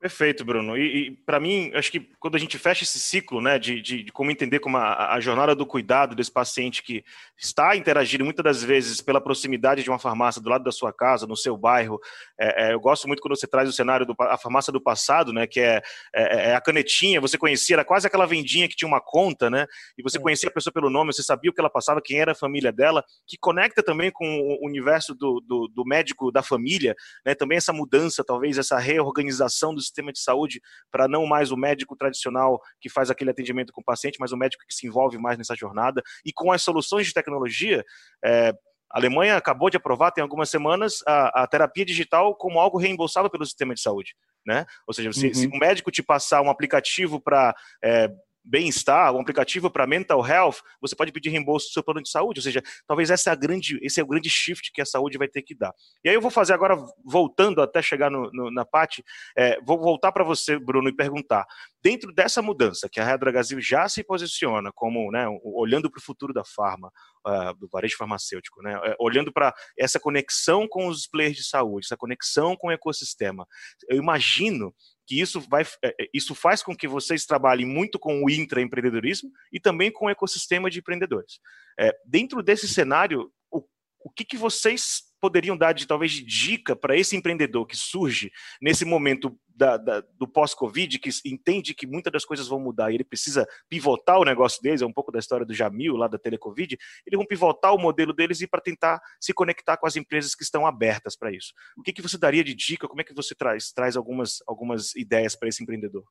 Perfeito, 0.00 0.46
Bruno. 0.46 0.78
E, 0.78 1.08
e 1.08 1.10
para 1.10 1.38
mim, 1.38 1.70
acho 1.74 1.92
que 1.92 2.00
quando 2.18 2.34
a 2.34 2.38
gente 2.38 2.56
fecha 2.56 2.84
esse 2.84 2.98
ciclo, 2.98 3.38
né, 3.42 3.58
de, 3.58 3.82
de, 3.82 4.02
de 4.04 4.10
como 4.10 4.30
entender 4.30 4.58
como 4.58 4.78
a, 4.78 5.12
a, 5.12 5.20
jornada 5.20 5.54
do 5.54 5.66
cuidado 5.66 6.14
desse 6.14 6.32
paciente 6.32 6.82
que 6.82 7.04
está 7.36 7.76
interagindo 7.76 8.24
muitas 8.24 8.42
das 8.42 8.64
vezes 8.64 9.02
pela 9.02 9.20
proximidade 9.20 9.82
de 9.82 9.90
uma 9.90 9.98
farmácia 9.98 10.40
do 10.40 10.48
lado 10.48 10.64
da 10.64 10.72
sua 10.72 10.90
casa, 10.90 11.26
no 11.26 11.36
seu 11.36 11.54
bairro. 11.54 12.00
É, 12.40 12.68
é, 12.68 12.72
eu 12.72 12.80
gosto 12.80 13.06
muito 13.06 13.20
quando 13.20 13.38
você 13.38 13.46
traz 13.46 13.68
o 13.68 13.74
cenário 13.74 14.06
da 14.06 14.38
farmácia 14.38 14.72
do 14.72 14.80
passado, 14.80 15.34
né, 15.34 15.46
que 15.46 15.60
é, 15.60 15.82
é, 16.14 16.48
é, 16.48 16.54
a 16.54 16.62
canetinha. 16.62 17.20
Você 17.20 17.36
conhecia, 17.36 17.76
era 17.76 17.84
quase 17.84 18.06
aquela 18.06 18.24
vendinha 18.24 18.66
que 18.70 18.76
tinha 18.76 18.88
uma 18.88 19.02
conta, 19.02 19.50
né, 19.50 19.66
e 19.98 20.02
você 20.02 20.16
é. 20.16 20.20
conhecia 20.20 20.48
a 20.48 20.52
pessoa 20.52 20.72
pelo 20.72 20.88
nome, 20.88 21.12
você 21.12 21.22
sabia 21.22 21.50
o 21.50 21.54
que 21.54 21.60
ela 21.60 21.68
passava, 21.68 22.00
quem 22.02 22.18
era 22.18 22.32
a 22.32 22.34
família 22.34 22.72
dela, 22.72 23.04
que 23.26 23.36
conecta 23.36 23.82
também 23.82 24.10
com 24.10 24.24
o 24.26 24.66
universo 24.66 25.14
do, 25.14 25.42
do, 25.46 25.68
do 25.68 25.84
médico 25.84 26.32
da 26.32 26.42
família, 26.42 26.96
né, 27.22 27.34
também 27.34 27.58
essa 27.58 27.72
mudança, 27.74 28.24
talvez 28.24 28.56
essa 28.56 28.78
reorganização 28.78 29.74
do 29.74 29.89
sistema 29.90 30.12
de 30.12 30.20
saúde 30.20 30.60
para 30.90 31.06
não 31.06 31.26
mais 31.26 31.52
o 31.52 31.56
médico 31.56 31.96
tradicional 31.96 32.60
que 32.80 32.88
faz 32.88 33.10
aquele 33.10 33.30
atendimento 33.30 33.72
com 33.72 33.80
o 33.80 33.84
paciente, 33.84 34.18
mas 34.18 34.32
o 34.32 34.36
médico 34.36 34.64
que 34.66 34.74
se 34.74 34.86
envolve 34.86 35.18
mais 35.18 35.36
nessa 35.36 35.54
jornada. 35.54 36.02
E 36.24 36.32
com 36.32 36.50
as 36.50 36.62
soluções 36.62 37.06
de 37.06 37.12
tecnologia, 37.12 37.84
é, 38.24 38.54
a 38.90 38.98
Alemanha 38.98 39.36
acabou 39.36 39.70
de 39.70 39.76
aprovar, 39.76 40.10
tem 40.10 40.22
algumas 40.22 40.50
semanas, 40.50 40.98
a, 41.06 41.42
a, 41.42 41.46
terapia 41.46 41.84
digital 41.84 42.34
como 42.34 42.58
algo 42.58 42.76
reembolsável 42.76 43.30
pelo 43.30 43.46
sistema 43.46 43.74
de 43.74 43.80
saúde. 43.80 44.16
Né? 44.44 44.66
Ou 44.86 44.94
seja, 44.94 45.12
se, 45.12 45.28
uhum. 45.28 45.34
se 45.34 45.46
um 45.46 45.58
médico 45.58 45.90
te 45.90 46.02
passar 46.02 46.42
um 46.42 46.50
aplicativo 46.50 47.20
para 47.20 47.54
é, 47.84 48.08
bem-estar, 48.44 49.14
um 49.14 49.20
aplicativo 49.20 49.70
para 49.70 49.86
mental 49.86 50.26
health, 50.26 50.56
você 50.80 50.96
pode 50.96 51.12
pedir 51.12 51.30
reembolso 51.30 51.68
do 51.68 51.72
seu 51.72 51.82
plano 51.82 52.02
de 52.02 52.10
saúde. 52.10 52.40
Ou 52.40 52.44
seja, 52.44 52.62
talvez 52.86 53.10
essa 53.10 53.30
é 53.30 53.32
a 53.32 53.36
grande, 53.36 53.78
esse 53.82 54.00
é 54.00 54.02
o 54.02 54.06
grande 54.06 54.30
shift 54.30 54.72
que 54.72 54.80
a 54.80 54.86
saúde 54.86 55.18
vai 55.18 55.28
ter 55.28 55.42
que 55.42 55.54
dar. 55.54 55.72
E 56.04 56.08
aí 56.08 56.14
eu 56.14 56.20
vou 56.20 56.30
fazer 56.30 56.52
agora, 56.52 56.76
voltando 57.04 57.62
até 57.62 57.82
chegar 57.82 58.10
no, 58.10 58.30
no, 58.32 58.50
na 58.50 58.64
parte, 58.64 59.04
é, 59.36 59.60
vou 59.62 59.78
voltar 59.78 60.12
para 60.12 60.24
você, 60.24 60.58
Bruno, 60.58 60.88
e 60.88 60.96
perguntar. 60.96 61.46
Dentro 61.82 62.12
dessa 62.12 62.42
mudança 62.42 62.88
que 62.90 63.00
a 63.00 63.04
Redra 63.04 63.32
Brasil 63.32 63.60
já 63.60 63.88
se 63.88 64.04
posiciona 64.04 64.70
como, 64.74 65.10
né, 65.10 65.26
olhando 65.42 65.90
para 65.90 65.98
o 65.98 66.02
futuro 66.02 66.32
da 66.32 66.44
farma, 66.44 66.92
uh, 67.26 67.54
do 67.58 67.68
varejo 67.68 67.96
farmacêutico, 67.96 68.62
né, 68.62 68.78
é, 68.84 68.96
olhando 68.98 69.32
para 69.32 69.54
essa 69.78 69.98
conexão 69.98 70.66
com 70.68 70.88
os 70.88 71.06
players 71.06 71.36
de 71.36 71.44
saúde, 71.44 71.86
essa 71.86 71.96
conexão 71.96 72.54
com 72.56 72.68
o 72.68 72.70
ecossistema, 72.70 73.46
eu 73.88 73.96
imagino 73.96 74.74
que 75.10 75.20
isso, 75.20 75.40
vai, 75.40 75.64
é, 75.82 75.88
é, 75.88 76.08
isso 76.14 76.36
faz 76.36 76.62
com 76.62 76.76
que 76.76 76.86
vocês 76.86 77.26
trabalhem 77.26 77.66
muito 77.66 77.98
com 77.98 78.22
o 78.22 78.30
intraempreendedorismo 78.30 79.28
e 79.52 79.58
também 79.58 79.90
com 79.90 80.06
o 80.06 80.08
ecossistema 80.08 80.70
de 80.70 80.78
empreendedores. 80.78 81.40
É, 81.76 81.92
dentro 82.06 82.40
desse 82.44 82.68
cenário, 82.68 83.28
o, 83.50 83.64
o 84.04 84.08
que, 84.08 84.24
que 84.24 84.36
vocês 84.36 85.02
poderiam 85.20 85.56
dar 85.56 85.72
de 85.72 85.86
talvez 85.86 86.12
de 86.12 86.24
dica 86.24 86.74
para 86.74 86.96
esse 86.96 87.16
empreendedor 87.16 87.66
que 87.66 87.76
surge 87.76 88.30
nesse 88.60 88.84
momento 88.84 89.38
da, 89.48 89.76
da, 89.76 90.00
do 90.14 90.26
pós-Covid, 90.26 90.98
que 90.98 91.10
entende 91.26 91.74
que 91.74 91.86
muitas 91.86 92.12
das 92.12 92.24
coisas 92.24 92.48
vão 92.48 92.58
mudar 92.58 92.90
e 92.90 92.94
ele 92.94 93.04
precisa 93.04 93.46
pivotar 93.68 94.18
o 94.18 94.24
negócio 94.24 94.62
deles, 94.62 94.80
é 94.80 94.86
um 94.86 94.92
pouco 94.92 95.12
da 95.12 95.18
história 95.18 95.44
do 95.44 95.52
Jamil 95.52 95.96
lá 95.96 96.08
da 96.08 96.18
Telecovid, 96.18 96.78
eles 97.06 97.16
vão 97.16 97.26
pivotar 97.26 97.74
o 97.74 97.78
modelo 97.78 98.14
deles 98.14 98.40
e 98.40 98.46
para 98.46 98.60
tentar 98.60 99.00
se 99.20 99.34
conectar 99.34 99.76
com 99.76 99.86
as 99.86 99.96
empresas 99.96 100.34
que 100.34 100.42
estão 100.42 100.66
abertas 100.66 101.14
para 101.14 101.30
isso. 101.30 101.52
O 101.76 101.82
que, 101.82 101.92
que 101.92 102.00
você 102.00 102.16
daria 102.16 102.42
de 102.42 102.54
dica? 102.54 102.88
Como 102.88 103.02
é 103.02 103.04
que 103.04 103.14
você 103.14 103.34
traz, 103.34 103.70
traz 103.70 103.96
algumas, 103.96 104.42
algumas 104.46 104.94
ideias 104.94 105.36
para 105.36 105.48
esse 105.48 105.62
empreendedor? 105.62 106.04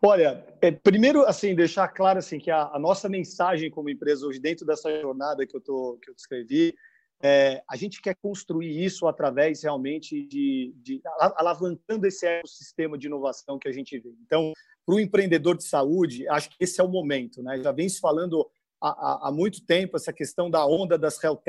Olha, 0.00 0.46
é, 0.62 0.70
primeiro, 0.70 1.24
assim, 1.24 1.54
deixar 1.54 1.88
claro 1.88 2.18
assim 2.18 2.38
que 2.38 2.50
a, 2.50 2.70
a, 2.72 2.78
nossa 2.78 3.08
mensagem 3.08 3.70
como 3.70 3.90
empresa 3.90 4.26
hoje 4.26 4.38
dentro 4.38 4.64
dessa 4.64 5.00
jornada 5.00 5.44
que 5.44 5.56
eu 5.56 5.60
tô 5.60 5.98
que 6.00 6.10
eu 6.10 6.14
descrevi 6.14 6.74
é, 7.22 7.62
a 7.70 7.76
gente 7.76 8.02
quer 8.02 8.14
construir 8.16 8.84
isso 8.84 9.06
através 9.06 9.62
realmente 9.62 10.26
de, 10.26 10.74
de 10.76 11.00
alavancando 11.36 12.06
esse 12.06 12.26
ecossistema 12.26 12.98
de 12.98 13.06
inovação 13.06 13.58
que 13.58 13.68
a 13.68 13.72
gente 13.72 13.98
vê. 13.98 14.14
Então, 14.24 14.52
para 14.84 14.94
o 14.94 15.00
empreendedor 15.00 15.56
de 15.56 15.64
saúde, 15.64 16.28
acho 16.28 16.50
que 16.50 16.56
esse 16.60 16.80
é 16.80 16.84
o 16.84 16.88
momento. 16.88 17.42
Né? 17.42 17.62
Já 17.62 17.72
vem 17.72 17.88
se 17.88 17.98
falando 17.98 18.46
há, 18.82 19.28
há, 19.28 19.32
muito 19.32 19.64
tempo 19.64 19.96
essa 19.96 20.12
questão 20.12 20.50
da 20.50 20.66
onda 20.66 20.98
das 20.98 21.22
health. 21.22 21.42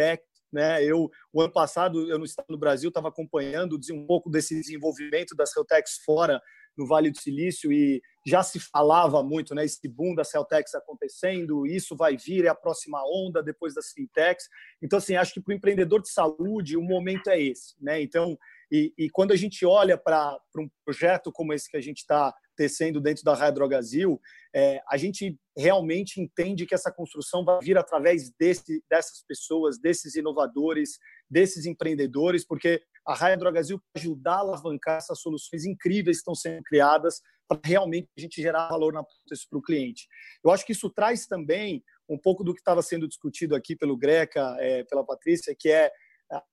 Né? 0.51 0.83
Eu, 0.83 1.09
o 1.33 1.41
ano 1.41 1.51
passado, 1.51 2.09
eu 2.09 2.17
no 2.17 2.25
estado 2.25 2.47
do 2.47 2.57
Brasil 2.57 2.87
estava 2.87 3.09
acompanhando 3.09 3.77
um 3.91 4.05
pouco 4.05 4.29
desse 4.29 4.55
desenvolvimento 4.55 5.35
das 5.35 5.55
health 5.55 5.67
fora 6.05 6.41
no 6.77 6.87
Vale 6.87 7.11
do 7.11 7.19
Silício 7.19 7.71
e 7.71 8.01
já 8.25 8.41
se 8.41 8.59
falava 8.59 9.21
muito, 9.21 9.53
né, 9.53 9.63
esse 9.63 9.87
boom 9.87 10.15
das 10.15 10.29
Celtex 10.29 10.73
acontecendo, 10.73 11.67
isso 11.67 11.95
vai 11.95 12.17
vir, 12.17 12.45
é 12.45 12.47
a 12.47 12.55
próxima 12.55 12.99
onda 13.05 13.43
depois 13.43 13.75
das 13.75 13.91
fintechs. 13.91 14.47
Então, 14.81 14.97
assim, 14.97 15.15
acho 15.15 15.33
que 15.33 15.41
para 15.41 15.53
o 15.53 15.55
empreendedor 15.55 16.01
de 16.01 16.09
saúde 16.09 16.75
o 16.75 16.81
momento 16.81 17.29
é 17.29 17.39
esse, 17.39 17.75
né? 17.79 18.01
Então, 18.01 18.37
e, 18.71 18.91
e 18.97 19.09
quando 19.11 19.31
a 19.31 19.35
gente 19.35 19.63
olha 19.65 19.95
para 19.97 20.39
um 20.57 20.67
projeto 20.83 21.31
como 21.31 21.53
esse 21.53 21.69
que 21.69 21.77
a 21.77 21.81
gente 21.81 21.99
está 21.99 22.33
tecendo 22.57 22.99
dentro 23.01 23.23
da 23.23 23.35
Raia 23.35 23.51
Drogazil, 23.51 24.19
é, 24.55 24.81
a 24.89 24.97
gente 24.97 25.37
realmente 25.55 26.19
entende 26.19 26.65
que 26.65 26.73
essa 26.73 26.91
construção 26.91 27.43
vai 27.43 27.59
vir 27.61 27.77
através 27.77 28.31
desse, 28.39 28.83
dessas 28.89 29.23
pessoas, 29.27 29.77
desses 29.77 30.15
inovadores, 30.15 30.97
desses 31.29 31.65
empreendedores, 31.65 32.45
porque 32.45 32.81
a 33.05 33.13
Raia 33.13 33.37
Drogazil 33.37 33.77
vai 33.77 34.01
ajudar 34.01 34.35
a 34.35 34.39
alavancar 34.39 34.97
essas 34.97 35.19
soluções 35.19 35.65
incríveis 35.65 36.17
que 36.17 36.21
estão 36.21 36.35
sendo 36.35 36.63
criadas 36.63 37.21
para 37.47 37.59
realmente 37.63 38.07
a 38.17 38.21
gente 38.21 38.41
gerar 38.41 38.67
valor 38.69 38.93
na 38.93 39.03
para 39.03 39.59
o 39.59 39.61
cliente. 39.61 40.07
Eu 40.43 40.51
acho 40.51 40.65
que 40.65 40.71
isso 40.71 40.89
traz 40.89 41.27
também 41.27 41.83
um 42.09 42.17
pouco 42.17 42.43
do 42.43 42.53
que 42.53 42.59
estava 42.59 42.81
sendo 42.81 43.07
discutido 43.07 43.55
aqui 43.55 43.75
pelo 43.75 43.97
Greca, 43.97 44.55
é, 44.59 44.83
pela 44.83 45.05
Patrícia, 45.05 45.55
que 45.57 45.69
é 45.69 45.91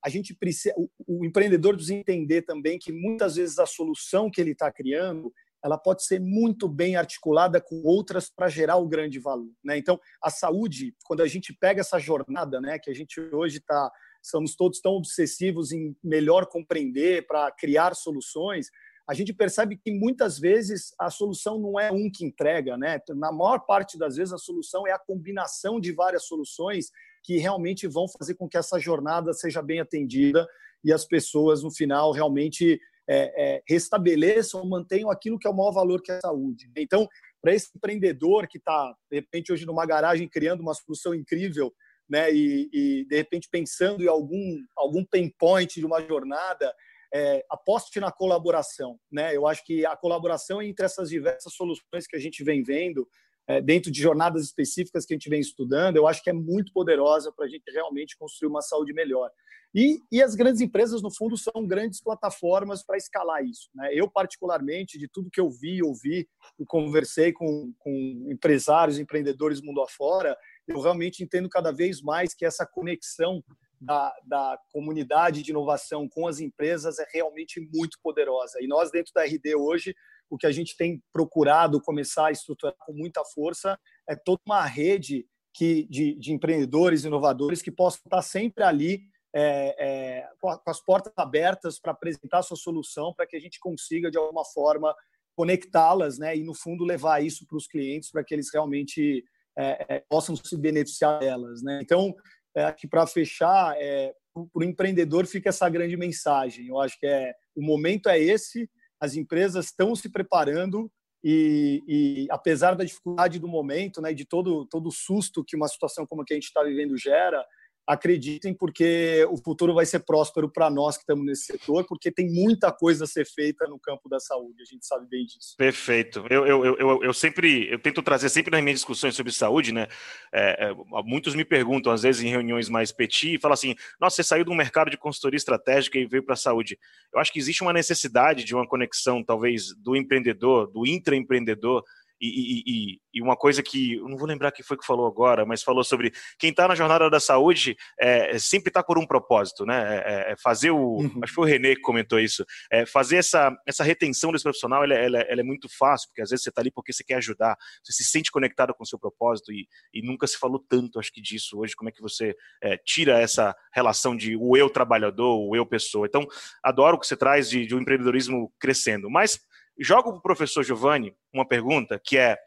a 0.05 0.09
gente 0.11 0.35
precisa, 0.35 0.75
o, 0.77 0.89
o 1.07 1.25
empreendedor 1.25 1.75
precisa 1.75 1.95
entender 1.95 2.43
também 2.43 2.79
que 2.79 2.93
muitas 2.93 3.37
vezes 3.37 3.59
a 3.59 3.65
solução 3.65 4.31
que 4.31 4.39
ele 4.39 4.53
está 4.53 4.71
criando 4.71 5.33
ela 5.65 5.79
pode 5.79 6.05
ser 6.05 6.21
muito 6.21 6.69
bem 6.69 6.97
articulada 6.97 7.61
com 7.61 7.83
outras 7.85 8.29
para 8.29 8.49
gerar 8.49 8.77
o 8.77 8.89
grande 8.89 9.19
valor. 9.19 9.53
Né? 9.63 9.79
Então, 9.79 9.99
a 10.21 10.29
saúde, 10.29 10.95
quando 11.05 11.23
a 11.23 11.29
gente 11.29 11.53
pega 11.55 11.81
essa 11.81 11.99
jornada, 11.99 12.61
né, 12.61 12.79
que 12.79 12.91
a 12.91 12.95
gente 12.95 13.21
hoje 13.33 13.59
está, 13.59 13.91
somos 14.21 14.57
todos 14.57 14.81
tão 14.81 14.95
obsessivos 14.95 15.71
em 15.71 15.97
melhor 16.03 16.47
compreender 16.47 17.27
para 17.27 17.51
criar 17.53 17.95
soluções, 17.95 18.71
a 19.09 19.15
gente 19.15 19.33
percebe 19.33 19.77
que 19.77 19.91
muitas 19.91 20.39
vezes 20.39 20.95
a 20.99 21.11
solução 21.11 21.59
não 21.59 21.79
é 21.79 21.91
um 21.91 22.11
que 22.11 22.25
entrega, 22.25 22.77
né? 22.77 23.01
Na 23.11 23.33
maior 23.33 23.61
parte 23.61 23.99
das 23.99 24.17
vezes 24.17 24.33
a 24.33 24.39
solução 24.39 24.87
é 24.87 24.93
a 24.93 24.99
combinação 24.99 25.81
de 25.81 25.93
várias 25.93 26.25
soluções 26.25 26.91
que 27.23 27.37
realmente 27.37 27.87
vão 27.87 28.07
fazer 28.09 28.35
com 28.35 28.49
que 28.49 28.57
essa 28.57 28.79
jornada 28.79 29.33
seja 29.33 29.61
bem 29.61 29.81
atendida 29.81 30.47
e 30.85 30.93
as 30.93 31.05
pessoas 31.05 31.63
no 31.63 31.71
final 31.71 32.13
realmente 32.13 32.81
é, 33.09 33.55
é, 33.57 33.63
restabeleçam, 33.69 34.65
mantenham 34.65 35.11
aquilo 35.11 35.39
que 35.39 35.47
é 35.47 35.51
o 35.51 35.57
maior 35.57 35.73
valor 35.73 36.01
que 36.01 36.13
é 36.13 36.17
a 36.17 36.21
saúde. 36.21 36.71
Então, 36.77 37.09
para 37.41 37.55
esse 37.55 37.69
empreendedor 37.75 38.47
que 38.47 38.59
está 38.59 38.95
de 39.11 39.17
repente 39.17 39.53
hoje 39.53 39.67
numa 39.67 39.85
garagem 39.85 40.29
criando 40.29 40.61
uma 40.61 40.75
solução 40.75 41.13
incrível, 41.13 41.73
né? 42.09 42.33
E, 42.33 42.69
e 42.73 43.05
de 43.09 43.17
repente 43.17 43.49
pensando 43.51 44.03
em 44.03 44.09
algum 44.09 44.59
algum 44.77 45.05
pain 45.05 45.33
point 45.39 45.81
de 45.81 45.87
uma 45.87 46.01
jornada 46.01 46.73
é, 47.13 47.45
aposte 47.51 48.01
na 48.01 48.11
colaboração. 48.11 48.99
Né? 49.11 49.37
Eu 49.37 49.47
acho 49.47 49.65
que 49.65 49.85
a 49.85 49.97
colaboração 49.97 50.63
entre 50.63 50.85
essas 50.85 51.11
diversas 51.11 51.53
soluções 51.53 52.07
que 52.09 52.17
a 52.17 52.21
gente 52.21 52.43
vem 52.43 52.63
vendo, 52.63 53.07
é, 53.47 53.61
dentro 53.61 53.91
de 53.91 54.01
jornadas 54.01 54.45
específicas 54.45 55.05
que 55.05 55.13
a 55.13 55.17
gente 55.17 55.29
vem 55.29 55.41
estudando, 55.41 55.97
eu 55.97 56.07
acho 56.07 56.23
que 56.23 56.31
é 56.31 56.33
muito 56.33 56.73
poderosa 56.73 57.33
para 57.33 57.45
a 57.45 57.49
gente 57.49 57.65
realmente 57.71 58.17
construir 58.17 58.49
uma 58.49 58.63
saúde 58.63 58.93
melhor. 58.93 59.31
E, 59.75 60.01
e, 60.13 60.23
as 60.23 60.35
grandes 60.35 60.61
empresas, 60.61 61.01
no 61.01 61.11
fundo, 61.11 61.35
são 61.37 61.67
grandes 61.67 61.99
plataformas 61.99 62.85
para 62.85 62.99
escalar 62.99 63.43
isso. 63.43 63.71
Né? 63.75 63.91
Eu, 63.95 64.09
particularmente, 64.09 64.99
de 64.99 65.09
tudo 65.09 65.31
que 65.31 65.41
eu 65.41 65.51
vi, 65.51 65.83
ouvi 65.83 66.29
e 66.59 66.67
conversei 66.67 67.33
com, 67.33 67.73
com 67.79 68.27
empresários, 68.31 68.99
empreendedores 68.99 69.63
mundo 69.63 69.81
afora, 69.81 70.37
eu 70.69 70.79
realmente 70.79 71.25
entendo 71.25 71.49
cada 71.49 71.73
vez 71.73 72.03
mais 72.03 72.35
que 72.35 72.45
essa 72.45 72.67
conexão 72.67 73.43
da, 73.83 74.15
da 74.25 74.59
comunidade 74.73 75.43
de 75.43 75.51
inovação 75.51 76.09
com 76.09 76.27
as 76.27 76.41
empresas 76.41 76.99
é 76.99 77.07
realmente 77.13 77.61
muito 77.73 77.99
poderosa. 78.03 78.59
E 78.61 78.67
nós, 78.67 78.91
dentro 78.91 79.13
da 79.15 79.25
RD 79.25 79.57
hoje, 79.57 79.95
o 80.31 80.39
que 80.39 80.47
a 80.47 80.53
gente 80.53 80.77
tem 80.77 81.03
procurado 81.13 81.81
começar 81.81 82.29
a 82.29 82.33
estruturar 82.33 82.75
com 82.79 82.93
muita 82.93 83.25
força 83.25 83.79
é 84.09 84.17
toda 84.17 84.41
uma 84.47 84.65
rede 84.65 85.27
que, 85.55 85.87
de, 85.91 86.15
de 86.15 86.33
empreendedores, 86.33 87.05
inovadores 87.05 87.61
que 87.61 87.71
possam 87.71 88.01
estar 88.05 88.23
sempre 88.23 88.65
ali 88.65 89.03
é, 89.35 90.21
é, 90.21 90.29
com, 90.41 90.49
as 90.67 90.81
portas 90.81 91.13
abertas 91.17 91.79
para 91.79 91.93
apresentar 91.93 92.39
a 92.39 92.43
sua 92.43 92.57
solução, 92.57 93.13
para 93.15 93.27
que 93.27 93.37
a 93.37 93.41
gente 93.41 93.59
consiga, 93.59 94.11
de 94.11 94.19
alguma 94.19 94.45
forma, 94.45 94.95
conectá-las 95.35 96.19
né, 96.19 96.37
e, 96.37 96.45
no 96.45 96.55
fundo, 96.55 96.85
levar 96.85 97.23
isso 97.23 97.47
para 97.47 97.57
os 97.57 97.67
clientes 97.67 98.11
para 98.11 98.23
que 98.23 98.35
eles 98.35 98.49
realmente 98.53 99.25
é, 99.59 99.97
é 99.97 100.05
possam 100.09 100.37
se 100.37 100.57
beneficiar 100.57 101.19
delas. 101.19 101.63
Né? 101.63 101.81
Então, 101.83 102.15
é, 102.55 102.71
que 102.73 102.87
para 102.87 103.07
fechar, 103.07 103.75
é, 103.79 104.15
para 104.33 104.49
o 104.55 104.65
empreendedor 104.65 105.27
fica 105.27 105.49
essa 105.49 105.69
grande 105.69 105.97
mensagem. 105.97 106.69
Eu 106.69 106.81
acho 106.81 106.99
que 106.99 107.07
é 107.07 107.35
o 107.55 107.63
momento 107.63 108.09
é 108.09 108.19
esse, 108.19 108.69
as 109.01 109.15
empresas 109.15 109.67
estão 109.67 109.95
se 109.95 110.11
preparando 110.11 110.91
e, 111.25 111.83
e 111.87 112.27
apesar 112.31 112.75
da 112.75 112.85
dificuldade 112.85 113.39
do 113.39 113.47
momento, 113.47 114.01
né, 114.01 114.13
de 114.13 114.25
todo 114.25 114.67
todo 114.67 114.91
susto 114.91 115.45
que 115.45 115.57
uma 115.57 115.69
situação 115.69 116.07
como 116.07 116.23
a 116.23 116.25
que 116.25 116.33
a 116.33 116.37
gente 116.37 116.47
está 116.47 116.63
vivendo 116.63 116.97
gera, 116.97 117.45
acreditem, 117.87 118.55
porque 118.55 119.27
o 119.31 119.37
futuro 119.37 119.75
vai 119.75 119.85
ser 119.85 120.01
próspero 120.01 120.49
para 120.49 120.71
nós 120.71 120.97
que 120.97 121.03
estamos 121.03 121.25
nesse 121.25 121.45
setor, 121.45 121.85
porque 121.85 122.11
tem 122.11 122.31
muita 122.31 122.71
coisa 122.71 123.05
a 123.05 123.07
ser 123.07 123.27
feita 123.27 123.67
no 123.67 123.79
campo 123.79 124.09
da 124.09 124.21
saúde, 124.21 124.63
a 124.63 124.65
gente 124.65 124.87
sabe 124.87 125.07
bem 125.09 125.27
disso. 125.27 125.57
Perfeito. 125.57 126.25
Eu, 126.31 126.47
eu, 126.47 126.65
eu, 126.77 127.05
eu 127.05 127.13
sempre, 127.13 127.69
eu 127.71 127.79
tento 127.79 128.03
trazer 128.03 128.29
sempre 128.29 128.53
nas 128.53 128.63
minhas 128.63 128.79
discussões 128.79 129.15
sobre 129.15 129.33
saúde, 129.33 129.73
né? 129.73 129.89
É, 130.33 130.69
é, 130.69 130.75
muitos 131.05 131.35
me 131.35 131.45
perguntam, 131.45 131.93
às 131.93 132.03
vezes 132.03 132.23
em 132.23 132.29
reuniões 132.29 132.69
mais 132.69 132.93
petit, 132.93 133.35
e 133.35 133.39
falam 133.39 133.55
assim: 133.55 133.75
nossa, 134.01 134.17
você 134.17 134.23
saiu 134.23 134.45
do 134.45 134.55
mercado 134.55 134.91
de 134.91 134.97
consultoria 134.97 135.37
estratégica 135.37 135.99
e 135.99 136.07
veio 136.07 136.23
para 136.23 136.35
a 136.35 136.37
saúde. 136.37 136.79
Eu 137.13 137.21
acho 137.21 137.33
que 137.33 137.39
existe 137.39 137.63
uma 137.63 137.73
necessidade 137.73 138.45
de 138.45 138.55
uma 138.55 138.67
conexão, 138.67 139.25
talvez, 139.25 139.75
do 139.77 139.97
empreendedor, 139.97 140.69
do 140.69 140.87
intraempreendedor, 140.87 141.85
e, 142.23 142.63
e, 142.67 143.01
e, 143.15 143.23
uma 143.23 143.37
coisa 143.37 143.63
que 143.63 143.95
eu 143.95 144.09
não 144.09 144.17
vou 144.17 144.29
lembrar 144.29 144.53
quem 144.53 144.65
foi 144.65 144.77
que 144.77 144.87
falou 144.87 145.07
agora, 145.07 145.45
mas 145.45 145.63
falou 145.63 145.83
sobre 145.83 146.13
quem 146.39 146.51
está 146.51 146.69
na 146.69 146.75
jornada 146.77 147.11
da 147.11 147.19
saúde 147.19 147.77
é, 148.01 148.39
sempre 148.39 148.71
está 148.71 148.81
por 148.83 148.97
um 148.97 149.07
propósito, 149.07 149.67
né? 149.67 149.97
É, 149.97 150.31
é, 150.31 150.33
é 150.33 150.37
fazer 150.37 150.71
o. 150.71 150.99
Uhum. 150.99 151.21
Acho 151.23 151.33
que 151.33 151.35
foi 151.35 151.45
o 151.45 151.51
Renê 151.53 151.75
que 151.75 151.83
comentou 151.83 152.21
isso. 152.21 152.45
É, 152.71 152.87
fazer 152.87 153.17
essa, 153.17 153.53
essa 153.67 153.83
retenção 153.83 154.31
desse 154.31 154.45
profissional 154.45 154.85
ela, 154.85 154.95
ela, 154.95 155.19
ela, 155.19 155.41
é 155.41 155.45
muito 155.45 155.69
fácil, 155.69 156.09
porque 156.09 156.23
às 156.23 156.31
vezes 156.31 156.45
você 156.45 156.51
está 156.51 156.63
ali 156.63 156.71
porque 156.71 156.93
você 156.93 157.03
quer 157.03 157.17
ajudar, 157.17 157.57
você 157.83 157.93
se 157.93 158.05
sente 158.05 158.31
conectado 158.31 158.73
com 158.73 158.85
o 158.85 158.87
seu 158.87 158.99
propósito 158.99 159.53
e, 159.53 159.67
e 159.93 160.01
nunca 160.01 160.27
se 160.29 160.39
falou 160.39 160.65
tanto, 160.69 161.01
acho 161.01 161.13
que, 161.13 161.21
disso 161.21 161.59
hoje. 161.59 161.75
Como 161.75 161.89
é 161.89 161.93
que 161.93 162.01
você 162.01 162.37
é, 162.63 162.77
tira 162.77 163.21
essa 163.21 163.53
relação 163.75 164.17
de 164.17 164.37
o 164.37 164.57
eu 164.57 164.71
trabalhador, 164.71 165.37
o 165.41 165.57
eu 165.57 165.67
pessoa? 165.67 166.07
Então, 166.07 166.25
adoro 166.63 166.97
o 166.97 167.01
que 167.01 167.07
você 167.07 167.17
traz 167.17 167.51
de, 167.51 167.67
de 167.67 167.75
um 167.75 167.81
empreendedorismo 167.81 168.53
crescendo. 168.61 169.11
Mas 169.11 169.41
jogo 169.79 170.11
para 170.13 170.19
o 170.19 170.23
professor 170.23 170.63
Giovanni 170.63 171.15
uma 171.33 171.47
pergunta 171.47 172.01
que 172.03 172.19
é 172.19 172.39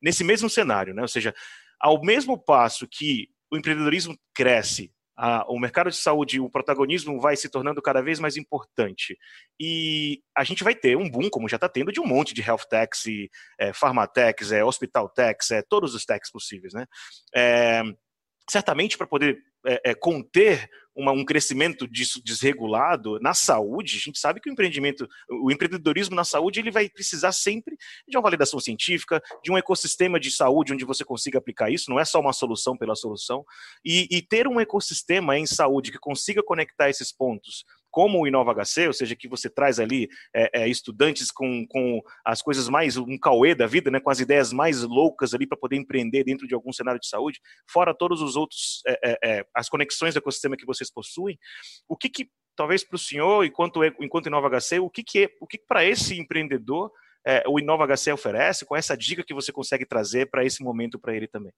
nesse 0.00 0.24
mesmo 0.24 0.50
cenário, 0.50 0.92
né? 0.94 1.02
ou 1.02 1.08
seja, 1.08 1.34
ao 1.80 2.02
mesmo 2.02 2.36
passo 2.38 2.86
que 2.88 3.28
o 3.50 3.56
empreendedorismo 3.56 4.16
cresce, 4.34 4.92
a, 5.16 5.44
o 5.48 5.58
mercado 5.58 5.90
de 5.90 5.96
saúde, 5.96 6.40
o 6.40 6.50
protagonismo 6.50 7.20
vai 7.20 7.36
se 7.36 7.48
tornando 7.48 7.82
cada 7.82 8.00
vez 8.00 8.18
mais 8.18 8.36
importante. 8.36 9.16
E 9.60 10.22
a 10.36 10.42
gente 10.42 10.64
vai 10.64 10.74
ter 10.74 10.96
um 10.96 11.08
boom, 11.08 11.28
como 11.28 11.48
já 11.48 11.56
está 11.56 11.68
tendo, 11.68 11.92
de 11.92 12.00
um 12.00 12.06
monte 12.06 12.32
de 12.32 12.40
health 12.40 12.66
techs, 12.68 13.04
e, 13.06 13.30
é, 13.60 13.70
é, 14.52 14.64
hospital 14.64 15.08
techs, 15.08 15.50
é, 15.50 15.62
todos 15.62 15.94
os 15.94 16.04
techs 16.04 16.30
possíveis. 16.30 16.72
Né? 16.72 16.86
É, 17.34 17.82
certamente 18.50 18.96
para 18.96 19.06
poder 19.06 19.38
é, 19.66 19.90
é, 19.90 19.94
conter 19.94 20.68
uma, 20.94 21.12
um 21.12 21.24
crescimento 21.24 21.88
disso 21.88 22.22
desregulado 22.22 23.18
na 23.20 23.32
saúde, 23.32 23.96
a 23.96 24.00
gente 24.00 24.18
sabe 24.18 24.40
que 24.40 24.50
o 24.50 24.52
empreendimento, 24.52 25.08
o 25.30 25.50
empreendedorismo 25.50 26.14
na 26.14 26.24
saúde, 26.24 26.60
ele 26.60 26.70
vai 26.70 26.88
precisar 26.88 27.32
sempre 27.32 27.76
de 28.06 28.16
uma 28.16 28.22
validação 28.22 28.60
científica, 28.60 29.22
de 29.42 29.50
um 29.50 29.56
ecossistema 29.56 30.20
de 30.20 30.30
saúde 30.30 30.72
onde 30.72 30.84
você 30.84 31.04
consiga 31.04 31.38
aplicar 31.38 31.70
isso, 31.70 31.90
não 31.90 31.98
é 31.98 32.04
só 32.04 32.20
uma 32.20 32.32
solução 32.32 32.76
pela 32.76 32.94
solução, 32.94 33.44
e, 33.84 34.06
e 34.10 34.20
ter 34.20 34.46
um 34.46 34.60
ecossistema 34.60 35.38
em 35.38 35.46
saúde 35.46 35.90
que 35.90 35.98
consiga 35.98 36.42
conectar 36.42 36.90
esses 36.90 37.10
pontos 37.10 37.64
como 37.92 38.20
o 38.20 38.26
Inova 38.26 38.54
HC, 38.54 38.86
ou 38.86 38.92
seja, 38.92 39.14
que 39.14 39.28
você 39.28 39.50
traz 39.50 39.78
ali 39.78 40.08
é, 40.34 40.62
é, 40.62 40.68
estudantes 40.68 41.30
com, 41.30 41.66
com 41.68 42.00
as 42.24 42.40
coisas 42.40 42.68
mais, 42.68 42.96
um 42.96 43.18
cauê 43.18 43.54
da 43.54 43.66
vida, 43.66 43.90
né, 43.90 44.00
com 44.00 44.08
as 44.08 44.18
ideias 44.18 44.50
mais 44.52 44.82
loucas 44.82 45.34
ali 45.34 45.46
para 45.46 45.58
poder 45.58 45.76
empreender 45.76 46.24
dentro 46.24 46.48
de 46.48 46.54
algum 46.54 46.72
cenário 46.72 46.98
de 46.98 47.06
saúde, 47.06 47.38
fora 47.70 47.94
todos 47.94 48.22
os 48.22 48.34
outros, 48.34 48.80
é, 48.86 48.98
é, 49.04 49.18
é 49.22 49.46
as 49.54 49.68
conexões 49.68 50.14
do 50.14 50.18
ecossistema 50.18 50.56
que 50.56 50.64
vocês 50.64 50.90
possuem, 50.90 51.38
o 51.86 51.96
que 51.96 52.08
que, 52.08 52.28
talvez 52.56 52.82
para 52.82 52.96
o 52.96 52.98
senhor, 52.98 53.44
enquanto, 53.44 53.84
enquanto 54.00 54.26
Inova 54.26 54.48
HC, 54.48 54.80
o 54.80 54.88
que 54.88 55.04
que, 55.04 55.30
o 55.38 55.46
que, 55.46 55.58
que 55.58 55.66
para 55.68 55.84
esse 55.84 56.18
empreendedor 56.18 56.90
é, 57.26 57.44
o 57.46 57.60
Inova 57.60 57.86
HC 57.86 58.10
oferece, 58.12 58.64
qual 58.64 58.76
é 58.76 58.80
essa 58.80 58.96
dica 58.96 59.22
que 59.22 59.34
você 59.34 59.52
consegue 59.52 59.84
trazer 59.84 60.30
para 60.30 60.44
esse 60.44 60.62
momento 60.62 60.98
para 60.98 61.14
ele 61.14 61.28
também? 61.28 61.52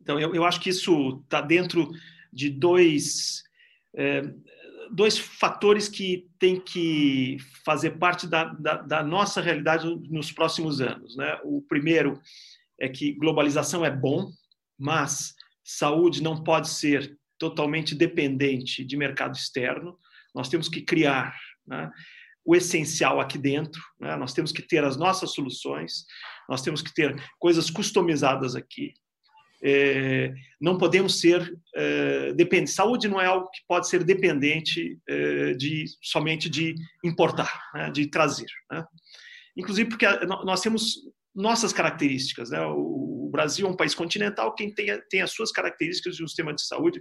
Então, 0.00 0.18
eu, 0.18 0.34
eu 0.34 0.44
acho 0.44 0.60
que 0.60 0.70
isso 0.70 1.20
está 1.24 1.40
dentro 1.40 1.90
de 2.32 2.50
dois 2.50 3.42
é, 3.96 4.22
dois 4.90 5.18
fatores 5.18 5.88
que 5.88 6.28
têm 6.38 6.60
que 6.60 7.36
fazer 7.64 7.92
parte 7.92 8.26
da, 8.26 8.44
da, 8.44 8.76
da, 8.76 9.02
nossa 9.02 9.40
realidade 9.40 9.86
nos 10.10 10.32
próximos 10.32 10.80
anos. 10.80 11.16
Né? 11.16 11.38
O 11.44 11.62
primeiro 11.62 12.20
é 12.80 12.88
que 12.88 13.12
globalização 13.12 13.84
é 13.84 13.90
bom, 13.90 14.30
mas 14.78 15.34
saúde 15.62 16.22
não 16.22 16.42
pode 16.42 16.68
ser 16.68 17.16
totalmente 17.38 17.94
dependente 17.94 18.84
de 18.84 18.96
mercado 18.96 19.36
externo. 19.36 19.98
Nós 20.34 20.48
temos 20.48 20.68
que 20.68 20.82
criar 20.82 21.34
né, 21.66 21.90
o 22.44 22.54
essencial 22.54 23.20
aqui 23.20 23.38
dentro, 23.38 23.80
né? 24.00 24.16
nós 24.16 24.32
temos 24.32 24.52
que 24.52 24.62
ter 24.62 24.84
as 24.84 24.96
nossas 24.96 25.32
soluções, 25.32 26.04
nós 26.48 26.62
temos 26.62 26.82
que 26.82 26.92
ter 26.92 27.14
coisas 27.38 27.70
customizadas 27.70 28.54
aqui 28.54 28.94
é, 29.64 30.34
não 30.60 30.76
podemos 30.76 31.20
ser 31.20 31.56
é, 31.74 32.34
dependentes. 32.34 32.74
Saúde 32.74 33.08
não 33.08 33.20
é 33.20 33.24
algo 33.24 33.48
que 33.50 33.60
pode 33.66 33.88
ser 33.88 34.04
dependente 34.04 34.98
é, 35.08 35.54
de 35.54 35.86
somente 36.02 36.50
de 36.50 36.74
importar, 37.02 37.50
né, 37.72 37.90
de 37.90 38.06
trazer. 38.06 38.46
Né? 38.70 38.84
Inclusive 39.56 39.88
porque 39.88 40.06
nós 40.44 40.60
temos 40.60 40.96
nossas 41.34 41.72
características. 41.72 42.50
Né? 42.50 42.60
O 42.60 43.30
Brasil 43.32 43.66
é 43.66 43.70
um 43.70 43.76
país 43.76 43.94
continental 43.94 44.54
que 44.54 44.70
tem, 44.74 44.86
tem 45.08 45.22
as 45.22 45.30
suas 45.30 45.50
características 45.50 46.16
de 46.16 46.22
um 46.22 46.28
sistema 46.28 46.52
de 46.52 46.62
saúde 46.62 47.00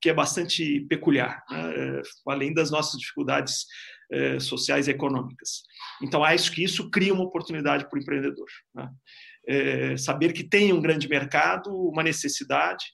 que 0.00 0.08
é 0.08 0.14
bastante 0.14 0.80
peculiar, 0.88 1.42
né? 1.50 2.00
além 2.28 2.54
das 2.54 2.70
nossas 2.70 3.00
dificuldades 3.00 3.66
é, 4.12 4.38
sociais 4.38 4.86
e 4.86 4.92
econômicas. 4.92 5.62
Então, 6.02 6.22
acho 6.22 6.52
que 6.52 6.62
isso 6.62 6.90
cria 6.90 7.12
uma 7.12 7.24
oportunidade 7.24 7.88
para 7.88 7.98
o 7.98 8.00
empreendedor. 8.00 8.46
Né? 8.74 8.88
É, 9.48 9.96
saber 9.96 10.32
que 10.32 10.44
tem 10.44 10.72
um 10.72 10.80
grande 10.80 11.08
mercado, 11.08 11.70
uma 11.70 12.02
necessidade, 12.02 12.84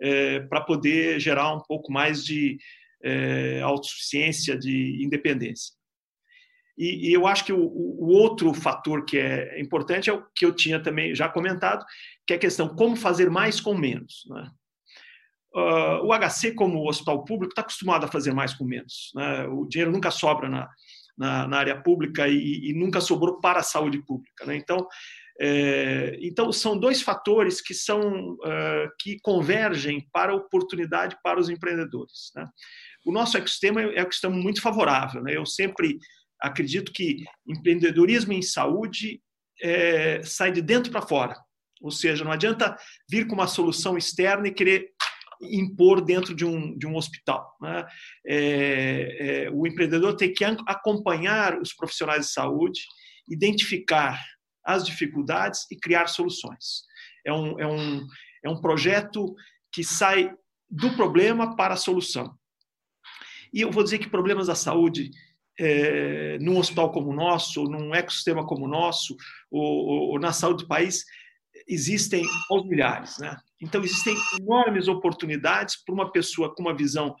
é, 0.00 0.40
para 0.40 0.60
poder 0.60 1.18
gerar 1.20 1.52
um 1.54 1.60
pouco 1.60 1.92
mais 1.92 2.24
de 2.24 2.58
é, 3.02 3.60
autossuficiência, 3.62 4.56
de 4.56 5.02
independência. 5.02 5.76
E, 6.76 7.08
e 7.08 7.12
eu 7.12 7.26
acho 7.26 7.44
que 7.44 7.52
o, 7.52 7.60
o, 7.60 8.06
outro 8.06 8.54
fator 8.54 9.04
que 9.04 9.18
é 9.18 9.60
importante 9.60 10.08
é 10.08 10.12
o 10.12 10.24
que 10.32 10.46
eu 10.46 10.54
tinha 10.54 10.80
também 10.80 11.12
já 11.12 11.28
comentado, 11.28 11.84
que 12.24 12.32
é 12.32 12.36
a 12.36 12.40
questão 12.40 12.68
como 12.68 12.94
fazer 12.94 13.28
mais 13.28 13.60
com 13.60 13.76
menos. 13.76 14.24
Né? 14.28 14.50
Uh, 15.52 16.06
o 16.06 16.12
HC, 16.16 16.54
como 16.54 16.88
hospital 16.88 17.24
público, 17.24 17.50
está 17.50 17.62
acostumado 17.62 18.04
a 18.04 18.08
fazer 18.08 18.32
mais 18.32 18.54
com 18.54 18.64
menos. 18.64 19.10
Né? 19.16 19.46
O 19.48 19.66
dinheiro 19.66 19.90
nunca 19.90 20.12
sobra 20.12 20.48
na, 20.48 20.68
na, 21.18 21.48
na 21.48 21.58
área 21.58 21.82
pública 21.82 22.28
e, 22.28 22.70
e, 22.70 22.72
nunca 22.72 23.00
sobrou 23.00 23.40
para 23.40 23.58
a 23.58 23.64
saúde 23.64 24.00
pública. 24.04 24.46
Né? 24.46 24.54
Então, 24.54 24.86
é, 25.40 26.18
então, 26.20 26.50
são 26.50 26.78
dois 26.78 27.00
fatores 27.00 27.60
que 27.60 27.72
são 27.72 28.32
uh, 28.32 28.90
que 28.98 29.18
convergem 29.22 30.08
para 30.12 30.32
a 30.32 30.36
oportunidade 30.36 31.16
para 31.22 31.38
os 31.38 31.48
empreendedores. 31.48 32.32
Né? 32.34 32.44
O 33.06 33.12
nosso 33.12 33.36
ecossistema 33.36 33.80
é 33.80 33.86
um 33.86 33.92
ecossistema 33.92 34.34
muito 34.34 34.60
favorável. 34.60 35.22
Né? 35.22 35.36
Eu 35.36 35.46
sempre 35.46 35.98
acredito 36.40 36.92
que 36.92 37.24
empreendedorismo 37.46 38.32
em 38.32 38.42
saúde 38.42 39.20
é, 39.62 40.22
sai 40.24 40.50
de 40.50 40.60
dentro 40.60 40.90
para 40.90 41.02
fora. 41.02 41.36
Ou 41.80 41.92
seja, 41.92 42.24
não 42.24 42.32
adianta 42.32 42.76
vir 43.08 43.26
com 43.28 43.34
uma 43.34 43.46
solução 43.46 43.96
externa 43.96 44.48
e 44.48 44.54
querer 44.54 44.88
impor 45.40 46.04
dentro 46.04 46.34
de 46.34 46.44
um, 46.44 46.76
de 46.76 46.84
um 46.84 46.96
hospital. 46.96 47.56
Né? 47.60 47.86
É, 48.26 49.44
é, 49.44 49.50
o 49.52 49.64
empreendedor 49.68 50.16
tem 50.16 50.32
que 50.32 50.44
acompanhar 50.44 51.60
os 51.60 51.72
profissionais 51.72 52.26
de 52.26 52.32
saúde, 52.32 52.80
identificar 53.28 54.20
as 54.68 54.84
dificuldades 54.84 55.66
e 55.70 55.76
criar 55.76 56.08
soluções. 56.08 56.82
É 57.24 57.32
um, 57.32 57.58
é 57.58 57.66
um, 57.66 58.06
é 58.44 58.50
um 58.50 58.60
projeto 58.60 59.34
que 59.72 59.82
sai 59.82 60.30
do 60.70 60.94
problema 60.94 61.56
para 61.56 61.72
a 61.72 61.78
solução. 61.78 62.36
E 63.50 63.62
eu 63.62 63.70
vou 63.70 63.82
dizer 63.82 63.98
que 63.98 64.10
problemas 64.10 64.48
da 64.48 64.54
saúde, 64.54 65.10
é, 65.58 66.38
num 66.38 66.58
hospital 66.58 66.92
como 66.92 67.08
o 67.08 67.14
nosso, 67.14 67.64
num 67.64 67.94
ecossistema 67.94 68.46
como 68.46 68.66
o 68.66 68.68
nosso, 68.68 69.16
ou, 69.50 69.62
ou, 69.62 70.00
ou 70.10 70.20
na 70.20 70.34
saúde 70.34 70.64
do 70.64 70.68
país, 70.68 71.02
existem 71.66 72.22
aos 72.50 72.68
milhares. 72.68 73.16
Né? 73.16 73.34
Então, 73.62 73.82
existem 73.82 74.14
enormes 74.38 74.86
oportunidades 74.86 75.82
para 75.82 75.94
uma 75.94 76.12
pessoa 76.12 76.54
com 76.54 76.60
uma 76.60 76.76
visão 76.76 77.16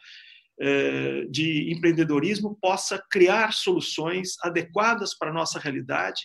é, 0.60 1.24
de 1.30 1.72
empreendedorismo 1.72 2.58
possa 2.60 3.02
criar 3.10 3.54
soluções 3.54 4.36
adequadas 4.42 5.16
para 5.16 5.30
a 5.30 5.32
nossa 5.32 5.58
realidade 5.58 6.22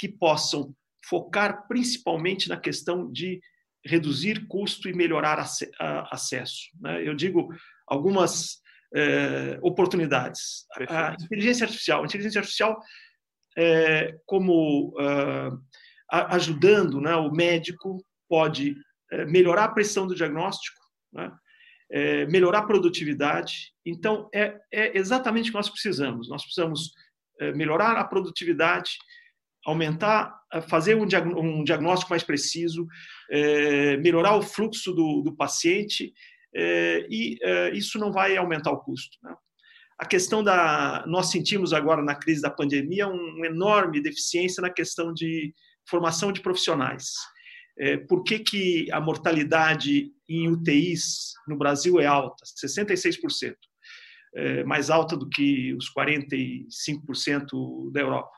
que 0.00 0.08
possam 0.08 0.74
focar 1.06 1.68
principalmente 1.68 2.48
na 2.48 2.56
questão 2.56 3.12
de 3.12 3.38
reduzir 3.84 4.46
custo 4.48 4.88
e 4.88 4.94
melhorar 4.94 5.38
acesso. 6.10 6.70
Né? 6.80 7.06
Eu 7.06 7.14
digo 7.14 7.48
algumas 7.86 8.62
é, 8.94 9.58
oportunidades. 9.60 10.66
Perfeito. 10.74 10.98
A 10.98 11.16
inteligência 11.20 11.64
artificial, 11.64 12.02
a 12.02 12.06
inteligência 12.06 12.38
artificial 12.38 12.80
é, 13.58 14.16
como 14.24 14.94
uh, 14.98 15.60
ajudando, 16.10 16.98
né, 16.98 17.14
o 17.16 17.30
médico 17.30 18.02
pode 18.28 18.74
é, 19.12 19.26
melhorar 19.26 19.64
a 19.64 19.72
pressão 19.72 20.06
do 20.06 20.14
diagnóstico, 20.14 20.80
né, 21.12 21.30
é, 21.90 22.26
melhorar 22.26 22.60
a 22.60 22.66
produtividade. 22.66 23.74
Então 23.84 24.30
é, 24.32 24.58
é, 24.72 24.96
exatamente 24.96 25.48
o 25.48 25.52
que 25.52 25.58
nós 25.58 25.68
precisamos. 25.68 26.28
Nós 26.28 26.42
precisamos 26.42 26.92
é, 27.38 27.52
melhorar 27.52 27.96
a 27.96 28.04
produtividade, 28.04 28.92
aumentar, 29.64 30.40
fazer 30.68 30.96
um, 30.96 31.06
diagnóstico 31.06 32.10
mais 32.10 32.22
preciso, 32.22 32.86
é, 33.30 33.96
melhorar 33.98 34.36
o 34.36 34.42
fluxo 34.42 34.92
do, 34.92 35.22
do 35.22 35.36
paciente 35.36 36.12
é, 36.54 37.06
e 37.08 37.38
é, 37.42 37.70
isso 37.70 37.98
não 37.98 38.12
vai 38.12 38.36
aumentar 38.36 38.72
o 38.72 38.80
custo. 38.80 39.16
Né? 39.22 39.34
A 39.98 40.06
questão 40.06 40.42
da. 40.42 41.04
Nós 41.06 41.30
sentimos 41.30 41.72
agora 41.72 42.02
na 42.02 42.14
crise 42.14 42.40
da 42.40 42.50
pandemia 42.50 43.06
uma 43.06 43.46
enorme 43.46 44.00
deficiência 44.00 44.60
na 44.60 44.70
questão 44.70 45.12
de 45.12 45.54
formação 45.88 46.32
de 46.32 46.40
profissionais. 46.40 47.12
É, 47.78 47.96
por 47.96 48.24
que, 48.24 48.38
que 48.38 48.92
a 48.92 49.00
mortalidade 49.00 50.10
em 50.28 50.48
UTIs 50.48 51.34
no 51.46 51.56
Brasil 51.56 52.00
é 52.00 52.06
alta? 52.06 52.44
66%. 52.44 53.54
É, 54.32 54.64
mais 54.64 54.90
alta 54.90 55.16
do 55.16 55.28
que 55.28 55.74
os 55.74 55.92
45% 55.92 57.90
da 57.92 58.00
Europa 58.00 58.30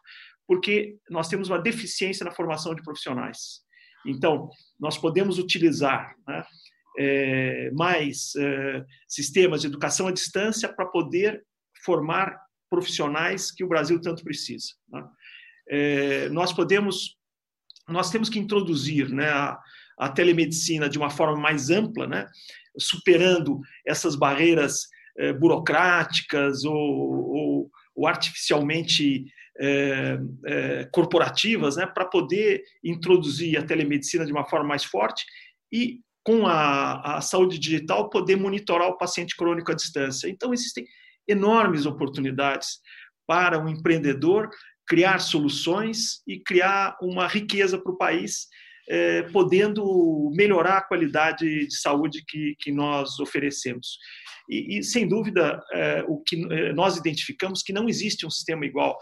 porque 0.53 0.99
nós 1.09 1.29
temos 1.29 1.49
uma 1.49 1.59
deficiência 1.59 2.25
na 2.27 2.31
formação 2.31 2.75
de 2.75 2.83
profissionais. 2.83 3.63
Então, 4.05 4.51
nós 4.79 4.99
podemos 4.99 5.39
utilizar 5.39 6.15
né, 6.29 6.45
é, 6.99 7.71
mais 7.71 8.35
é, 8.37 8.85
sistemas 9.09 9.63
de 9.63 9.69
educação 9.69 10.09
à 10.09 10.13
distância 10.13 10.71
para 10.71 10.85
poder 10.85 11.43
formar 11.87 12.39
profissionais 12.69 13.51
que 13.51 13.65
o 13.65 13.67
Brasil 13.67 13.99
tanto 13.99 14.23
precisa. 14.23 14.67
Né? 14.91 15.09
É, 15.71 16.29
nós 16.29 16.53
podemos, 16.53 17.17
nós 17.89 18.11
temos 18.11 18.29
que 18.29 18.39
introduzir 18.39 19.09
né, 19.09 19.31
a, 19.31 19.59
a, 19.99 20.11
telemedicina 20.11 20.87
de 20.87 20.99
uma 20.99 21.09
forma 21.09 21.41
mais 21.41 21.71
ampla, 21.71 22.07
né, 22.07 22.29
superando 22.79 23.59
essas 23.87 24.17
barreiras 24.17 24.83
é, 25.17 25.33
burocráticas 25.33 26.63
ou, 26.63 26.77
ou, 26.77 27.71
ou 27.97 28.07
artificialmente 28.07 29.25
é, 29.59 30.19
é, 30.47 30.89
corporativas 30.93 31.77
né, 31.77 31.87
para 31.87 32.05
poder 32.05 32.63
introduzir 32.83 33.59
a 33.59 33.63
telemedicina 33.63 34.25
de 34.25 34.33
uma 34.33 34.45
forma 34.45 34.67
mais 34.67 34.85
forte 34.85 35.25
e, 35.73 36.01
com 36.25 36.47
a, 36.47 37.17
a 37.17 37.21
saúde 37.21 37.59
digital, 37.59 38.09
poder 38.09 38.37
monitorar 38.37 38.89
o 38.89 38.97
paciente 38.97 39.37
crônico 39.37 39.73
à 39.73 39.75
distância. 39.75 40.29
Então, 40.29 40.55
existem 40.55 40.87
enormes 41.29 41.87
oportunidades 41.87 42.79
para 43.27 43.59
o 43.59 43.65
um 43.65 43.69
empreendedor 43.69 44.51
criar 44.87 45.19
soluções 45.21 46.23
e 46.27 46.41
criar 46.41 46.97
uma 47.01 47.27
riqueza 47.27 47.79
para 47.79 47.93
o 47.93 47.97
país 47.97 48.47
é, 48.89 49.23
podendo 49.23 50.31
melhorar 50.35 50.79
a 50.79 50.83
qualidade 50.83 51.67
de 51.67 51.77
saúde 51.77 52.23
que, 52.27 52.55
que 52.59 52.73
nós 52.73 53.19
oferecemos. 53.21 53.99
E, 54.49 54.79
e 54.79 54.83
sem 54.83 55.07
dúvida, 55.07 55.63
é, 55.73 56.05
o 56.09 56.21
que 56.21 56.45
é, 56.53 56.73
nós 56.73 56.97
identificamos 56.97 57.63
que 57.63 57.73
não 57.73 57.89
existe 57.89 58.27
um 58.27 58.31
sistema 58.31 58.67
igual 58.67 58.99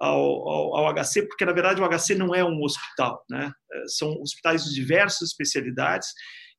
ao, 0.00 0.48
ao, 0.48 0.76
ao, 0.76 0.94
HC, 0.94 1.22
porque 1.28 1.44
na 1.44 1.52
verdade 1.52 1.80
o 1.80 1.88
HC 1.88 2.14
não 2.14 2.34
é 2.34 2.44
um 2.44 2.62
hospital, 2.62 3.24
né? 3.30 3.52
É, 3.72 3.82
são 3.86 4.20
hospitais 4.20 4.64
de 4.64 4.74
diversas 4.74 5.30
especialidades 5.30 6.08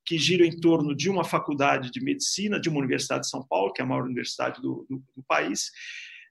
que 0.06 0.18
giram 0.18 0.44
em 0.44 0.60
torno 0.60 0.94
de 0.94 1.08
uma 1.08 1.24
faculdade 1.24 1.90
de 1.90 2.02
medicina 2.02 2.60
de 2.60 2.68
uma 2.68 2.78
universidade 2.78 3.22
de 3.22 3.30
São 3.30 3.46
Paulo, 3.46 3.72
que 3.72 3.80
é 3.80 3.84
a 3.84 3.88
maior 3.88 4.04
universidade 4.04 4.60
do, 4.60 4.86
do, 4.88 5.02
do 5.16 5.24
país, 5.26 5.70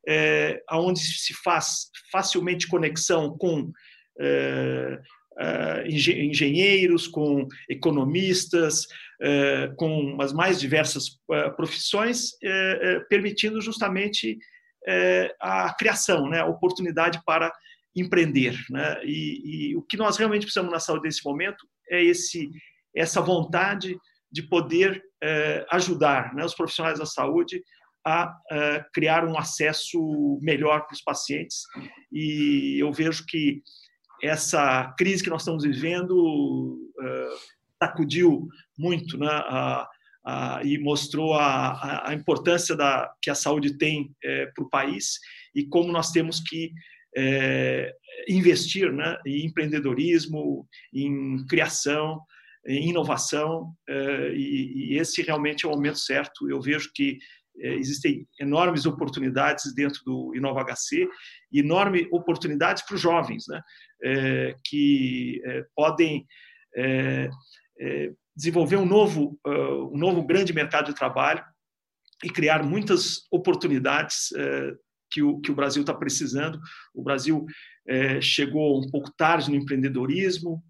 é, 0.08 0.62
onde 0.72 1.00
se 1.00 1.34
faz 1.34 1.90
facilmente 2.12 2.68
conexão 2.68 3.36
com 3.38 3.72
é, 4.20 5.00
é, 5.40 5.88
engenheiros, 5.88 7.08
com 7.08 7.48
economistas, 7.70 8.86
é, 9.22 9.72
com 9.76 10.18
as 10.22 10.34
mais 10.34 10.60
diversas 10.60 11.18
é, 11.32 11.50
profissões, 11.50 12.32
permitindo 13.10 13.60
justamente 13.62 14.38
a 15.40 15.74
criação, 15.78 16.30
né, 16.30 16.42
a 16.42 16.46
oportunidade 16.46 17.22
para 17.26 17.52
empreender. 17.96 18.58
Né? 18.70 19.04
E, 19.04 19.72
e, 19.72 19.76
o 19.76 19.82
que 19.82 19.98
nós 19.98 20.18
realmente 20.18 20.44
precisamos 20.44 20.72
na 20.72 20.80
saúde 20.80 21.04
nesse 21.04 21.24
momento 21.24 21.68
é 21.90 22.04
esse, 22.04 22.50
essa 22.96 23.22
vontade 23.22 23.98
de 24.32 24.42
poder 24.44 25.02
ajudar 25.72 26.34
né, 26.34 26.44
os 26.44 26.56
profissionais 26.56 27.00
da 27.00 27.06
saúde 27.06 27.64
a 28.06 28.36
criar 28.94 29.26
um 29.26 29.38
acesso 29.38 30.38
melhor 30.42 30.86
para 30.86 30.94
os 30.94 31.02
pacientes. 31.02 31.64
E 32.12 32.78
eu 32.82 32.92
vejo 32.92 33.26
que 33.26 33.62
essa 34.24 34.94
crise 34.98 35.22
que 35.22 35.30
nós 35.30 35.42
estamos 35.42 35.64
vivendo 35.64 36.16
uh, 36.18 37.38
sacudiu 37.78 38.48
muito 38.78 39.18
né, 39.18 39.28
a, 39.30 39.88
a, 40.26 40.62
e 40.64 40.78
mostrou 40.78 41.34
a, 41.34 42.10
a, 42.10 42.14
importância 42.14 42.76
da, 42.76 43.14
que 43.22 43.30
a 43.30 43.36
saúde 43.36 43.78
tem 43.78 44.16
é, 44.24 44.46
para 44.48 44.64
o 44.64 44.70
país 44.70 45.20
e 45.54 45.66
como 45.66 45.92
nós 45.92 46.12
temos 46.12 46.40
que 46.40 46.72
é, 47.16 47.94
investir 48.28 48.92
né, 48.92 49.18
em 49.26 49.46
empreendedorismo, 49.46 50.68
em 50.94 51.46
criação, 51.48 52.22
em 52.66 52.90
inovação, 52.90 53.74
é, 53.88 54.34
e, 54.34 54.94
e, 54.94 54.98
esse 54.98 55.22
realmente 55.22 55.66
é 55.66 55.68
o 55.68 55.72
momento 55.72 56.00
certo. 56.00 56.50
Eu 56.50 56.62
vejo 56.62 56.92
que 56.94 57.18
é, 57.60 57.74
existem 57.76 58.26
enormes 58.40 58.86
oportunidades 58.86 59.74
dentro 59.76 60.02
do 60.06 60.34
Inova 60.36 60.64
HC, 60.64 61.08
enormes 61.52 62.08
oportunidades 62.12 62.84
para 62.84 62.96
os 62.96 63.02
jovens, 63.02 63.44
né? 63.48 63.62
É, 64.06 64.56
que 64.66 65.42
é, 65.46 65.64
podem 65.76 66.26
é 66.76 67.30
desenvolver 68.36 68.78
um 68.78 68.86
novo, 68.86 69.40
uh, 69.46 69.94
um 69.94 69.98
novo 69.98 70.24
grande 70.24 70.54
mercado 70.54 70.88
de 70.88 70.96
trabalho 70.96 71.44
e 72.24 72.30
criar 72.30 72.64
muitas 72.64 73.28
oportunidades 73.30 74.32
é, 74.34 74.74
que, 75.12 75.22
o, 75.22 75.42
que 75.42 75.52
o 75.52 75.56
Brasil 75.56 75.82
está 75.82 75.94
precisando. 75.94 76.58
O 76.94 77.04
Brasil 77.04 77.46
é, 77.86 78.22
chegou 78.22 78.80
um 78.80 78.90
pouco 78.90 79.12
tarde 79.12 79.50
no 79.50 79.58
empreendedorismo, 79.58 80.64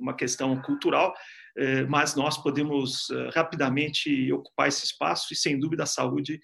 uma 0.00 0.12
questão 0.12 0.60
cultural, 0.60 1.14
mas 1.88 2.16
nós 2.16 2.36
podemos 2.36 3.06
rapidamente 3.32 4.32
ocupar 4.32 4.66
esse 4.66 4.84
espaço 4.84 5.32
e, 5.32 5.36
sem 5.36 5.56
dúvida, 5.56 5.84
a 5.84 5.86
saúde 5.86 6.40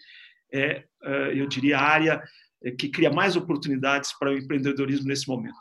é, 0.55 0.85
eu 1.35 1.49
diria, 1.49 1.79
a 1.79 1.83
área 1.83 2.23
que 2.79 2.89
cria 2.89 3.11
mais 3.11 3.35
oportunidades 3.35 4.17
para 4.17 4.31
o 4.31 4.39
empreendedorismo 4.39 5.09
nesse 5.09 5.27
momento. 5.27 5.57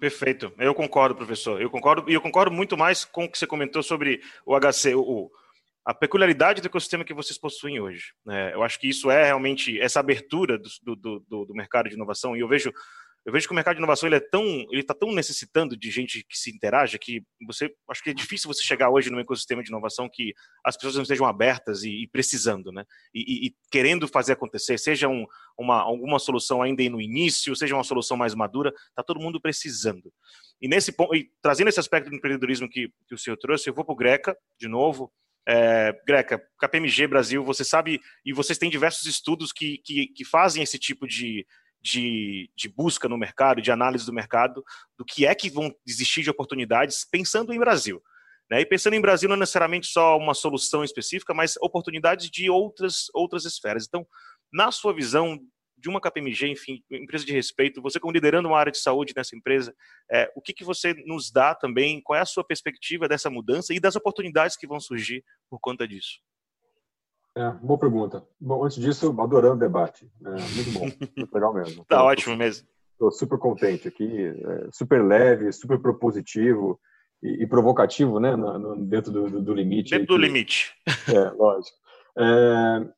Perfeito, 0.00 0.52
eu 0.58 0.74
concordo, 0.74 1.14
professor. 1.14 1.60
Eu 1.60 1.70
concordo 1.70 2.10
e 2.10 2.14
eu 2.14 2.20
concordo 2.20 2.54
muito 2.54 2.76
mais 2.76 3.04
com 3.04 3.24
o 3.24 3.30
que 3.30 3.38
você 3.38 3.46
comentou 3.46 3.82
sobre 3.82 4.20
o 4.44 4.58
HC, 4.58 4.94
o, 4.94 5.30
a 5.84 5.92
peculiaridade 5.92 6.62
do 6.62 6.66
ecossistema 6.66 7.04
que 7.04 7.14
vocês 7.14 7.38
possuem 7.38 7.80
hoje. 7.80 8.12
Né? 8.24 8.54
Eu 8.54 8.62
acho 8.62 8.78
que 8.80 8.88
isso 8.88 9.10
é 9.10 9.24
realmente 9.24 9.78
essa 9.80 10.00
abertura 10.00 10.58
do, 10.58 10.96
do, 10.96 11.20
do, 11.20 11.44
do 11.44 11.54
mercado 11.54 11.88
de 11.88 11.94
inovação 11.94 12.36
e 12.36 12.40
eu 12.40 12.48
vejo 12.48 12.72
eu 13.24 13.32
vejo 13.32 13.46
que 13.46 13.52
o 13.52 13.54
mercado 13.54 13.76
de 13.76 13.80
inovação 13.80 14.06
ele 14.06 14.16
é 14.16 14.20
tão, 14.20 14.44
ele 14.44 14.80
está 14.80 14.92
tão 14.92 15.10
necessitando 15.10 15.74
de 15.76 15.90
gente 15.90 16.22
que 16.24 16.38
se 16.38 16.50
interaja 16.50 16.98
que 16.98 17.22
você, 17.46 17.74
acho 17.88 18.02
que 18.02 18.10
é 18.10 18.14
difícil 18.14 18.52
você 18.52 18.62
chegar 18.62 18.90
hoje 18.90 19.10
num 19.10 19.18
ecossistema 19.18 19.62
de 19.62 19.70
inovação 19.70 20.10
que 20.12 20.34
as 20.62 20.76
pessoas 20.76 20.96
não 20.96 21.02
estejam 21.02 21.26
abertas 21.26 21.84
e, 21.84 22.02
e 22.02 22.06
precisando, 22.06 22.70
né? 22.70 22.84
E, 23.14 23.20
e, 23.20 23.46
e, 23.46 23.54
querendo 23.70 24.06
fazer 24.06 24.32
acontecer, 24.32 24.76
seja 24.78 25.08
um, 25.08 25.26
uma 25.58 25.80
alguma 25.80 26.18
solução 26.18 26.60
ainda 26.60 26.82
no 26.90 27.00
início, 27.00 27.56
seja 27.56 27.74
uma 27.74 27.84
solução 27.84 28.16
mais 28.16 28.34
madura, 28.34 28.72
está 28.90 29.02
todo 29.02 29.20
mundo 29.20 29.40
precisando. 29.40 30.12
E 30.60 30.68
nesse 30.68 30.92
ponto, 30.92 31.14
e 31.14 31.30
trazendo 31.40 31.68
esse 31.68 31.80
aspecto 31.80 32.10
do 32.10 32.16
empreendedorismo 32.16 32.68
que, 32.68 32.90
que 33.08 33.14
o 33.14 33.18
senhor 33.18 33.36
trouxe, 33.38 33.70
eu 33.70 33.74
vou 33.74 33.84
para 33.84 33.92
o 33.94 33.96
Greca 33.96 34.36
de 34.58 34.68
novo. 34.68 35.10
É, 35.46 35.92
Greca, 36.06 36.42
KPMG 36.58 37.06
Brasil, 37.06 37.44
você 37.44 37.64
sabe, 37.64 38.00
e 38.24 38.32
vocês 38.32 38.56
têm 38.56 38.70
diversos 38.70 39.04
estudos 39.04 39.52
que, 39.52 39.76
que, 39.84 40.06
que 40.06 40.24
fazem 40.24 40.62
esse 40.62 40.78
tipo 40.78 41.06
de, 41.06 41.46
de, 41.84 42.50
de, 42.56 42.66
busca 42.70 43.06
no 43.10 43.18
mercado, 43.18 43.60
de 43.60 43.70
análise 43.70 44.06
do 44.06 44.12
mercado, 44.12 44.64
do 44.98 45.04
que 45.04 45.26
é 45.26 45.34
que 45.34 45.50
vão 45.50 45.70
existir 45.86 46.22
de 46.22 46.30
oportunidades, 46.30 47.06
pensando 47.10 47.52
em 47.52 47.58
Brasil. 47.58 48.02
Né? 48.50 48.62
E 48.62 48.66
pensando 48.66 48.94
em 48.94 49.00
Brasil 49.00 49.28
não 49.28 49.36
é 49.36 49.40
necessariamente 49.40 49.88
só 49.88 50.16
uma 50.16 50.32
solução 50.32 50.82
específica, 50.82 51.34
mas 51.34 51.56
oportunidades 51.60 52.30
de 52.30 52.48
outras, 52.48 53.06
outras 53.12 53.44
esferas. 53.44 53.84
Então, 53.86 54.06
na 54.50 54.72
sua 54.72 54.94
visão 54.94 55.38
de 55.76 55.90
uma 55.90 56.00
KPMG, 56.00 56.48
enfim, 56.48 56.82
empresa 56.90 57.26
de 57.26 57.32
respeito, 57.32 57.82
você 57.82 58.00
como 58.00 58.12
liderando 58.12 58.48
uma 58.48 58.58
área 58.58 58.72
de 58.72 58.78
saúde 58.78 59.12
nessa 59.14 59.36
empresa, 59.36 59.74
é, 60.10 60.32
o 60.34 60.40
que, 60.40 60.54
que 60.54 60.64
você 60.64 60.94
nos 61.04 61.30
dá 61.30 61.54
também, 61.54 62.00
qual 62.02 62.18
é 62.18 62.22
a 62.22 62.26
sua 62.26 62.42
perspectiva 62.42 63.06
dessa 63.06 63.28
mudança 63.28 63.74
e 63.74 63.80
das 63.80 63.94
oportunidades 63.94 64.56
que 64.56 64.66
vão 64.66 64.80
surgir 64.80 65.22
por 65.50 65.58
conta 65.60 65.86
disso? 65.86 66.20
É, 67.36 67.50
boa 67.62 67.78
pergunta. 67.78 68.24
Bom, 68.40 68.64
antes 68.64 68.78
disso, 68.80 69.14
adorando 69.20 69.56
o 69.56 69.58
debate. 69.58 70.08
É, 70.24 70.30
muito 70.30 70.70
bom, 70.72 70.80
muito 71.18 71.34
legal 71.34 71.52
mesmo. 71.52 71.84
tá 71.84 72.02
ótimo 72.02 72.36
mesmo. 72.36 72.66
Estou 72.92 73.10
super 73.10 73.38
contente 73.38 73.88
aqui, 73.88 74.26
é, 74.26 74.68
super 74.72 75.04
leve, 75.04 75.50
super 75.52 75.80
propositivo 75.80 76.78
e, 77.20 77.42
e 77.42 77.46
provocativo, 77.46 78.20
né, 78.20 78.36
no, 78.36 78.58
no, 78.58 78.86
dentro 78.86 79.10
do, 79.10 79.42
do, 79.42 79.52
limite. 79.52 79.90
Dentro 79.90 80.14
do 80.14 80.16
limite. 80.16 80.72
É, 81.08 81.30
lógico. 81.30 81.76
É, 82.16 82.94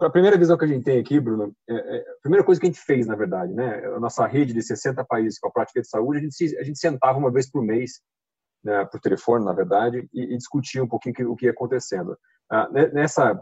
a 0.00 0.10
primeira 0.10 0.36
visão 0.36 0.58
que 0.58 0.64
a 0.66 0.68
gente 0.68 0.84
tem 0.84 0.98
aqui, 0.98 1.18
Bruno, 1.18 1.54
é, 1.68 1.74
é, 1.74 2.00
a 2.00 2.20
primeira 2.20 2.44
coisa 2.44 2.60
que 2.60 2.66
a 2.66 2.70
gente 2.70 2.82
fez, 2.82 3.06
na 3.06 3.16
verdade, 3.16 3.54
né, 3.54 3.82
a 3.96 3.98
nossa 3.98 4.26
rede 4.26 4.52
de 4.52 4.62
60 4.62 5.02
países 5.04 5.38
com 5.38 5.48
a 5.48 5.52
prática 5.52 5.80
de 5.80 5.88
saúde, 5.88 6.18
a 6.18 6.22
gente, 6.22 6.58
a 6.58 6.62
gente 6.62 6.78
sentava 6.78 7.18
uma 7.18 7.30
vez 7.30 7.50
por 7.50 7.62
mês, 7.62 8.02
né, 8.62 8.84
por 8.84 9.00
telefone, 9.00 9.42
na 9.42 9.54
verdade, 9.54 10.06
e, 10.12 10.34
e 10.34 10.36
discutia 10.36 10.84
um 10.84 10.88
pouquinho 10.88 11.32
o 11.32 11.36
que 11.36 11.46
ia 11.46 11.52
acontecendo. 11.52 12.14
Ah, 12.50 12.68
nessa 12.92 13.40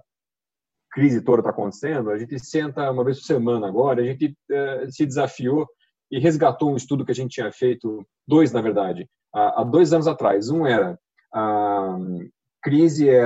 crise 0.93 1.23
toda 1.23 1.41
está 1.41 1.51
acontecendo, 1.51 2.11
a 2.11 2.19
gente 2.19 2.39
senta 2.39 2.91
uma 2.91 3.03
vez 3.03 3.19
por 3.19 3.25
semana 3.25 3.67
agora, 3.67 4.03
a 4.03 4.05
gente 4.05 4.37
eh, 4.51 4.87
se 4.91 5.07
desafiou 5.07 5.67
e 6.11 6.21
resgatou 6.21 6.71
um 6.71 6.77
estudo 6.77 7.05
que 7.05 7.13
a 7.13 7.15
gente 7.15 7.33
tinha 7.33 7.51
feito, 7.51 8.07
dois 8.29 8.53
na 8.53 8.61
verdade, 8.61 9.09
há, 9.35 9.63
há 9.63 9.65
dois 9.65 9.93
anos 9.93 10.07
atrás. 10.07 10.51
Um 10.51 10.67
era 10.67 10.99
a 11.35 11.97
crise 12.63 13.09
é, 13.09 13.25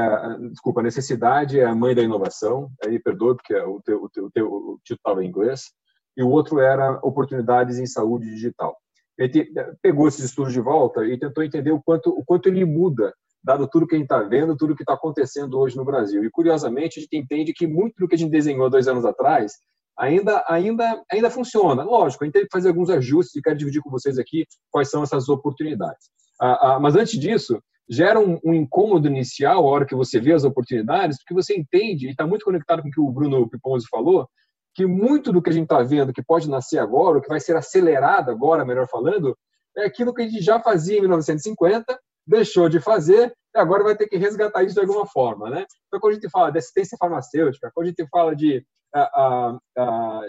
desculpa, 0.50 0.80
a 0.80 0.84
necessidade 0.84 1.60
é 1.60 1.64
a 1.64 1.74
mãe 1.74 1.94
da 1.94 2.02
inovação, 2.02 2.70
aí 2.84 2.98
perdoe 2.98 3.36
porque 3.36 3.54
o, 3.54 3.82
teu, 3.82 4.02
o, 4.04 4.08
teu, 4.08 4.24
o, 4.24 4.30
teu, 4.30 4.46
o 4.46 4.80
título 4.82 4.98
estava 4.98 5.24
em 5.24 5.28
inglês, 5.28 5.72
e 6.16 6.22
o 6.22 6.30
outro 6.30 6.60
era 6.60 6.98
oportunidades 7.02 7.78
em 7.78 7.86
saúde 7.86 8.26
digital. 8.26 8.74
A 9.18 9.24
gente 9.24 9.52
pegou 9.82 10.08
esses 10.08 10.24
estudos 10.24 10.52
de 10.52 10.60
volta 10.60 11.04
e 11.04 11.18
tentou 11.18 11.44
entender 11.44 11.72
o 11.72 11.82
quanto, 11.82 12.10
o 12.10 12.24
quanto 12.24 12.48
ele 12.48 12.64
muda 12.64 13.12
dado 13.46 13.68
tudo 13.68 13.86
que 13.86 13.94
a 13.94 13.98
gente 13.98 14.06
está 14.06 14.20
vendo, 14.22 14.56
tudo 14.56 14.74
que 14.74 14.82
está 14.82 14.94
acontecendo 14.94 15.56
hoje 15.56 15.76
no 15.76 15.84
Brasil. 15.84 16.24
E, 16.24 16.30
curiosamente, 16.30 16.98
a 16.98 17.02
gente 17.02 17.16
entende 17.16 17.52
que 17.52 17.64
muito 17.64 17.94
do 17.96 18.08
que 18.08 18.16
a 18.16 18.18
gente 18.18 18.32
desenhou 18.32 18.68
dois 18.68 18.88
anos 18.88 19.04
atrás 19.04 19.52
ainda, 19.96 20.44
ainda, 20.48 21.00
ainda 21.10 21.30
funciona. 21.30 21.84
Lógico, 21.84 22.24
a 22.24 22.26
gente 22.26 22.34
teve 22.34 22.46
que 22.46 22.52
fazer 22.52 22.68
alguns 22.68 22.90
ajustes 22.90 23.36
e 23.36 23.40
quero 23.40 23.56
dividir 23.56 23.80
com 23.80 23.88
vocês 23.88 24.18
aqui 24.18 24.44
quais 24.68 24.90
são 24.90 25.04
essas 25.04 25.28
oportunidades. 25.28 26.10
Ah, 26.42 26.74
ah, 26.74 26.80
mas, 26.80 26.96
antes 26.96 27.20
disso, 27.20 27.62
gera 27.88 28.18
um, 28.18 28.36
um, 28.44 28.52
incômodo 28.52 29.06
inicial 29.06 29.64
a 29.64 29.70
hora 29.70 29.86
que 29.86 29.94
você 29.94 30.18
vê 30.18 30.32
as 30.32 30.42
oportunidades, 30.42 31.16
porque 31.18 31.32
você 31.32 31.56
entende, 31.56 32.08
e 32.08 32.10
está 32.10 32.26
muito 32.26 32.44
conectado 32.44 32.82
com 32.82 32.88
o 32.88 32.90
que 32.90 33.00
o 33.00 33.12
Bruno 33.12 33.48
Piponzi 33.48 33.86
falou, 33.88 34.28
que 34.74 34.84
muito 34.84 35.32
do 35.32 35.40
que 35.40 35.50
a 35.50 35.52
gente 35.52 35.62
está 35.62 35.80
vendo 35.84 36.12
que 36.12 36.22
pode 36.22 36.50
nascer 36.50 36.80
agora, 36.80 37.18
o 37.18 37.22
que 37.22 37.28
vai 37.28 37.38
ser 37.38 37.56
acelerado 37.56 38.28
agora, 38.28 38.64
melhor 38.64 38.88
falando, 38.88 39.38
é 39.76 39.84
aquilo 39.84 40.12
que 40.12 40.22
a 40.22 40.28
gente 40.28 40.42
já 40.42 40.58
fazia 40.58 40.98
em 40.98 41.02
1950 41.02 41.96
deixou 42.26 42.68
de 42.68 42.80
fazer 42.80 43.34
e 43.54 43.58
agora 43.58 43.84
vai 43.84 43.96
ter 43.96 44.06
que 44.06 44.16
resgatar 44.16 44.62
isso 44.62 44.74
de 44.74 44.80
alguma 44.80 45.06
forma, 45.06 45.48
né? 45.48 45.64
Então, 45.86 46.00
quando 46.00 46.12
a 46.12 46.14
gente 46.14 46.30
fala 46.30 46.50
de 46.50 46.58
assistência 46.58 46.98
farmacêutica, 46.98 47.70
quando 47.74 47.86
a 47.86 47.88
gente 47.88 48.06
fala 48.08 48.34
de, 48.34 48.64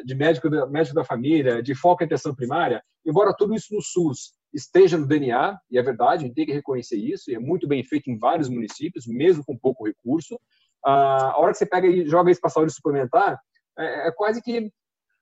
de 0.06 0.16
médico, 0.16 0.50
da, 0.50 0.66
médico 0.66 0.96
da 0.96 1.04
família, 1.04 1.62
de 1.62 1.76
foco 1.76 2.04
em 2.04 2.06
atenção 2.06 2.36
primária, 2.36 2.82
embora 3.06 3.36
tudo 3.36 3.54
isso 3.54 3.74
no 3.74 3.82
SUS 3.82 4.34
esteja 4.54 4.98
no 4.98 5.06
DNA, 5.06 5.58
e 5.70 5.78
é 5.78 5.82
verdade, 5.82 6.24
a 6.24 6.28
gente 6.28 6.36
tem 6.36 6.46
que 6.46 6.54
reconhecer 6.54 6.98
isso, 6.98 7.30
e 7.30 7.36
é 7.36 7.40
muito 7.40 7.68
bem 7.68 7.84
feito 7.84 8.10
em 8.10 8.18
vários 8.18 8.48
municípios, 8.48 9.06
mesmo 9.06 9.44
com 9.44 9.58
pouco 9.58 9.86
recurso, 9.86 10.40
a 10.84 11.38
hora 11.38 11.52
que 11.52 11.58
você 11.58 11.66
pega 11.66 11.88
e 11.88 12.08
joga 12.08 12.32
isso 12.32 12.40
para 12.40 12.48
a 12.48 12.52
saúde 12.52 12.74
suplementar, 12.74 13.40
é, 13.78 14.08
é 14.08 14.12
quase 14.12 14.42
que 14.42 14.72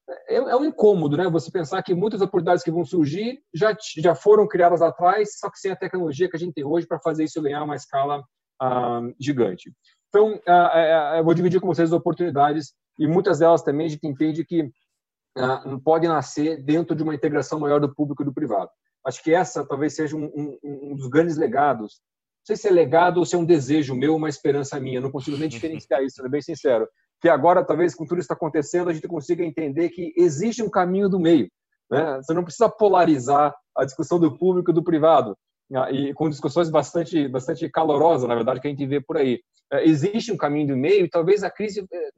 é, 0.07 0.35
é, 0.35 0.55
um 0.55 0.65
incômodo, 0.65 1.17
né? 1.17 1.27
Você 1.29 1.51
pensar 1.51 1.81
que 1.81 1.93
muitas 1.93 2.21
oportunidades 2.21 2.63
que 2.63 2.71
vão 2.71 2.85
surgir 2.85 3.39
já, 3.53 3.75
já 3.97 4.13
foram 4.13 4.47
criadas 4.47 4.81
atrás, 4.81 5.39
só 5.39 5.49
que 5.49 5.59
sem 5.59 5.71
a 5.71 5.75
tecnologia 5.75 6.29
que 6.29 6.35
a 6.35 6.39
gente 6.39 6.53
tem 6.53 6.63
hoje 6.63 6.85
para 6.85 6.99
fazer 6.99 7.23
isso 7.23 7.41
ganhar 7.41 7.63
uma 7.63 7.75
escala 7.75 8.23
ah, 8.61 9.01
gigante. 9.19 9.73
Então, 10.09 10.39
ah, 10.47 11.13
ah, 11.13 11.17
eu 11.17 11.23
vou 11.23 11.33
dividir 11.33 11.59
com 11.59 11.67
vocês 11.67 11.89
as 11.89 11.97
oportunidades 11.97 12.73
e 12.99 13.07
muitas 13.07 13.39
delas 13.39 13.63
também 13.63 13.87
a 13.87 13.89
gente 13.89 14.07
entende 14.07 14.45
que 14.45 14.69
ah, 15.37 15.63
pode 15.83 16.07
nascer 16.07 16.63
dentro 16.63 16.95
de 16.95 17.01
uma 17.01 17.15
integração 17.15 17.59
maior 17.59 17.81
do 17.81 17.93
público 17.93 18.21
e 18.21 18.25
do 18.25 18.33
privado. 18.33 18.69
Acho 19.05 19.23
que 19.23 19.33
essa 19.33 19.65
talvez 19.65 19.95
seja 19.95 20.15
um, 20.15 20.25
um, 20.25 20.59
um 20.63 20.95
dos 20.95 21.07
grandes 21.07 21.35
legados. 21.35 21.99
Não 22.41 22.45
sei 22.45 22.55
se 22.55 22.67
é 22.67 22.71
legado 22.71 23.17
ou 23.17 23.25
se 23.25 23.35
é 23.35 23.39
um 23.39 23.45
desejo 23.45 23.95
meu, 23.95 24.15
uma 24.15 24.29
esperança 24.29 24.79
minha. 24.79 25.01
Não 25.01 25.11
consigo 25.11 25.37
nem 25.37 25.49
diferenciar 25.49 26.03
isso, 26.03 26.17
sendo 26.17 26.29
bem 26.29 26.41
sincero 26.41 26.87
que 27.25 27.29
agora, 27.29 27.65
talvez, 27.65 27.95
com 27.95 28.05
tudo 28.05 28.19
isso 28.19 28.25
está 28.25 28.35
acontecendo, 28.35 28.87
a 28.87 28.93
gente 28.93 29.07
consiga 29.07 29.43
entender 29.43 29.89
que 29.89 30.13
existe 30.15 30.61
um 30.61 30.69
caminho 30.69 31.09
do 31.09 31.19
meio. 31.19 31.49
Né? 31.89 32.17
Você 32.17 32.35
não 32.35 32.43
precisa 32.43 32.69
polarizar 32.69 33.51
a 33.75 33.83
discussão 33.83 34.19
do 34.19 34.37
público 34.37 34.69
e 34.69 34.73
do 34.75 34.83
privado, 34.83 35.35
né? 35.67 35.91
e 35.91 36.13
com 36.13 36.29
discussões 36.29 36.69
bastante, 36.69 37.27
bastante 37.27 37.67
calorosas, 37.67 38.29
na 38.29 38.35
verdade, 38.35 38.61
que 38.61 38.67
a 38.67 38.69
gente 38.69 38.85
vê 38.85 39.01
por 39.01 39.17
aí. 39.17 39.41
É, 39.73 39.83
existe 39.83 40.31
um 40.31 40.37
caminho 40.37 40.67
do 40.67 40.77
meio 40.77 41.03
e 41.03 41.09
talvez 41.09 41.43
a 41.43 41.49
crise 41.49 41.83
é, 41.91 42.09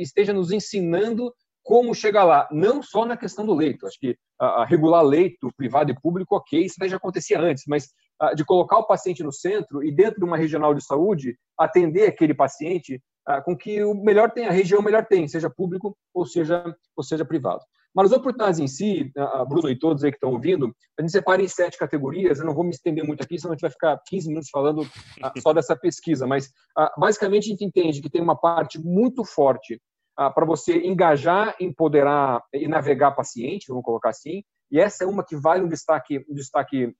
esteja 0.00 0.32
nos 0.32 0.52
ensinando 0.52 1.34
como 1.64 1.92
chegar 1.92 2.22
lá, 2.22 2.48
não 2.52 2.80
só 2.80 3.04
na 3.04 3.16
questão 3.16 3.44
do 3.44 3.54
leito. 3.54 3.88
Acho 3.88 3.98
que 3.98 4.16
a, 4.38 4.64
regular 4.64 5.02
leito 5.02 5.50
privado 5.56 5.90
e 5.90 6.00
público, 6.00 6.36
ok, 6.36 6.64
isso 6.64 6.76
já 6.86 6.96
acontecia 6.96 7.40
antes, 7.40 7.64
mas 7.66 7.88
de 8.36 8.44
colocar 8.44 8.78
o 8.78 8.86
paciente 8.86 9.24
no 9.24 9.32
centro 9.32 9.82
e 9.82 9.90
dentro 9.90 10.20
de 10.20 10.24
uma 10.24 10.36
regional 10.36 10.72
de 10.72 10.84
saúde 10.84 11.36
atender 11.58 12.06
aquele 12.06 12.32
paciente 12.32 13.02
ah, 13.02 13.13
com 13.44 13.56
que 13.56 13.82
o 13.82 13.94
melhor 13.94 14.30
tem, 14.30 14.46
a 14.46 14.52
região 14.52 14.82
melhor 14.82 15.06
tem, 15.06 15.26
seja 15.26 15.48
público 15.48 15.96
ou 16.12 16.26
seja, 16.26 16.64
ou 16.96 17.02
seja 17.02 17.24
privado. 17.24 17.62
Mas 17.94 18.10
as 18.10 18.18
oportunidades 18.18 18.58
em 18.58 18.66
si, 18.66 19.12
a 19.16 19.44
Bruno 19.44 19.70
e 19.70 19.78
todos 19.78 20.02
aí 20.02 20.10
que 20.10 20.16
estão 20.16 20.32
ouvindo, 20.32 20.74
a 20.98 21.02
gente 21.02 21.12
separa 21.12 21.40
em 21.40 21.46
sete 21.46 21.78
categorias. 21.78 22.40
Eu 22.40 22.44
não 22.44 22.54
vou 22.54 22.64
me 22.64 22.70
estender 22.70 23.04
muito 23.04 23.22
aqui, 23.22 23.38
senão 23.38 23.52
a 23.52 23.54
gente 23.54 23.62
vai 23.62 23.70
ficar 23.70 24.00
15 24.06 24.28
minutos 24.28 24.50
falando 24.50 24.84
só 25.38 25.52
dessa 25.52 25.76
pesquisa. 25.76 26.26
Mas, 26.26 26.50
basicamente, 26.98 27.44
a 27.44 27.50
gente 27.50 27.64
entende 27.64 28.02
que 28.02 28.10
tem 28.10 28.20
uma 28.20 28.36
parte 28.36 28.80
muito 28.80 29.24
forte 29.24 29.80
para 30.16 30.44
você 30.44 30.78
engajar, 30.84 31.54
empoderar 31.60 32.42
e 32.52 32.66
navegar 32.66 33.12
paciente, 33.12 33.66
vamos 33.68 33.84
colocar 33.84 34.10
assim. 34.10 34.42
E 34.72 34.80
essa 34.80 35.04
é 35.04 35.06
uma 35.06 35.24
que 35.24 35.36
vale 35.36 35.62
um 35.62 35.68
destaque, 35.68 36.18
um 36.28 36.34
destaque 36.34 36.92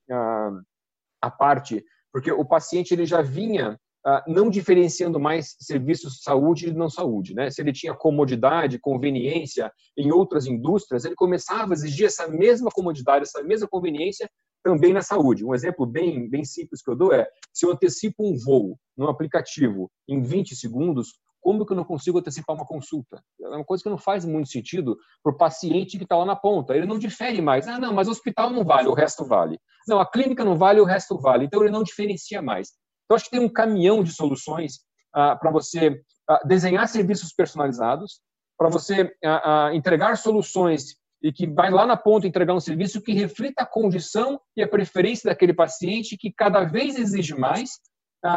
à 1.21 1.29
parte, 1.29 1.83
porque 2.09 2.31
o 2.31 2.45
paciente 2.45 2.93
ele 2.93 3.05
já 3.05 3.21
vinha 3.21 3.71
ah, 3.71 3.77
não 4.27 4.49
diferenciando 4.49 5.19
mais 5.19 5.55
serviços 5.59 6.13
de 6.13 6.23
saúde 6.23 6.67
e 6.67 6.73
não 6.73 6.89
saúde. 6.89 7.33
Né? 7.33 7.49
Se 7.49 7.61
ele 7.61 7.73
tinha 7.73 7.93
comodidade, 7.93 8.79
conveniência 8.79 9.71
em 9.97 10.11
outras 10.11 10.45
indústrias, 10.45 11.05
ele 11.05 11.15
começava 11.15 11.71
a 11.71 11.73
exigir 11.73 12.05
essa 12.05 12.27
mesma 12.27 12.69
comodidade, 12.69 13.23
essa 13.23 13.41
mesma 13.43 13.67
conveniência 13.67 14.29
também 14.63 14.93
na 14.93 15.01
saúde. 15.01 15.45
Um 15.45 15.53
exemplo 15.53 15.85
bem, 15.85 16.29
bem 16.29 16.43
simples 16.43 16.81
que 16.81 16.89
eu 16.89 16.95
dou 16.95 17.13
é, 17.13 17.27
se 17.53 17.65
eu 17.65 17.71
antecipo 17.71 18.27
um 18.27 18.37
voo 18.37 18.77
no 18.95 19.07
aplicativo 19.07 19.91
em 20.07 20.21
20 20.21 20.55
segundos, 20.55 21.19
como 21.41 21.63
que 21.63 21.73
eu 21.73 21.77
não 21.77 21.83
consigo 21.83 22.17
antecipar 22.17 22.55
uma 22.55 22.65
consulta? 22.65 23.23
É 23.39 23.47
uma 23.47 23.63
coisa 23.63 23.83
que 23.83 23.89
não 23.89 23.99
faz 23.99 24.25
muito 24.25 24.49
sentido 24.49 24.97
para 25.23 25.31
o 25.31 25.37
paciente 25.37 25.97
que 25.97 26.03
está 26.03 26.17
lá 26.17 26.25
na 26.25 26.35
ponta. 26.35 26.75
Ele 26.75 26.87
não 26.87 26.97
difere 26.97 27.39
mais. 27.39 27.67
Ah, 27.67 27.77
não, 27.77 27.93
mas 27.93 28.07
o 28.07 28.11
hospital 28.11 28.49
não 28.49 28.63
vale, 28.63 28.87
o 28.87 28.95
resto 28.95 29.23
vale. 29.23 29.59
Não, 29.87 29.99
a 29.99 30.09
clínica 30.09 30.43
não 30.43 30.55
vale, 30.55 30.81
o 30.81 30.85
resto 30.85 31.15
vale. 31.19 31.45
Então 31.45 31.61
ele 31.61 31.71
não 31.71 31.83
diferencia 31.83 32.41
mais. 32.41 32.69
Então, 33.05 33.15
acho 33.15 33.25
que 33.25 33.31
tem 33.31 33.39
um 33.39 33.49
caminhão 33.49 34.03
de 34.03 34.11
soluções 34.11 34.79
ah, 35.13 35.35
para 35.35 35.51
você 35.51 36.01
ah, 36.29 36.41
desenhar 36.45 36.87
serviços 36.87 37.33
personalizados, 37.33 38.19
para 38.57 38.69
você 38.69 39.15
ah, 39.23 39.69
entregar 39.73 40.17
soluções 40.17 40.95
e 41.23 41.31
que 41.31 41.47
vai 41.47 41.71
lá 41.71 41.85
na 41.85 41.95
ponta 41.95 42.27
entregar 42.27 42.53
um 42.53 42.59
serviço 42.59 43.01
que 43.01 43.13
reflita 43.13 43.63
a 43.63 43.65
condição 43.65 44.39
e 44.55 44.61
a 44.61 44.67
preferência 44.67 45.29
daquele 45.29 45.53
paciente 45.53 46.17
que 46.17 46.31
cada 46.31 46.63
vez 46.65 46.97
exige 46.97 47.33
mais 47.33 47.79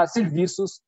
serviços 0.08 0.80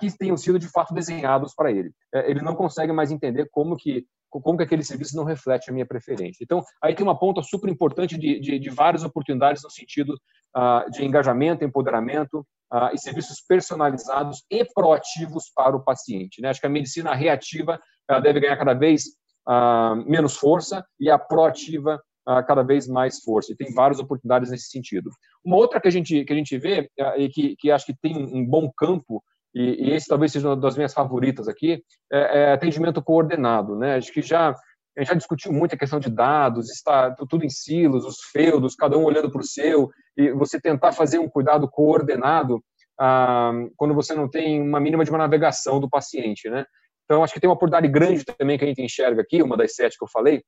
que 0.00 0.16
tenham 0.16 0.36
sido 0.36 0.58
de 0.58 0.68
fato 0.68 0.94
desenhados 0.94 1.54
para 1.54 1.70
ele. 1.70 1.92
É, 2.14 2.30
ele 2.30 2.40
não 2.40 2.54
consegue 2.54 2.92
mais 2.92 3.10
entender 3.10 3.48
como 3.50 3.76
que 3.76 4.06
como 4.30 4.58
que 4.58 4.64
aquele 4.64 4.82
serviço 4.82 5.16
não 5.16 5.24
reflete 5.24 5.70
a 5.70 5.72
minha 5.72 5.86
preferência. 5.86 6.42
Então, 6.42 6.62
aí 6.82 6.94
tem 6.94 7.04
uma 7.04 7.18
ponta 7.18 7.42
super 7.42 7.70
importante 7.70 8.18
de, 8.18 8.40
de, 8.40 8.58
de 8.58 8.70
várias 8.70 9.02
oportunidades 9.04 9.62
no 9.62 9.70
sentido 9.70 10.14
uh, 10.56 10.90
de 10.90 11.04
engajamento, 11.04 11.64
empoderamento 11.64 12.40
uh, 12.72 12.90
e 12.92 12.98
serviços 12.98 13.40
personalizados 13.40 14.44
e 14.50 14.64
proativos 14.64 15.50
para 15.54 15.76
o 15.76 15.82
paciente. 15.82 16.40
Né? 16.40 16.48
Acho 16.48 16.60
que 16.60 16.66
a 16.66 16.70
medicina 16.70 17.14
reativa 17.14 17.80
deve 18.22 18.40
ganhar 18.40 18.56
cada 18.56 18.72
vez 18.72 19.04
uh, 19.46 19.96
menos 20.06 20.36
força 20.36 20.84
e 20.98 21.10
a 21.10 21.18
proativa 21.18 22.00
cada 22.46 22.62
vez 22.62 22.86
mais 22.86 23.22
força. 23.22 23.50
E 23.50 23.56
tem 23.56 23.72
várias 23.72 23.98
oportunidades 23.98 24.50
nesse 24.50 24.68
sentido. 24.68 25.08
Uma 25.42 25.56
outra 25.56 25.80
que 25.80 25.88
a 25.88 25.90
gente, 25.90 26.26
que 26.26 26.32
a 26.34 26.36
gente 26.36 26.58
vê 26.58 26.86
e 27.16 27.26
que, 27.30 27.56
que 27.56 27.70
acho 27.70 27.86
que 27.86 27.96
tem 28.02 28.18
um 28.18 28.44
bom 28.44 28.70
campo 28.76 29.24
e, 29.58 29.88
e 29.88 29.92
esse 29.92 30.06
talvez 30.06 30.30
seja 30.30 30.50
uma 30.50 30.56
das 30.56 30.76
minhas 30.76 30.94
favoritas 30.94 31.48
aqui, 31.48 31.82
é, 32.12 32.42
é 32.42 32.52
atendimento 32.52 33.02
coordenado. 33.02 33.74
Né? 33.74 33.96
Acho 33.96 34.12
que 34.12 34.22
já 34.22 34.50
a 34.50 35.00
gente 35.00 35.08
já 35.08 35.14
discutiu 35.14 35.52
muito 35.52 35.74
a 35.74 35.78
questão 35.78 35.98
de 35.98 36.08
dados, 36.08 36.70
está 36.70 37.12
tudo 37.28 37.44
em 37.44 37.48
silos, 37.48 38.04
os 38.04 38.16
feudos, 38.32 38.74
cada 38.74 38.96
um 38.96 39.04
olhando 39.04 39.30
para 39.30 39.40
o 39.40 39.44
seu, 39.44 39.90
e 40.16 40.32
você 40.32 40.60
tentar 40.60 40.92
fazer 40.92 41.18
um 41.18 41.28
cuidado 41.28 41.68
coordenado 41.68 42.60
ah, 42.98 43.52
quando 43.76 43.94
você 43.94 44.12
não 44.12 44.28
tem 44.28 44.60
uma 44.60 44.80
mínima 44.80 45.04
de 45.04 45.10
uma 45.10 45.18
navegação 45.18 45.78
do 45.78 45.88
paciente, 45.88 46.48
né? 46.50 46.64
Então, 47.04 47.22
acho 47.22 47.32
que 47.32 47.40
tem 47.40 47.48
uma 47.48 47.54
oportunidade 47.54 47.88
grande 47.92 48.24
também 48.24 48.58
que 48.58 48.64
a 48.64 48.66
gente 48.66 48.82
enxerga 48.82 49.22
aqui, 49.22 49.40
uma 49.40 49.56
das 49.56 49.74
sete 49.74 49.96
que 49.96 50.04
eu 50.04 50.08
falei, 50.08 50.42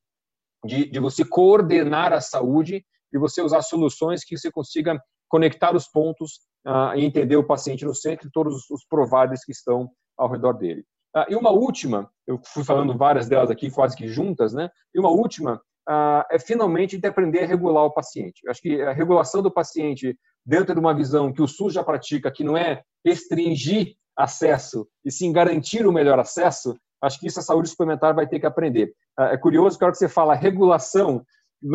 de, 0.64 0.90
de 0.90 0.98
você 0.98 1.24
coordenar 1.24 2.12
a 2.12 2.20
saúde 2.20 2.84
e 3.12 3.18
você 3.18 3.40
usar 3.40 3.62
soluções 3.62 4.24
que 4.24 4.36
você 4.36 4.50
consiga 4.50 5.00
conectar 5.31 5.74
os 5.74 5.87
pontos 5.87 6.41
uh, 6.66 6.95
e 6.95 7.05
entender 7.05 7.37
o 7.37 7.47
paciente 7.47 7.85
no 7.87 7.95
centro 7.95 8.28
e 8.28 8.31
todos 8.31 8.68
os 8.68 8.85
providers 8.85 9.45
que 9.45 9.53
estão 9.53 9.89
ao 10.18 10.28
redor 10.28 10.55
dele. 10.55 10.85
Uh, 11.16 11.24
e 11.31 11.37
uma 11.37 11.51
última, 11.51 12.11
eu 12.26 12.39
fui 12.45 12.64
falando 12.64 12.99
várias 12.99 13.28
delas 13.28 13.51
aqui 13.51 13.70
quase 13.70 13.97
que 13.97 14.09
juntas, 14.09 14.53
né? 14.53 14.68
E 14.95 14.99
uma 14.99 15.09
última 15.09 15.55
uh, 15.89 16.24
é 16.31 16.39
finalmente 16.39 16.99
de 16.99 17.09
aprender 17.09 17.45
a 17.45 17.47
regular 17.47 17.85
o 17.85 17.93
paciente. 17.93 18.41
Eu 18.45 18.51
acho 18.51 18.61
que 18.61 18.83
a 18.83 18.93
regulação 18.93 19.41
do 19.41 19.51
paciente 19.51 20.18
dentro 20.45 20.74
de 20.74 20.81
uma 20.81 20.95
visão 20.95 21.33
que 21.33 21.43
o 21.43 21.49
SUS 21.49 21.72
já 21.72 21.85
pratica, 21.85 22.31
que 22.31 22.45
não 22.45 22.57
é 22.57 22.83
restringir 23.05 23.95
acesso 24.16 24.87
e 25.05 25.11
sim 25.11 25.33
garantir 25.33 25.87
o 25.87 25.93
melhor 25.93 26.18
acesso, 26.18 26.76
acho 27.01 27.18
que 27.18 27.28
isso 27.28 27.39
a 27.39 27.43
saúde 27.43 27.68
suplementar 27.68 28.14
vai 28.14 28.26
ter 28.26 28.41
que 28.41 28.47
aprender. 28.47 28.93
É 29.18 29.37
curioso 29.37 29.78
que 29.78 29.85
a 29.85 29.87
hora 29.87 29.93
que 29.93 29.99
você 29.99 30.09
fala 30.09 30.35
regulação 30.35 31.24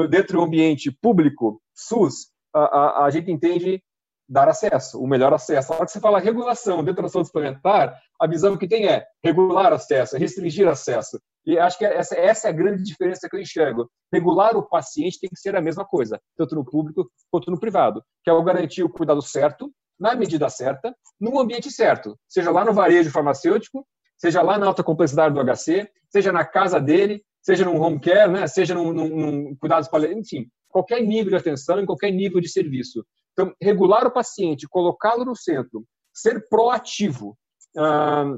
dentro 0.09 0.37
do 0.37 0.43
ambiente 0.43 0.91
público, 0.91 1.61
SUS, 1.73 2.27
a, 2.55 2.59
a, 2.59 3.05
a 3.05 3.09
gente 3.09 3.31
entende 3.31 3.83
dar 4.27 4.47
acesso, 4.49 4.99
o 4.99 5.07
melhor 5.07 5.33
acesso. 5.33 5.71
A 5.71 5.75
hora 5.75 5.85
que 5.85 5.91
você 5.91 5.99
fala 5.99 6.19
regulação 6.19 6.83
dentro 6.83 7.03
da 7.03 7.09
saúde 7.09 7.27
suplementar, 7.27 7.99
a 8.19 8.27
visão 8.27 8.57
que 8.57 8.67
tem 8.67 8.87
é 8.87 9.05
regular 9.23 9.71
acesso, 9.71 10.17
restringir 10.17 10.67
acesso. 10.67 11.19
E 11.45 11.59
acho 11.59 11.77
que 11.77 11.85
essa, 11.85 12.15
essa 12.15 12.47
é 12.47 12.49
a 12.49 12.53
grande 12.53 12.81
diferença 12.81 13.29
que 13.29 13.35
eu 13.35 13.39
enxergo. 13.39 13.87
Regular 14.11 14.57
o 14.57 14.67
paciente 14.67 15.19
tem 15.19 15.29
que 15.29 15.39
ser 15.39 15.55
a 15.55 15.61
mesma 15.61 15.85
coisa, 15.85 16.19
tanto 16.35 16.55
no 16.55 16.65
público 16.65 17.07
quanto 17.29 17.51
no 17.51 17.59
privado, 17.59 18.03
que 18.23 18.29
é 18.29 18.33
o 18.33 18.43
garantir 18.43 18.83
o 18.83 18.89
cuidado 18.89 19.21
certo, 19.21 19.71
na 19.99 20.15
medida 20.15 20.49
certa, 20.49 20.93
no 21.19 21.39
ambiente 21.39 21.71
certo, 21.71 22.17
seja 22.27 22.51
lá 22.51 22.65
no 22.65 22.73
varejo 22.73 23.11
farmacêutico, 23.11 23.85
seja 24.17 24.41
lá 24.41 24.57
na 24.57 24.65
alta 24.65 24.83
complexidade 24.83 25.33
do 25.33 25.41
HC, 25.41 25.89
seja 26.09 26.31
na 26.31 26.43
casa 26.43 26.81
dele, 26.81 27.23
seja 27.45 27.63
no 27.63 27.79
home 27.79 27.99
care, 27.99 28.31
né? 28.31 28.47
seja 28.47 28.73
num, 28.73 28.91
num, 28.91 29.07
num 29.07 29.55
cuidados 29.55 29.87
paliativos, 29.87 30.25
enfim, 30.25 30.49
qualquer 30.67 30.99
nível 31.01 31.29
de 31.29 31.35
atenção, 31.35 31.79
em 31.79 31.85
qualquer 31.85 32.11
nível 32.11 32.41
de 32.41 32.49
serviço. 32.49 33.05
Então, 33.33 33.53
regular 33.61 34.07
o 34.07 34.11
paciente, 34.11 34.67
colocá-lo 34.67 35.23
no 35.23 35.35
centro, 35.35 35.85
ser 36.11 36.47
proativo, 36.49 37.37
ah, 37.77 38.35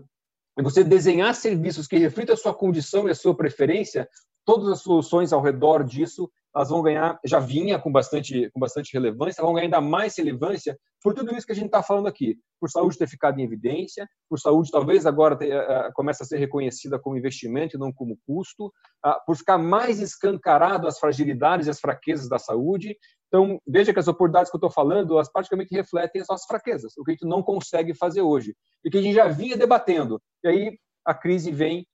você 0.61 0.83
desenhar 0.83 1.33
serviços 1.35 1.87
que 1.87 1.97
reflitam 1.97 2.33
a 2.33 2.37
sua 2.37 2.53
condição 2.53 3.07
e 3.07 3.11
a 3.11 3.15
sua 3.15 3.33
preferência, 3.33 4.09
todas 4.43 4.67
as 4.67 4.81
soluções 4.81 5.31
ao 5.31 5.41
redor 5.41 5.85
disso 5.85 6.29
elas 6.57 6.69
vão 6.69 6.81
ganhar, 6.81 7.19
já 7.23 7.39
vinha 7.39 7.77
com 7.77 7.91
bastante, 7.91 8.49
com 8.49 8.59
bastante 8.59 8.91
relevância, 8.91 9.43
vão 9.43 9.53
ganhar 9.53 9.65
ainda 9.65 9.79
mais 9.79 10.17
relevância 10.17 10.75
por 11.03 11.13
tudo 11.13 11.35
isso 11.35 11.45
que 11.45 11.51
a 11.51 11.55
gente 11.55 11.67
está 11.67 11.83
falando 11.83 12.07
aqui, 12.07 12.35
por 12.59 12.67
saúde 12.67 12.97
ter 12.97 13.07
ficado 13.07 13.39
em 13.39 13.43
evidência, 13.43 14.07
por 14.27 14.39
saúde 14.39 14.71
talvez 14.71 15.05
agora 15.05 15.37
ter, 15.37 15.55
uh, 15.55 15.93
comece 15.93 16.23
a 16.23 16.25
ser 16.25 16.37
reconhecida 16.37 16.97
como 16.97 17.15
investimento 17.15 17.77
e 17.77 17.79
não 17.79 17.93
como 17.93 18.17
custo, 18.25 18.65
uh, 19.05 19.13
por 19.23 19.37
ficar 19.37 19.59
mais 19.59 19.99
escancarado 19.99 20.87
as 20.87 20.97
fragilidades 20.97 21.67
e 21.67 21.69
as 21.69 21.79
fraquezas 21.79 22.27
da 22.27 22.39
saúde. 22.39 22.97
Então, 23.27 23.59
veja 23.67 23.93
que 23.93 23.99
as 23.99 24.07
oportunidades 24.07 24.49
que 24.49 24.55
eu 24.55 24.59
estou 24.59 24.71
falando, 24.71 25.13
elas 25.13 25.31
praticamente 25.31 25.75
refletem 25.75 26.23
as 26.23 26.27
nossas 26.27 26.47
fraquezas, 26.47 26.93
o 26.97 27.03
que 27.03 27.11
a 27.11 27.13
gente 27.13 27.27
não 27.27 27.43
consegue 27.43 27.93
fazer 27.93 28.21
hoje, 28.21 28.55
e 28.83 28.89
que 28.89 28.97
a 28.97 29.01
gente 29.01 29.13
já 29.13 29.27
vinha 29.27 29.55
debatendo. 29.55 30.19
E 30.43 30.47
aí 30.47 30.79
a 31.05 31.13
crise 31.13 31.51
vem 31.51 31.85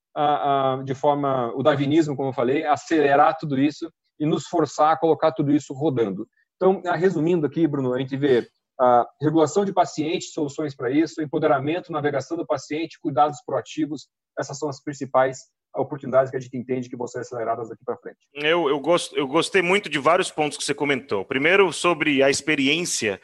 de 0.85 0.93
forma, 0.93 1.51
o 1.55 1.63
darwinismo, 1.63 2.15
como 2.15 2.29
eu 2.29 2.33
falei, 2.33 2.63
acelerar 2.65 3.35
tudo 3.35 3.59
isso 3.59 3.91
e 4.23 4.25
nos 4.25 4.47
forçar 4.47 4.93
a 4.93 4.97
colocar 4.97 5.33
tudo 5.33 5.51
isso 5.51 5.73
rodando. 5.73 6.25
Então, 6.55 6.81
ah, 6.85 6.95
resumindo 6.95 7.45
aqui, 7.45 7.67
Bruno, 7.67 7.93
a 7.93 7.99
gente 7.99 8.15
vê 8.15 8.47
a 8.79 9.05
regulação 9.21 9.65
de 9.65 9.73
paciente, 9.73 10.27
soluções 10.27 10.73
para 10.73 10.89
isso, 10.89 11.21
empoderamento, 11.21 11.91
navegação 11.91 12.37
do 12.37 12.45
paciente, 12.45 12.97
cuidados 13.01 13.39
proativos, 13.45 14.07
essas 14.39 14.57
são 14.57 14.69
as 14.69 14.81
principais 14.81 15.39
oportunidades 15.75 16.31
que 16.31 16.37
a 16.37 16.39
gente 16.39 16.55
entende 16.55 16.89
que 16.89 16.95
vão 16.95 17.05
ser 17.05 17.19
aceleradas 17.19 17.67
daqui 17.67 17.83
para 17.83 17.97
frente. 17.97 18.19
Eu, 18.33 18.69
eu, 18.69 18.79
gost, 18.79 19.13
eu 19.13 19.27
gostei 19.27 19.61
muito 19.61 19.89
de 19.89 19.99
vários 19.99 20.31
pontos 20.31 20.57
que 20.57 20.63
você 20.63 20.73
comentou. 20.73 21.25
Primeiro, 21.25 21.73
sobre 21.73 22.23
a 22.23 22.29
experiência 22.29 23.19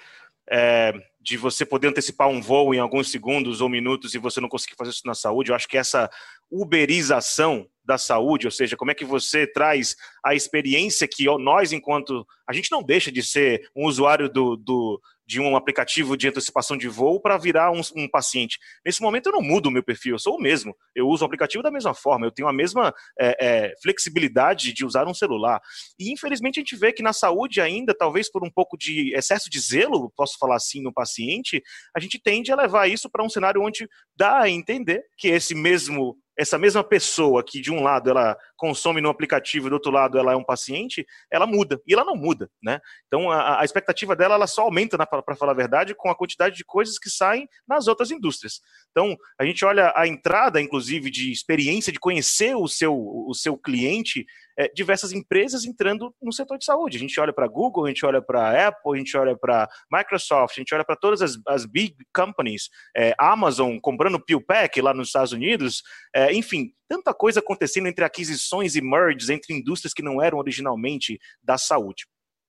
é, 0.51 0.91
de 1.21 1.37
você 1.37 1.65
poder 1.65 1.87
antecipar 1.87 2.27
um 2.27 2.41
voo 2.41 2.73
em 2.73 2.79
alguns 2.79 3.09
segundos 3.09 3.61
ou 3.61 3.69
minutos 3.69 4.13
e 4.13 4.17
você 4.17 4.41
não 4.41 4.49
conseguir 4.49 4.75
fazer 4.75 4.91
isso 4.91 5.05
na 5.05 5.13
saúde. 5.13 5.51
Eu 5.51 5.55
acho 5.55 5.67
que 5.67 5.77
essa 5.77 6.09
uberização 6.51 7.67
da 7.89 7.97
saúde, 7.97 8.45
ou 8.45 8.51
seja, 8.51 8.77
como 8.77 8.91
é 8.91 8.93
que 8.93 9.03
você 9.03 9.47
traz 9.47 9.95
a 10.23 10.35
experiência 10.35 11.07
que 11.07 11.25
nós, 11.39 11.71
enquanto. 11.73 12.25
A 12.47 12.53
gente 12.53 12.71
não 12.71 12.83
deixa 12.83 13.11
de 13.11 13.23
ser 13.23 13.67
um 13.75 13.87
usuário 13.87 14.29
do, 14.29 14.55
do 14.55 15.01
de 15.29 15.39
um 15.39 15.55
aplicativo 15.55 16.17
de 16.17 16.27
antecipação 16.27 16.75
de 16.75 16.87
voo 16.87 17.21
para 17.21 17.37
virar 17.37 17.71
um, 17.71 17.81
um, 17.95 18.09
paciente. 18.09 18.57
Nesse 18.83 18.99
momento 18.99 19.27
eu 19.27 19.33
não 19.33 19.43
mudo 19.43 19.67
o 19.67 19.71
meu 19.71 19.83
perfil, 19.83 20.15
eu 20.15 20.19
sou 20.19 20.37
o 20.37 20.41
mesmo. 20.41 20.75
Eu 20.95 21.07
uso 21.07 21.23
o 21.23 21.27
aplicativo 21.27 21.61
da 21.61 21.69
mesma 21.69 21.93
forma, 21.93 22.25
eu 22.25 22.31
tenho 22.31 22.47
a 22.47 22.51
mesma 22.51 22.91
é, 23.19 23.37
é, 23.39 23.73
flexibilidade 23.79 24.73
de 24.73 24.83
usar 24.83 25.07
um 25.07 25.13
celular. 25.13 25.61
E 25.99 26.11
infelizmente 26.11 26.59
a 26.59 26.61
gente 26.61 26.75
vê 26.75 26.91
que 26.91 27.03
na 27.03 27.13
saúde 27.13 27.61
ainda, 27.61 27.93
talvez 27.93 28.27
por 28.27 28.43
um 28.43 28.49
pouco 28.49 28.75
de 28.75 29.15
excesso 29.15 29.51
de 29.51 29.59
zelo, 29.59 30.11
posso 30.17 30.35
falar 30.39 30.55
assim, 30.55 30.81
no 30.81 30.91
paciente, 30.91 31.61
a 31.95 31.99
gente 31.99 32.19
tende 32.19 32.51
a 32.51 32.55
levar 32.55 32.89
isso 32.89 33.07
para 33.07 33.23
um 33.23 33.29
cenário 33.29 33.61
onde 33.61 33.87
dá 34.17 34.39
a 34.39 34.49
entender 34.49 35.03
que 35.15 35.27
esse 35.27 35.53
mesmo 35.53 36.17
essa 36.39 36.57
mesma 36.57 36.81
pessoa 36.81 37.43
que 37.43 37.59
de 37.59 37.69
um 37.69 37.83
lado 37.83 38.09
ela 38.09 38.37
consome 38.55 39.01
no 39.01 39.09
aplicativo 39.09 39.67
e 39.67 39.69
do 39.69 39.73
outro 39.73 39.91
lado 39.91 40.17
ela 40.17 40.31
é 40.31 40.35
um 40.37 40.43
paciente, 40.43 41.05
ela 41.29 41.45
muda 41.45 41.81
e 41.85 41.93
ela 41.93 42.05
não 42.05 42.15
muda, 42.15 42.49
né? 42.63 42.79
Então 43.07 43.29
a, 43.29 43.59
a 43.59 43.65
expectativa 43.65 44.15
dela 44.15 44.35
ela 44.35 44.47
só 44.47 44.61
aumenta 44.61 44.97
para 45.21 45.35
falar 45.35 45.51
a 45.51 45.55
verdade 45.55 45.95
com 45.95 46.09
a 46.09 46.15
quantidade 46.15 46.55
de 46.55 46.65
coisas 46.65 46.97
que 46.97 47.09
saem 47.09 47.47
nas 47.67 47.87
outras 47.87 48.11
indústrias. 48.11 48.61
Então 48.91 49.15
a 49.39 49.45
gente 49.45 49.63
olha 49.65 49.93
a 49.95 50.07
entrada, 50.07 50.61
inclusive 50.61 51.09
de 51.09 51.31
experiência 51.31 51.91
de 51.91 51.99
conhecer 51.99 52.55
o 52.55 52.67
seu 52.67 52.95
o 52.95 53.33
seu 53.33 53.57
cliente 53.57 54.25
é, 54.59 54.67
diversas 54.75 55.13
empresas 55.13 55.63
entrando 55.63 56.13
no 56.21 56.33
setor 56.33 56.57
de 56.57 56.65
saúde. 56.65 56.97
A 56.97 56.99
gente 56.99 57.17
olha 57.17 57.31
para 57.31 57.47
Google, 57.47 57.85
a 57.85 57.87
gente 57.87 58.05
olha 58.05 58.21
para 58.21 58.67
Apple, 58.67 58.93
a 58.93 58.97
gente 58.97 59.15
olha 59.15 59.37
para 59.37 59.69
Microsoft, 59.89 60.57
a 60.57 60.59
gente 60.59 60.75
olha 60.75 60.83
para 60.83 60.97
todas 60.97 61.21
as, 61.21 61.39
as, 61.47 61.65
big 61.65 61.95
companies, 62.13 62.69
é, 62.95 63.15
Amazon 63.17 63.77
comprando 63.79 64.19
PillPack 64.19 64.81
lá 64.81 64.93
nos 64.93 65.07
Estados 65.07 65.31
Unidos, 65.31 65.81
é, 66.13 66.33
enfim, 66.33 66.73
tanta 66.89 67.13
coisa 67.13 67.39
acontecendo 67.39 67.87
entre 67.87 68.03
aquisições 68.03 68.75
e 68.75 68.81
merges 68.81 69.29
entre 69.29 69.53
indústrias 69.53 69.93
que 69.93 70.03
não 70.03 70.21
eram 70.21 70.37
originalmente 70.37 71.17
da 71.41 71.57
saúde. 71.57 72.05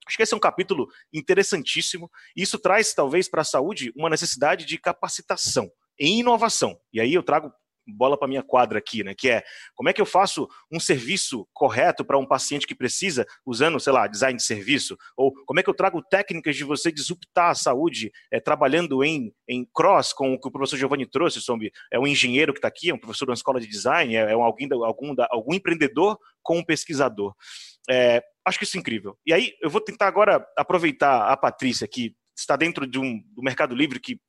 Acho 0.06 0.16
que 0.16 0.22
esse 0.22 0.34
é 0.34 0.36
um 0.36 0.40
capítulo 0.40 0.88
interessantíssimo. 1.12 2.10
Isso 2.34 2.58
traz, 2.58 2.94
talvez, 2.94 3.28
para 3.28 3.42
a 3.42 3.44
saúde 3.44 3.92
uma 3.96 4.10
necessidade 4.10 4.64
de 4.64 4.78
capacitação 4.78 5.70
e 5.98 6.18
inovação. 6.18 6.78
E 6.92 7.00
aí 7.00 7.12
eu 7.12 7.22
trago 7.22 7.52
bola 7.90 8.16
para 8.16 8.28
minha 8.28 8.42
quadra 8.42 8.78
aqui, 8.78 9.02
né? 9.02 9.14
Que 9.14 9.30
é 9.30 9.42
como 9.74 9.88
é 9.88 9.92
que 9.92 10.00
eu 10.00 10.06
faço 10.06 10.48
um 10.70 10.78
serviço 10.78 11.46
correto 11.52 12.04
para 12.04 12.18
um 12.18 12.26
paciente 12.26 12.66
que 12.66 12.74
precisa, 12.74 13.26
usando, 13.44 13.78
sei 13.80 13.92
lá, 13.92 14.06
design 14.06 14.36
de 14.36 14.42
serviço? 14.42 14.96
Ou 15.16 15.32
como 15.46 15.60
é 15.60 15.62
que 15.62 15.70
eu 15.70 15.74
trago 15.74 16.02
técnicas 16.02 16.56
de 16.56 16.64
você 16.64 16.92
disruptar 16.92 17.50
a 17.50 17.54
saúde 17.54 18.10
é, 18.30 18.40
trabalhando 18.40 19.02
em, 19.04 19.32
em 19.48 19.66
cross 19.74 20.12
com 20.12 20.34
o 20.34 20.40
que 20.40 20.48
o 20.48 20.50
professor 20.52 20.76
Giovanni 20.76 21.06
trouxe 21.06 21.40
sobre 21.40 21.72
é 21.92 21.98
um 21.98 22.06
engenheiro 22.06 22.52
que 22.52 22.58
está 22.58 22.68
aqui, 22.68 22.90
é 22.90 22.94
um 22.94 22.98
professor 22.98 23.26
de 23.26 23.30
uma 23.30 23.34
escola 23.34 23.60
de 23.60 23.66
design, 23.66 24.14
é, 24.14 24.32
é 24.32 24.36
um, 24.36 24.42
alguém, 24.42 24.68
algum, 24.72 25.14
algum 25.30 25.54
empreendedor 25.54 26.18
com 26.42 26.58
um 26.58 26.64
pesquisador. 26.64 27.34
É, 27.88 28.22
acho 28.50 28.58
que 28.58 28.64
isso 28.64 28.76
é 28.76 28.80
incrível. 28.80 29.16
E 29.26 29.32
aí 29.32 29.54
eu 29.62 29.70
vou 29.70 29.80
tentar 29.80 30.06
agora 30.06 30.46
aproveitar 30.56 31.30
a 31.30 31.36
Patrícia 31.36 31.88
que 31.88 32.14
está 32.36 32.56
dentro 32.56 32.86
de 32.86 32.98
um 32.98 33.18
do 33.34 33.42
Mercado 33.42 33.74
Livre 33.74 34.00
que 34.00 34.20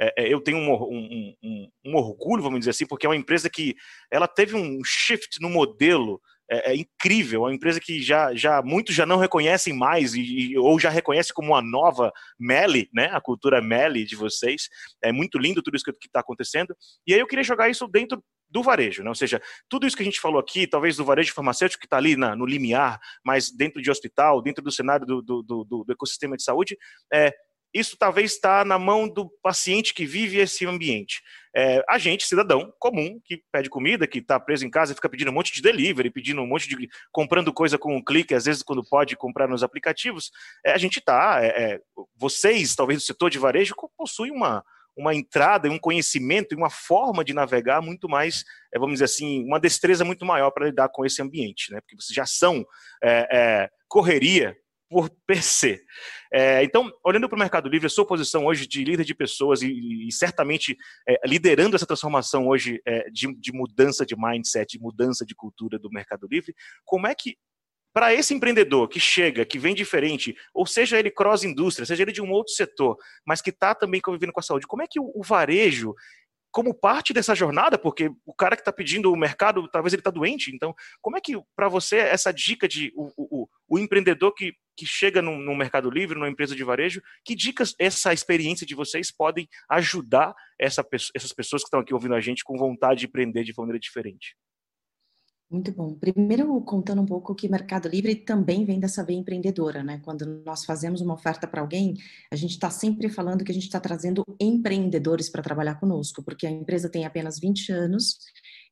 é, 0.00 0.24
é, 0.24 0.32
eu 0.32 0.40
tenho 0.40 0.56
um, 0.56 0.72
um, 0.72 1.34
um, 1.42 1.68
um, 1.84 1.96
orgulho, 1.96 2.42
vamos 2.42 2.60
dizer 2.60 2.70
assim, 2.70 2.86
porque 2.86 3.04
é 3.04 3.08
uma 3.08 3.16
empresa 3.16 3.50
que 3.50 3.74
ela 4.10 4.26
teve 4.26 4.56
um 4.56 4.80
shift 4.82 5.40
no 5.42 5.50
modelo 5.50 6.18
é, 6.50 6.72
é 6.72 6.76
incrível, 6.76 7.42
é 7.42 7.48
uma 7.48 7.54
empresa 7.54 7.78
que 7.78 8.02
já, 8.02 8.34
já 8.34 8.60
muitos 8.62 8.94
já 8.94 9.06
não 9.06 9.18
reconhecem 9.18 9.72
mais 9.72 10.14
e, 10.14 10.56
ou 10.58 10.80
já 10.80 10.90
reconhece 10.90 11.32
como 11.32 11.48
uma 11.48 11.62
nova 11.62 12.10
Meli, 12.38 12.88
né? 12.92 13.10
A 13.12 13.20
cultura 13.20 13.62
Meli 13.62 14.04
de 14.04 14.16
vocês. 14.16 14.68
É 15.02 15.12
muito 15.12 15.38
lindo 15.38 15.62
tudo 15.62 15.76
isso 15.76 15.84
que 15.84 16.06
está 16.06 16.20
acontecendo. 16.20 16.74
E 17.06 17.14
aí 17.14 17.20
eu 17.20 17.26
queria 17.26 17.44
jogar 17.44 17.68
isso 17.68 17.86
dentro 17.86 18.22
do 18.50 18.62
varejo, 18.62 19.02
né? 19.02 19.08
ou 19.08 19.14
seja, 19.14 19.40
tudo 19.68 19.86
isso 19.86 19.96
que 19.96 20.02
a 20.02 20.04
gente 20.04 20.20
falou 20.20 20.40
aqui, 20.40 20.66
talvez 20.66 20.96
do 20.96 21.04
varejo 21.04 21.32
farmacêutico 21.32 21.80
que 21.80 21.86
está 21.86 21.96
ali 21.96 22.16
na, 22.16 22.34
no 22.34 22.44
limiar, 22.44 23.00
mas 23.24 23.50
dentro 23.50 23.80
de 23.80 23.90
hospital, 23.90 24.42
dentro 24.42 24.62
do 24.62 24.72
cenário 24.72 25.06
do, 25.06 25.22
do, 25.22 25.42
do, 25.42 25.64
do 25.84 25.92
ecossistema 25.92 26.36
de 26.36 26.42
saúde, 26.42 26.76
é, 27.12 27.32
isso 27.72 27.96
talvez 27.96 28.32
está 28.32 28.64
na 28.64 28.78
mão 28.78 29.08
do 29.08 29.30
paciente 29.42 29.94
que 29.94 30.04
vive 30.04 30.38
esse 30.38 30.66
ambiente. 30.66 31.22
É, 31.54 31.82
a 31.88 31.98
gente, 31.98 32.26
cidadão 32.26 32.72
comum, 32.78 33.20
que 33.24 33.42
pede 33.52 33.70
comida, 33.70 34.06
que 34.06 34.18
está 34.18 34.38
preso 34.38 34.66
em 34.66 34.70
casa 34.70 34.92
e 34.92 34.94
fica 34.94 35.08
pedindo 35.08 35.30
um 35.30 35.34
monte 35.34 35.52
de 35.52 35.62
delivery, 35.62 36.10
pedindo 36.10 36.40
um 36.40 36.46
monte 36.46 36.68
de. 36.68 36.88
comprando 37.12 37.52
coisa 37.52 37.78
com 37.78 37.96
um 37.96 38.02
clique, 38.02 38.34
às 38.34 38.44
vezes 38.44 38.62
quando 38.62 38.84
pode 38.88 39.16
comprar 39.16 39.48
nos 39.48 39.62
aplicativos, 39.62 40.30
é, 40.64 40.72
a 40.72 40.78
gente 40.78 40.98
está. 40.98 41.40
É, 41.42 41.46
é, 41.46 41.80
vocês, 42.16 42.74
talvez 42.74 43.00
do 43.00 43.06
setor 43.06 43.30
de 43.30 43.38
varejo, 43.38 43.74
possuem 43.96 44.32
uma, 44.32 44.64
uma 45.00 45.14
entrada, 45.14 45.70
um 45.70 45.78
conhecimento 45.78 46.52
e 46.52 46.56
uma 46.56 46.70
forma 46.70 47.24
de 47.24 47.32
navegar 47.32 47.80
muito 47.80 48.08
mais, 48.08 48.44
é, 48.72 48.78
vamos 48.78 48.94
dizer 48.94 49.06
assim, 49.06 49.44
uma 49.44 49.58
destreza 49.58 50.04
muito 50.04 50.24
maior 50.24 50.50
para 50.50 50.66
lidar 50.66 50.88
com 50.90 51.04
esse 51.04 51.20
ambiente, 51.22 51.72
né? 51.72 51.80
Porque 51.80 51.96
vocês 51.96 52.14
já 52.14 52.26
são 52.26 52.64
é, 53.02 53.28
é, 53.32 53.70
correria 53.88 54.56
por 54.90 55.08
per 55.24 55.42
se. 55.42 55.80
É, 56.32 56.64
então, 56.64 56.92
olhando 57.04 57.28
para 57.28 57.36
o 57.36 57.38
Mercado 57.38 57.68
Livre, 57.68 57.86
a 57.86 57.90
sua 57.90 58.04
posição 58.04 58.44
hoje 58.44 58.66
de 58.66 58.82
líder 58.82 59.04
de 59.04 59.14
pessoas 59.14 59.62
e, 59.62 60.08
e 60.08 60.12
certamente 60.12 60.76
é, 61.08 61.20
liderando 61.24 61.76
essa 61.76 61.86
transformação 61.86 62.48
hoje 62.48 62.82
é, 62.84 63.08
de, 63.08 63.32
de, 63.36 63.52
mudança 63.52 64.04
de 64.04 64.16
mindset, 64.16 64.76
de 64.76 64.82
mudança 64.82 65.24
de 65.24 65.34
cultura 65.34 65.78
do 65.78 65.90
Mercado 65.90 66.26
Livre, 66.28 66.54
como 66.84 67.06
é 67.06 67.14
que, 67.14 67.36
para 67.92 68.14
esse 68.14 68.32
empreendedor 68.32 68.88
que 68.88 69.00
chega, 69.00 69.44
que 69.44 69.58
vem 69.58 69.74
diferente, 69.74 70.36
ou 70.54 70.66
seja 70.66 70.98
ele 70.98 71.10
cross-indústria, 71.10 71.86
seja 71.86 72.02
ele 72.02 72.12
de 72.12 72.22
um 72.22 72.30
outro 72.30 72.52
setor, 72.52 72.96
mas 73.26 73.42
que 73.42 73.50
está 73.50 73.74
também 73.74 74.00
convivendo 74.00 74.32
com 74.32 74.40
a 74.40 74.42
saúde, 74.42 74.66
como 74.66 74.82
é 74.82 74.86
que 74.88 75.00
o, 75.00 75.22
varejo 75.22 75.94
como 76.52 76.74
parte 76.74 77.12
dessa 77.12 77.34
jornada, 77.34 77.78
porque 77.78 78.10
o 78.26 78.34
cara 78.34 78.56
que 78.56 78.62
está 78.62 78.72
pedindo 78.72 79.12
o 79.12 79.16
mercado, 79.16 79.68
talvez 79.68 79.92
ele 79.92 80.00
está 80.00 80.10
doente. 80.10 80.52
Então, 80.52 80.74
como 81.00 81.16
é 81.16 81.20
que, 81.20 81.40
para 81.54 81.68
você, 81.68 81.98
essa 81.98 82.32
dica 82.32 82.66
de 82.66 82.92
o, 82.96 83.12
o, 83.16 83.48
o 83.68 83.78
empreendedor 83.78 84.34
que, 84.34 84.52
que 84.76 84.84
chega 84.84 85.22
no, 85.22 85.38
no, 85.38 85.54
Mercado 85.54 85.88
Livre, 85.88 86.18
numa 86.18 86.28
empresa 86.28 86.56
de 86.56 86.64
varejo, 86.64 87.00
que 87.24 87.36
dicas 87.36 87.74
essa 87.78 88.12
experiência 88.12 88.66
de 88.66 88.74
vocês 88.74 89.12
podem 89.12 89.48
ajudar 89.68 90.34
essa, 90.58 90.84
essas 91.14 91.32
pessoas 91.32 91.62
que 91.62 91.68
estão 91.68 91.80
aqui 91.80 91.94
ouvindo 91.94 92.14
a 92.14 92.20
gente 92.20 92.42
com 92.42 92.58
vontade 92.58 93.00
de 93.00 93.06
empreender 93.06 93.44
de 93.44 93.54
maneira 93.56 93.78
diferente? 93.78 94.34
Muito 95.50 95.72
bom. 95.72 95.96
Primeiro, 95.96 96.60
contando 96.60 97.02
um 97.02 97.06
pouco 97.06 97.34
que 97.34 97.48
Mercado 97.48 97.88
Livre 97.88 98.14
também 98.14 98.64
vem 98.64 98.78
dessa 98.78 99.02
veia 99.02 99.18
empreendedora, 99.18 99.82
né? 99.82 100.00
Quando 100.04 100.44
nós 100.46 100.64
fazemos 100.64 101.00
uma 101.00 101.14
oferta 101.14 101.44
para 101.44 101.60
alguém, 101.60 101.94
a 102.30 102.36
gente 102.36 102.52
está 102.52 102.70
sempre 102.70 103.08
falando 103.08 103.42
que 103.42 103.50
a 103.50 103.54
gente 103.54 103.64
está 103.64 103.80
trazendo 103.80 104.24
empreendedores 104.40 105.28
para 105.28 105.42
trabalhar 105.42 105.74
conosco, 105.74 106.22
porque 106.22 106.46
a 106.46 106.50
empresa 106.50 106.88
tem 106.88 107.04
apenas 107.04 107.40
20 107.40 107.72
anos 107.72 108.18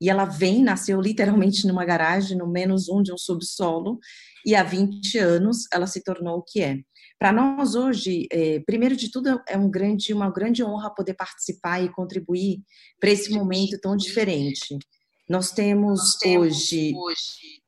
e 0.01 0.09
ela 0.09 0.25
vem, 0.25 0.63
nasceu 0.63 1.01
literalmente 1.01 1.67
numa 1.67 1.85
garagem, 1.85 2.39
no 2.39 2.47
menos 2.47 2.89
um 2.89 3.03
de 3.03 3.13
um 3.13 3.19
subsolo, 3.19 3.99
e 4.47 4.55
há 4.55 4.63
20 4.63 5.19
anos 5.19 5.65
ela 5.73 5.89
se 5.89 6.01
tornou 6.05 6.39
o 6.39 6.45
que 6.45 6.61
é. 6.63 6.79
Para 7.19 7.33
nós 7.33 7.75
hoje, 7.75 8.29
é, 8.31 8.61
primeiro 8.61 8.95
de 8.95 9.11
tudo, 9.11 9.41
é 9.49 9.59
um 9.59 9.69
grande, 9.69 10.15
uma 10.15 10.31
grande 10.31 10.63
honra 10.63 10.95
poder 10.95 11.15
participar 11.15 11.83
e 11.83 11.91
contribuir 11.91 12.63
para 13.01 13.11
esse 13.11 13.33
momento 13.33 13.81
tão 13.81 13.97
diferente 13.97 14.79
nós 15.29 15.51
temos, 15.51 15.99
Nós 15.99 16.17
temos 16.17 16.47
hoje, 16.47 16.93
hoje 16.97 17.63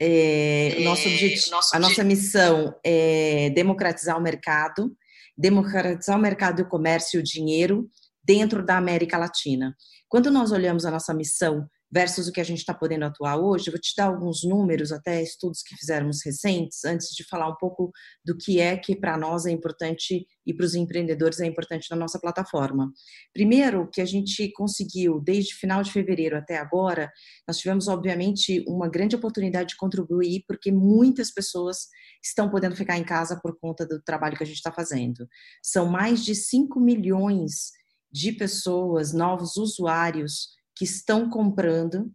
é, 0.00 0.76
nosso 0.80 1.08
objetivo, 1.08 1.50
nosso 1.50 1.76
a 1.76 1.78
nossa 1.78 2.04
missão 2.04 2.74
é 2.84 3.50
democratizar 3.50 4.16
o 4.18 4.20
mercado, 4.20 4.96
democratizar 5.36 6.16
o 6.16 6.20
mercado 6.20 6.60
e 6.60 6.62
o 6.62 6.68
comércio 6.68 7.18
e 7.18 7.20
o 7.20 7.24
dinheiro 7.24 7.88
dentro 8.22 8.64
da 8.64 8.76
América 8.76 9.16
Latina. 9.16 9.74
Quando 10.08 10.30
nós 10.30 10.52
olhamos 10.52 10.84
a 10.84 10.90
nossa 10.90 11.14
missão 11.14 11.68
versus 11.90 12.28
o 12.28 12.32
que 12.32 12.40
a 12.40 12.44
gente 12.44 12.58
está 12.58 12.74
podendo 12.74 13.04
atuar 13.04 13.36
hoje, 13.36 13.68
eu 13.68 13.72
vou 13.72 13.80
te 13.80 13.94
dar 13.96 14.06
alguns 14.06 14.42
números, 14.42 14.92
até 14.92 15.22
estudos 15.22 15.62
que 15.62 15.76
fizemos 15.76 16.18
recentes, 16.24 16.84
antes 16.84 17.14
de 17.14 17.24
falar 17.24 17.48
um 17.48 17.56
pouco 17.56 17.92
do 18.24 18.36
que 18.36 18.60
é 18.60 18.76
que 18.76 18.96
para 18.96 19.16
nós 19.16 19.46
é 19.46 19.50
importante 19.50 20.26
e 20.44 20.54
para 20.54 20.66
os 20.66 20.74
empreendedores 20.74 21.40
é 21.40 21.46
importante 21.46 21.90
na 21.90 21.96
nossa 21.96 22.18
plataforma. 22.18 22.92
Primeiro, 23.32 23.88
que 23.90 24.00
a 24.00 24.04
gente 24.04 24.50
conseguiu, 24.52 25.20
desde 25.20 25.54
final 25.54 25.82
de 25.82 25.92
fevereiro 25.92 26.36
até 26.36 26.56
agora, 26.56 27.10
nós 27.46 27.58
tivemos, 27.58 27.88
obviamente, 27.88 28.64
uma 28.68 28.88
grande 28.88 29.16
oportunidade 29.16 29.70
de 29.70 29.76
contribuir, 29.76 30.44
porque 30.46 30.70
muitas 30.72 31.30
pessoas 31.32 31.88
estão 32.22 32.50
podendo 32.50 32.76
ficar 32.76 32.98
em 32.98 33.04
casa 33.04 33.38
por 33.40 33.58
conta 33.58 33.86
do 33.86 34.00
trabalho 34.02 34.36
que 34.36 34.42
a 34.42 34.46
gente 34.46 34.56
está 34.56 34.72
fazendo. 34.72 35.26
São 35.62 35.86
mais 35.86 36.24
de 36.24 36.34
5 36.34 36.80
milhões 36.80 37.70
de 38.10 38.32
pessoas, 38.32 39.12
novos 39.12 39.56
usuários, 39.56 40.55
que 40.76 40.84
estão 40.84 41.28
comprando, 41.30 42.12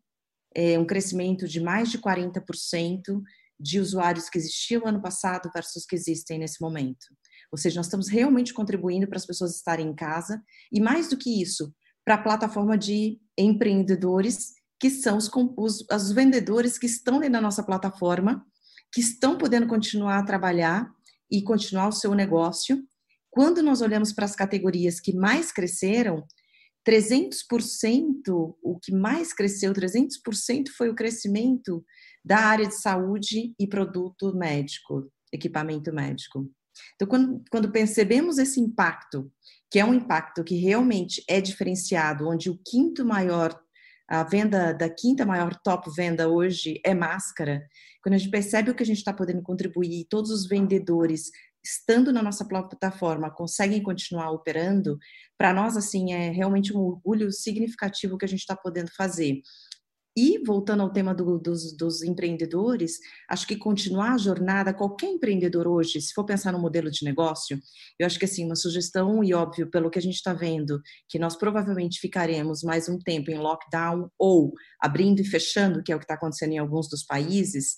é, 0.55 0.77
um 0.77 0.85
crescimento 0.85 1.47
de 1.47 1.59
mais 1.59 1.89
de 1.89 1.97
40% 1.97 3.21
de 3.59 3.79
usuários 3.79 4.29
que 4.29 4.37
existiam 4.37 4.85
ano 4.85 5.01
passado 5.01 5.49
versus 5.53 5.85
que 5.85 5.95
existem 5.95 6.39
nesse 6.39 6.61
momento. 6.61 7.05
Ou 7.51 7.57
seja, 7.57 7.77
nós 7.77 7.87
estamos 7.87 8.07
realmente 8.07 8.53
contribuindo 8.53 9.07
para 9.07 9.17
as 9.17 9.25
pessoas 9.25 9.55
estarem 9.55 9.87
em 9.87 9.95
casa 9.95 10.41
e 10.71 10.79
mais 10.79 11.09
do 11.09 11.17
que 11.17 11.41
isso, 11.41 11.73
para 12.05 12.15
a 12.15 12.21
plataforma 12.21 12.77
de 12.77 13.19
empreendedores 13.37 14.53
que 14.79 14.89
são 14.89 15.17
os, 15.17 15.29
os, 15.57 15.85
os 15.91 16.11
vendedores 16.11 16.77
que 16.77 16.87
estão 16.87 17.19
dentro 17.19 17.33
da 17.33 17.41
nossa 17.41 17.63
plataforma, 17.63 18.43
que 18.91 18.99
estão 18.99 19.37
podendo 19.37 19.67
continuar 19.67 20.17
a 20.17 20.25
trabalhar 20.25 20.89
e 21.31 21.41
continuar 21.43 21.87
o 21.87 21.93
seu 21.93 22.15
negócio. 22.15 22.83
Quando 23.29 23.61
nós 23.61 23.81
olhamos 23.81 24.11
para 24.11 24.25
as 24.25 24.35
categorias 24.35 24.99
que 24.99 25.13
mais 25.13 25.51
cresceram, 25.51 26.25
300%, 26.87 28.55
o 28.61 28.79
que 28.79 28.91
mais 28.91 29.33
cresceu, 29.33 29.73
300% 29.73 30.69
foi 30.75 30.89
o 30.89 30.95
crescimento 30.95 31.83
da 32.23 32.37
área 32.39 32.67
de 32.67 32.75
saúde 32.75 33.53
e 33.59 33.67
produto 33.67 34.35
médico, 34.35 35.11
equipamento 35.31 35.93
médico. 35.93 36.49
Então, 36.95 37.07
quando, 37.07 37.43
quando 37.51 37.71
percebemos 37.71 38.37
esse 38.37 38.59
impacto, 38.59 39.31
que 39.69 39.79
é 39.79 39.85
um 39.85 39.93
impacto 39.93 40.43
que 40.43 40.55
realmente 40.55 41.23
é 41.27 41.39
diferenciado, 41.39 42.27
onde 42.27 42.49
o 42.49 42.59
quinto 42.65 43.05
maior, 43.05 43.59
a 44.07 44.23
venda 44.23 44.73
da 44.73 44.89
quinta 44.89 45.25
maior 45.25 45.55
top 45.63 45.89
venda 45.95 46.29
hoje 46.29 46.79
é 46.85 46.93
máscara, 46.93 47.63
quando 48.03 48.15
a 48.15 48.17
gente 48.17 48.31
percebe 48.31 48.71
o 48.71 48.75
que 48.75 48.83
a 48.83 48.85
gente 48.85 48.97
está 48.97 49.13
podendo 49.13 49.41
contribuir, 49.41 50.07
todos 50.09 50.31
os 50.31 50.47
vendedores 50.47 51.29
estando 51.63 52.11
na 52.11 52.23
nossa 52.23 52.45
plataforma 52.45 53.29
conseguem 53.29 53.81
continuar 53.81 54.31
operando, 54.31 54.97
para 55.37 55.53
nós 55.53 55.77
assim 55.77 56.13
é 56.13 56.29
realmente 56.29 56.75
um 56.75 56.79
orgulho 56.79 57.31
significativo 57.31 58.17
que 58.17 58.25
a 58.25 58.27
gente 58.27 58.39
está 58.39 58.55
podendo 58.55 58.91
fazer. 58.95 59.41
E, 60.15 60.43
voltando 60.45 60.83
ao 60.83 60.91
tema 60.91 61.15
do, 61.15 61.39
dos, 61.39 61.75
dos, 61.77 62.03
empreendedores, 62.03 62.97
acho 63.29 63.47
que 63.47 63.55
continuar 63.55 64.13
a 64.13 64.17
jornada, 64.17 64.73
qualquer 64.73 65.07
empreendedor 65.07 65.65
hoje, 65.65 66.01
se 66.01 66.13
for 66.13 66.25
pensar 66.25 66.51
no 66.51 66.59
modelo 66.59 66.91
de 66.91 67.05
negócio, 67.05 67.57
eu 67.97 68.05
acho 68.05 68.19
que 68.19 68.25
assim, 68.25 68.45
uma 68.45 68.57
sugestão, 68.57 69.23
e 69.23 69.33
óbvio, 69.33 69.71
pelo 69.71 69.89
que 69.89 69.97
a 69.97 70.01
gente 70.01 70.15
está 70.15 70.33
vendo, 70.33 70.81
que 71.07 71.17
nós 71.17 71.37
provavelmente 71.37 71.97
ficaremos 71.97 72.61
mais 72.61 72.89
um 72.89 72.99
tempo 72.99 73.31
em 73.31 73.37
lockdown 73.37 74.09
ou 74.19 74.51
abrindo 74.81 75.21
e 75.21 75.25
fechando, 75.25 75.81
que 75.81 75.93
é 75.93 75.95
o 75.95 75.99
que 75.99 76.03
está 76.03 76.15
acontecendo 76.15 76.51
em 76.51 76.57
alguns 76.57 76.89
dos 76.89 77.05
países, 77.05 77.75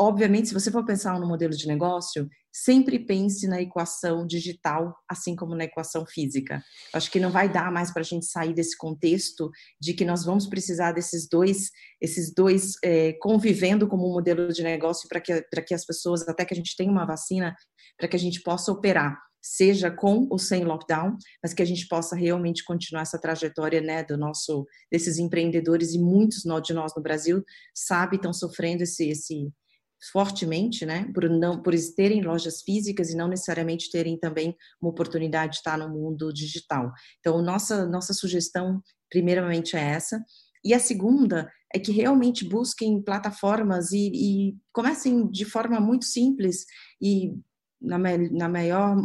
obviamente, 0.00 0.48
se 0.48 0.54
você 0.54 0.70
for 0.70 0.82
pensar 0.82 1.20
no 1.20 1.28
modelo 1.28 1.52
de 1.54 1.68
negócio, 1.68 2.26
sempre 2.50 2.98
pense 2.98 3.46
na 3.46 3.60
equação 3.60 4.26
digital, 4.26 4.96
assim 5.06 5.36
como 5.36 5.54
na 5.54 5.64
equação 5.64 6.06
física. 6.06 6.64
Acho 6.94 7.10
que 7.10 7.20
não 7.20 7.30
vai 7.30 7.52
dar 7.52 7.70
mais 7.70 7.92
para 7.92 8.00
a 8.00 8.04
gente 8.04 8.24
sair 8.24 8.54
desse 8.54 8.76
contexto 8.78 9.50
de 9.78 9.92
que 9.92 10.06
nós 10.06 10.24
vamos 10.24 10.46
precisar 10.46 10.92
desses 10.92 11.28
dois, 11.28 11.68
esses 12.00 12.32
dois 12.34 12.72
é, 12.82 13.12
convivendo 13.20 13.86
como 13.86 14.08
um 14.08 14.14
modelo 14.14 14.48
de 14.48 14.62
negócio 14.62 15.06
para 15.06 15.20
que, 15.20 15.42
que 15.42 15.74
as 15.74 15.84
pessoas, 15.84 16.26
até 16.26 16.46
que 16.46 16.54
a 16.54 16.56
gente 16.56 16.74
tenha 16.74 16.90
uma 16.90 17.04
vacina, 17.04 17.54
para 17.98 18.08
que 18.08 18.16
a 18.16 18.20
gente 18.20 18.42
possa 18.42 18.72
operar 18.72 19.18
seja 19.42 19.90
com 19.90 20.26
ou 20.30 20.38
sem 20.38 20.64
lockdown, 20.64 21.16
mas 21.42 21.54
que 21.54 21.62
a 21.62 21.66
gente 21.66 21.88
possa 21.88 22.14
realmente 22.14 22.62
continuar 22.62 23.02
essa 23.02 23.18
trajetória, 23.18 23.80
né, 23.80 24.04
do 24.04 24.16
nosso 24.16 24.66
desses 24.92 25.18
empreendedores 25.18 25.94
e 25.94 25.98
muitos 25.98 26.42
de 26.62 26.74
nós 26.74 26.92
no 26.94 27.02
Brasil 27.02 27.42
sabe 27.74 28.16
estão 28.16 28.34
sofrendo 28.34 28.82
esse 28.82 29.08
esse 29.08 29.50
fortemente, 30.12 30.86
né, 30.86 31.10
por 31.14 31.28
não 31.28 31.62
por 31.62 31.74
terem 31.94 32.22
lojas 32.22 32.62
físicas 32.62 33.10
e 33.10 33.16
não 33.16 33.28
necessariamente 33.28 33.90
terem 33.90 34.18
também 34.18 34.56
uma 34.80 34.90
oportunidade 34.90 35.52
de 35.52 35.58
estar 35.58 35.76
no 35.78 35.88
mundo 35.88 36.32
digital. 36.32 36.90
Então, 37.18 37.42
nossa 37.42 37.86
nossa 37.86 38.12
sugestão 38.12 38.82
primeiramente 39.10 39.76
é 39.76 39.80
essa. 39.80 40.24
E 40.64 40.74
a 40.74 40.78
segunda 40.78 41.50
é 41.74 41.78
que 41.78 41.92
realmente 41.92 42.44
busquem 42.44 43.00
plataformas 43.02 43.92
e, 43.92 44.10
e 44.14 44.56
comecem 44.72 45.30
de 45.30 45.44
forma 45.44 45.80
muito 45.80 46.04
simples 46.04 46.64
e 47.00 47.34
na, 47.80 47.98
na 47.98 48.48
maior 48.48 48.96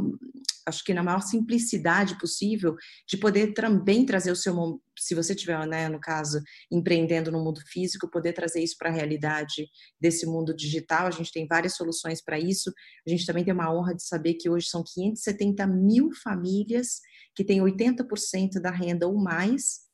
acho 0.66 0.84
que 0.84 0.94
na 0.94 1.04
maior 1.04 1.22
simplicidade 1.22 2.18
possível, 2.18 2.76
de 3.08 3.18
poder 3.18 3.54
também 3.54 4.06
trazer 4.06 4.32
o 4.32 4.36
seu, 4.36 4.82
se 4.98 5.14
você 5.14 5.36
tiver, 5.36 5.66
né, 5.68 5.88
no 5.88 6.00
caso, 6.00 6.42
empreendendo 6.72 7.32
no 7.32 7.44
mundo 7.44 7.62
físico, 7.68 8.10
poder 8.10 8.34
trazer 8.34 8.64
isso 8.64 8.76
para 8.78 8.90
a 8.90 8.94
realidade 8.94 9.68
desse 10.02 10.26
mundo 10.26 10.56
digital. 10.56 11.06
A 11.06 11.12
gente 11.12 11.32
tem 11.32 11.46
várias 11.48 11.76
soluções 11.76 12.22
para 12.22 12.40
isso. 12.40 12.74
A 13.06 13.10
gente 13.10 13.26
também 13.26 13.44
tem 13.44 13.54
uma 13.54 13.72
honra 13.72 13.94
de 13.94 14.04
saber 14.04 14.34
que 14.36 14.50
hoje 14.50 14.68
são 14.68 14.84
570 14.84 15.68
mil 15.68 16.10
famílias 16.24 17.00
que 17.36 17.44
têm 17.44 17.62
80% 17.62 18.60
da 18.60 18.72
renda 18.72 19.08
ou 19.08 19.16
mais 19.16 19.86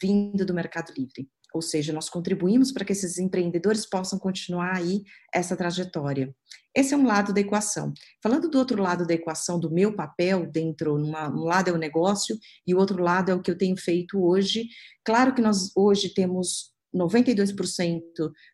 vindo 0.00 0.44
do 0.44 0.54
Mercado 0.54 0.92
Livre 0.96 1.28
ou 1.54 1.62
seja, 1.62 1.92
nós 1.92 2.08
contribuímos 2.08 2.72
para 2.72 2.84
que 2.84 2.92
esses 2.92 3.18
empreendedores 3.18 3.86
possam 3.86 4.18
continuar 4.18 4.76
aí 4.76 5.02
essa 5.32 5.56
trajetória. 5.56 6.34
Esse 6.74 6.92
é 6.92 6.96
um 6.96 7.06
lado 7.06 7.32
da 7.32 7.40
equação. 7.40 7.94
Falando 8.22 8.50
do 8.50 8.58
outro 8.58 8.82
lado 8.82 9.06
da 9.06 9.14
equação, 9.14 9.58
do 9.58 9.70
meu 9.70 9.94
papel 9.96 10.46
dentro, 10.50 10.98
numa, 10.98 11.30
um 11.30 11.44
lado 11.44 11.70
é 11.70 11.72
o 11.72 11.78
negócio 11.78 12.38
e 12.66 12.74
o 12.74 12.78
outro 12.78 13.02
lado 13.02 13.30
é 13.30 13.34
o 13.34 13.40
que 13.40 13.50
eu 13.50 13.56
tenho 13.56 13.76
feito 13.76 14.22
hoje. 14.22 14.68
Claro 15.04 15.34
que 15.34 15.40
nós 15.40 15.70
hoje 15.74 16.12
temos 16.12 16.70
92% 16.94 18.02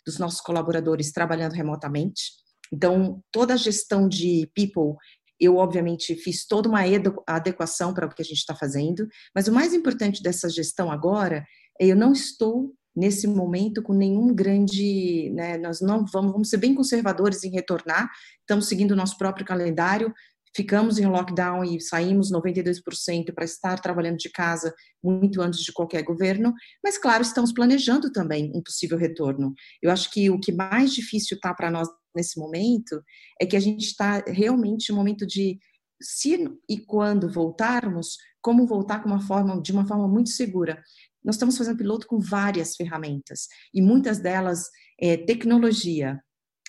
dos 0.06 0.18
nossos 0.18 0.40
colaboradores 0.40 1.10
trabalhando 1.10 1.54
remotamente. 1.54 2.30
Então, 2.72 3.20
toda 3.32 3.54
a 3.54 3.56
gestão 3.56 4.08
de 4.08 4.48
people 4.54 4.96
eu, 5.42 5.56
obviamente, 5.56 6.14
fiz 6.14 6.46
toda 6.46 6.68
uma 6.68 6.82
adequação 7.26 7.92
para 7.92 8.06
o 8.06 8.14
que 8.14 8.22
a 8.22 8.24
gente 8.24 8.38
está 8.38 8.54
fazendo, 8.54 9.08
mas 9.34 9.48
o 9.48 9.52
mais 9.52 9.74
importante 9.74 10.22
dessa 10.22 10.48
gestão 10.48 10.88
agora 10.88 11.44
é 11.80 11.86
eu 11.86 11.96
não 11.96 12.12
estou 12.12 12.72
nesse 12.94 13.26
momento 13.26 13.82
com 13.82 13.92
nenhum 13.92 14.34
grande, 14.34 15.30
né, 15.30 15.56
nós 15.58 15.80
não 15.80 16.04
vamos, 16.06 16.32
vamos 16.32 16.48
ser 16.48 16.58
bem 16.58 16.74
conservadores 16.74 17.42
em 17.44 17.50
retornar, 17.50 18.10
estamos 18.40 18.68
seguindo 18.68 18.92
o 18.92 18.96
nosso 18.96 19.16
próprio 19.16 19.46
calendário, 19.46 20.12
ficamos 20.54 20.98
em 20.98 21.06
lockdown 21.06 21.64
e 21.64 21.80
saímos 21.80 22.30
92% 22.30 23.32
para 23.34 23.44
estar 23.44 23.80
trabalhando 23.80 24.18
de 24.18 24.30
casa 24.30 24.74
muito 25.02 25.40
antes 25.40 25.60
de 25.60 25.72
qualquer 25.72 26.02
governo, 26.02 26.52
mas 26.84 26.98
claro, 26.98 27.22
estamos 27.22 27.52
planejando 27.52 28.12
também 28.12 28.52
um 28.54 28.62
possível 28.62 28.98
retorno. 28.98 29.54
Eu 29.82 29.90
acho 29.90 30.10
que 30.10 30.28
o 30.30 30.38
que 30.38 30.52
mais 30.52 30.92
difícil 30.92 31.36
está 31.36 31.54
para 31.54 31.70
nós 31.70 31.88
nesse 32.14 32.38
momento 32.38 33.02
é 33.40 33.46
que 33.46 33.56
a 33.56 33.60
gente 33.60 33.86
está 33.86 34.22
realmente 34.26 34.90
no 34.90 34.96
momento 34.96 35.26
de 35.26 35.58
se 36.02 36.36
e 36.68 36.78
quando 36.78 37.32
voltarmos, 37.32 38.16
como 38.40 38.66
voltar 38.66 39.02
com 39.02 39.08
uma 39.08 39.20
forma, 39.20 39.62
de 39.62 39.72
uma 39.72 39.86
forma 39.86 40.08
muito 40.08 40.30
segura. 40.30 40.82
Nós 41.24 41.36
estamos 41.36 41.56
fazendo 41.56 41.78
piloto 41.78 42.06
com 42.06 42.18
várias 42.18 42.76
ferramentas, 42.76 43.48
e 43.72 43.80
muitas 43.80 44.18
delas 44.18 44.68
é 45.00 45.16
tecnologia, 45.16 46.20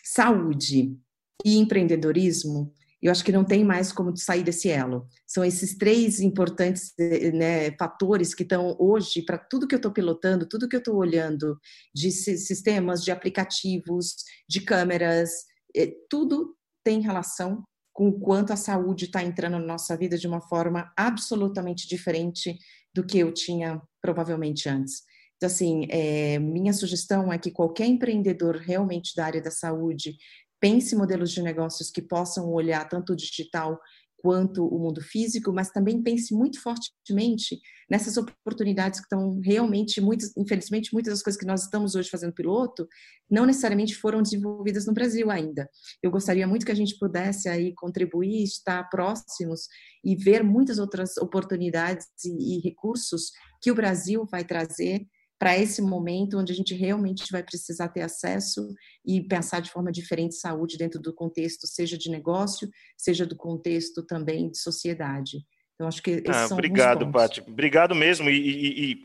saúde 0.04 0.98
e 1.46 1.58
empreendedorismo. 1.58 2.74
Eu 3.02 3.12
acho 3.12 3.24
que 3.24 3.34
não 3.34 3.44
tem 3.44 3.66
mais 3.66 3.92
como 3.92 4.16
sair 4.16 4.44
desse 4.44 4.70
elo. 4.70 5.06
São 5.28 5.44
esses 5.44 5.78
três 5.78 6.22
importantes 6.22 6.94
né, 7.34 7.72
fatores 7.78 8.34
que 8.34 8.44
estão 8.44 8.78
hoje 8.80 9.22
para 9.24 9.38
tudo 9.38 9.68
que 9.68 9.76
eu 9.76 9.78
estou 9.78 9.92
pilotando, 9.92 10.48
tudo 10.48 10.70
que 10.70 10.76
eu 10.76 10.80
estou 10.80 10.96
olhando 10.96 11.60
de 11.94 12.12
sistemas, 12.12 13.04
de 13.04 13.12
aplicativos, 13.12 14.16
de 14.48 14.62
câmeras, 14.62 15.32
é, 15.76 15.94
tudo 16.10 16.56
tem 16.84 17.02
relação 17.02 17.64
com 17.92 18.08
o 18.10 18.20
quanto 18.20 18.54
a 18.54 18.58
saúde 18.58 19.06
está 19.06 19.22
entrando 19.22 19.60
na 19.60 19.66
nossa 19.66 19.96
vida 19.98 20.18
de 20.18 20.28
uma 20.28 20.42
forma 20.42 20.92
absolutamente 20.98 21.88
diferente 21.88 22.58
do 22.94 23.06
que 23.06 23.20
eu 23.20 23.34
tinha 23.34 23.82
provavelmente 24.04 24.68
antes. 24.68 25.04
Então, 25.38 25.48
assim, 25.48 25.88
é, 25.90 26.38
minha 26.38 26.74
sugestão 26.74 27.32
é 27.32 27.38
que 27.38 27.52
qualquer 27.52 27.88
empreendedor 27.88 28.58
realmente 28.58 29.16
da 29.16 29.26
área 29.26 29.42
da 29.42 29.50
saúde 29.50 30.16
pense 30.60 30.96
modelos 30.96 31.32
de 31.32 31.42
negócios 31.42 31.90
que 31.90 32.02
possam 32.02 32.52
olhar 32.52 32.88
tanto 32.88 33.14
o 33.14 33.16
digital 33.16 33.80
quanto 34.24 34.66
o 34.66 34.80
mundo 34.80 35.02
físico, 35.02 35.52
mas 35.52 35.70
também 35.70 36.02
pense 36.02 36.34
muito 36.34 36.62
fortemente 36.62 37.60
nessas 37.92 38.16
oportunidades 38.16 39.02
que 39.02 39.06
estão 39.06 39.38
realmente, 39.42 40.00
muitas, 40.00 40.32
infelizmente, 40.38 40.94
muitas 40.94 41.14
das 41.14 41.22
coisas 41.22 41.38
que 41.38 41.46
nós 41.46 41.64
estamos 41.64 41.94
hoje 41.94 42.10
fazendo 42.10 42.34
piloto, 42.34 42.88
não 43.30 43.46
necessariamente 43.46 43.94
foram 43.96 44.22
desenvolvidas 44.22 44.86
no 44.86 44.94
Brasil 44.94 45.30
ainda. 45.30 45.70
Eu 46.02 46.10
gostaria 46.10 46.48
muito 46.48 46.66
que 46.66 46.72
a 46.72 46.76
gente 46.76 46.98
pudesse 46.98 47.50
aí 47.50 47.74
contribuir, 47.76 48.44
estar 48.44 48.90
próximos 48.90 49.68
e 50.06 50.16
ver 50.16 50.42
muitas 50.42 50.80
outras 50.80 51.18
oportunidades 51.18 52.08
e, 52.24 52.58
e 52.58 52.62
recursos 52.62 53.32
que 53.64 53.72
o 53.72 53.76
Brasil 53.76 54.28
vai 54.30 54.44
trazer 54.44 55.08
para 55.40 55.58
esse 55.58 55.82
momento 55.82 56.38
onde 56.38 56.52
a 56.52 56.56
gente 56.56 56.76
realmente 56.76 57.32
vai 57.32 57.42
precisar 57.42 57.88
ter 57.90 58.02
acesso 58.02 58.74
e 59.06 59.22
pensar 59.22 59.62
de 59.62 59.72
forma 59.72 59.92
diferente 59.92 60.36
saúde 60.36 60.78
dentro 60.78 61.02
do 61.02 61.14
contexto, 61.14 61.66
seja 61.66 61.98
de 61.98 62.10
negócio, 62.10 62.70
seja 62.98 63.26
do 63.26 63.36
contexto 63.36 64.06
também 64.06 64.52
de 64.52 64.58
sociedade. 64.58 65.40
Então, 65.74 65.88
acho 65.88 66.04
que 66.04 66.12
esses 66.12 66.30
ah, 66.30 66.48
são 66.48 66.58
Obrigado, 66.58 67.10
Paty. 67.10 67.42
Obrigado 67.42 67.96
mesmo. 67.96 68.30
E, 68.30 68.38
e, 68.38 68.92
e, 68.92 69.02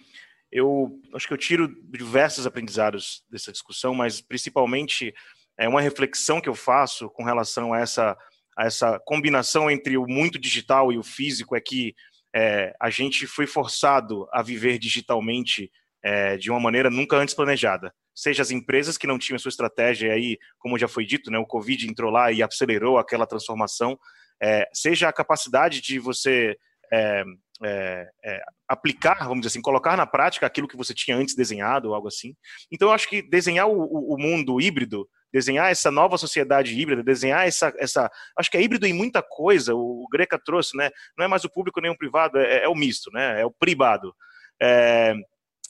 eu 0.50 1.00
acho 1.14 1.26
que 1.26 1.32
eu 1.32 1.38
tiro 1.38 1.68
diversos 1.90 2.46
aprendizados 2.46 3.22
dessa 3.30 3.52
discussão, 3.52 3.94
mas 3.94 4.20
principalmente 4.20 5.14
é 5.58 5.68
uma 5.68 5.80
reflexão 5.80 6.40
que 6.40 6.48
eu 6.48 6.54
faço 6.54 7.08
com 7.10 7.24
relação 7.24 7.72
a 7.72 7.80
essa, 7.80 8.16
a 8.56 8.66
essa 8.66 8.98
combinação 9.00 9.70
entre 9.70 9.96
o 9.96 10.06
muito 10.06 10.38
digital 10.38 10.92
e 10.92 10.98
o 10.98 11.02
físico, 11.02 11.56
é 11.56 11.60
que 11.60 11.94
é, 12.34 12.74
a 12.80 12.90
gente 12.90 13.26
foi 13.26 13.46
forçado 13.46 14.28
a 14.32 14.42
viver 14.42 14.78
digitalmente 14.78 15.70
é, 16.02 16.36
de 16.36 16.50
uma 16.50 16.60
maneira 16.60 16.90
nunca 16.90 17.16
antes 17.16 17.34
planejada. 17.34 17.92
Seja 18.14 18.42
as 18.42 18.50
empresas 18.50 18.98
que 18.98 19.06
não 19.06 19.18
tinham 19.18 19.38
sua 19.38 19.48
estratégia, 19.48 20.12
aí, 20.12 20.38
como 20.58 20.78
já 20.78 20.88
foi 20.88 21.04
dito, 21.04 21.30
né, 21.30 21.38
o 21.38 21.46
Covid 21.46 21.88
entrou 21.88 22.10
lá 22.10 22.32
e 22.32 22.42
acelerou 22.42 22.98
aquela 22.98 23.26
transformação, 23.26 23.98
é, 24.42 24.68
seja 24.72 25.08
a 25.08 25.12
capacidade 25.12 25.80
de 25.80 25.98
você 25.98 26.56
é, 26.92 27.24
é, 27.64 28.08
é, 28.24 28.42
aplicar, 28.68 29.18
vamos 29.20 29.40
dizer 29.40 29.48
assim, 29.48 29.62
colocar 29.62 29.96
na 29.96 30.06
prática 30.06 30.46
aquilo 30.46 30.68
que 30.68 30.76
você 30.76 30.94
tinha 30.94 31.16
antes 31.16 31.34
desenhado 31.34 31.88
ou 31.88 31.94
algo 31.94 32.08
assim. 32.08 32.34
Então, 32.70 32.88
eu 32.88 32.94
acho 32.94 33.08
que 33.08 33.22
desenhar 33.22 33.68
o, 33.68 34.14
o 34.14 34.18
mundo 34.18 34.60
híbrido, 34.60 35.08
desenhar 35.32 35.70
essa 35.70 35.90
nova 35.90 36.16
sociedade 36.16 36.78
híbrida, 36.78 37.02
desenhar 37.02 37.46
essa, 37.46 37.72
essa, 37.78 38.10
acho 38.36 38.50
que 38.50 38.56
é 38.56 38.62
híbrido 38.62 38.86
em 38.86 38.92
muita 38.92 39.22
coisa. 39.22 39.74
O, 39.74 40.04
o 40.04 40.08
Greca 40.10 40.38
trouxe, 40.38 40.76
né? 40.76 40.90
Não 41.16 41.24
é 41.24 41.28
mais 41.28 41.44
o 41.44 41.50
público 41.50 41.80
nem 41.80 41.90
o 41.90 41.96
privado, 41.96 42.38
é, 42.38 42.64
é 42.64 42.68
o 42.68 42.74
misto, 42.74 43.10
né? 43.12 43.40
É 43.40 43.44
o 43.44 43.50
privado. 43.50 44.14
É, 44.60 45.14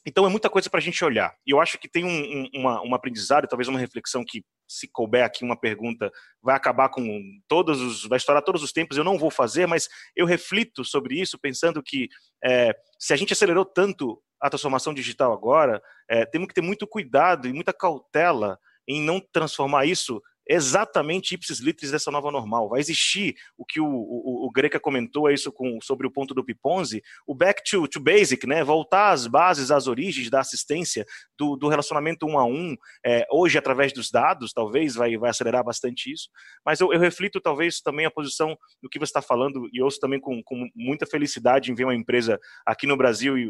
então 0.07 0.25
é 0.25 0.31
muita 0.31 0.49
coisa 0.49 0.71
para 0.71 0.79
a 0.79 0.83
gente 0.83 1.05
olhar. 1.05 1.35
E 1.47 1.51
eu 1.51 1.61
acho 1.61 1.79
que 1.79 1.89
tem 1.89 2.05
um, 2.05 2.09
um, 2.09 2.49
uma, 2.55 2.83
um 2.83 2.95
aprendizado, 2.95 3.47
talvez 3.47 3.69
uma 3.69 3.79
reflexão 3.79 4.25
que, 4.27 4.43
se 4.67 4.89
couber 4.89 5.25
aqui 5.25 5.45
uma 5.45 5.59
pergunta, 5.59 6.11
vai 6.43 6.57
acabar 6.57 6.89
com 6.89 7.23
todos 7.47 7.81
os. 7.81 8.07
vai 8.07 8.17
estourar 8.17 8.43
todos 8.43 8.63
os 8.63 8.73
tempos, 8.73 8.97
eu 8.97 9.05
não 9.05 9.19
vou 9.19 9.31
fazer, 9.31 9.67
mas 9.67 9.89
eu 10.17 10.25
reflito 10.25 10.85
sobre 10.85 11.21
isso, 11.21 11.39
pensando 11.39 11.83
que 11.83 12.09
é, 12.43 12.75
se 12.99 13.13
a 13.13 13.17
gente 13.17 13.33
acelerou 13.33 13.65
tanto 13.65 14.23
a 14.41 14.49
transformação 14.49 14.95
digital 14.95 15.33
agora, 15.33 15.83
é, 16.09 16.25
temos 16.25 16.49
que 16.49 16.55
ter 16.55 16.63
muito 16.63 16.87
cuidado 16.87 17.49
e 17.49 17.53
muita 17.53 17.73
cautela 17.73 18.59
em 18.89 19.03
não 19.03 19.21
transformar 19.33 19.85
isso 19.85 20.21
exatamente 20.49 21.35
ipsis 21.35 21.61
litris 21.61 21.91
dessa 21.91 22.11
nova 22.11 22.31
normal. 22.31 22.71
Vai 22.71 22.81
existir 22.81 23.35
o 23.57 23.65
que 23.65 23.79
o, 23.81 23.87
o, 23.87 24.47
o 24.47 24.51
Greca 24.51 24.81
comentou 24.81 25.29
é 25.29 25.35
isso 25.35 25.53
com, 25.53 25.79
sobre 25.83 26.07
o 26.07 26.11
ponto 26.11 26.33
do 26.33 26.45
Piponzi, 26.45 27.03
o 27.27 27.35
back 27.35 27.63
to, 27.69 27.87
to 27.87 28.01
basic, 28.01 28.47
né? 28.47 28.65
voltar 28.65 29.11
às 29.11 29.27
bases, 29.27 29.71
às 29.71 29.87
origens 29.87 30.31
da 30.31 30.41
assistência, 30.41 31.05
do, 31.39 31.55
do 31.55 31.69
relacionamento 31.69 32.27
um 32.27 32.39
a 32.39 32.47
um, 32.47 32.75
é, 33.05 33.27
hoje 33.31 33.59
através 33.59 33.93
dos 33.93 34.11
dados, 34.11 34.53
talvez 34.53 34.95
vai, 34.95 35.17
vai 35.19 35.31
acelerar 35.31 35.63
bastante 35.63 36.11
isso, 36.11 36.31
mas 36.65 36.81
eu, 36.81 36.93
eu 36.93 36.99
reflito 36.99 37.41
talvez 37.41 37.81
também 37.81 38.07
a 38.07 38.11
posição 38.11 38.57
do 38.83 38.89
que 38.89 38.99
você 38.99 39.11
está 39.11 39.21
falando 39.21 39.69
e 39.73 39.83
ouço 39.83 40.01
também 40.01 40.19
com, 40.19 40.43
com 40.43 40.69
muita 40.75 41.07
felicidade 41.07 41.71
em 41.71 41.75
ver 41.75 41.85
uma 41.85 41.95
empresa 41.95 42.39
aqui 42.67 42.87
no 42.87 42.97
Brasil 42.97 43.37
e 43.37 43.49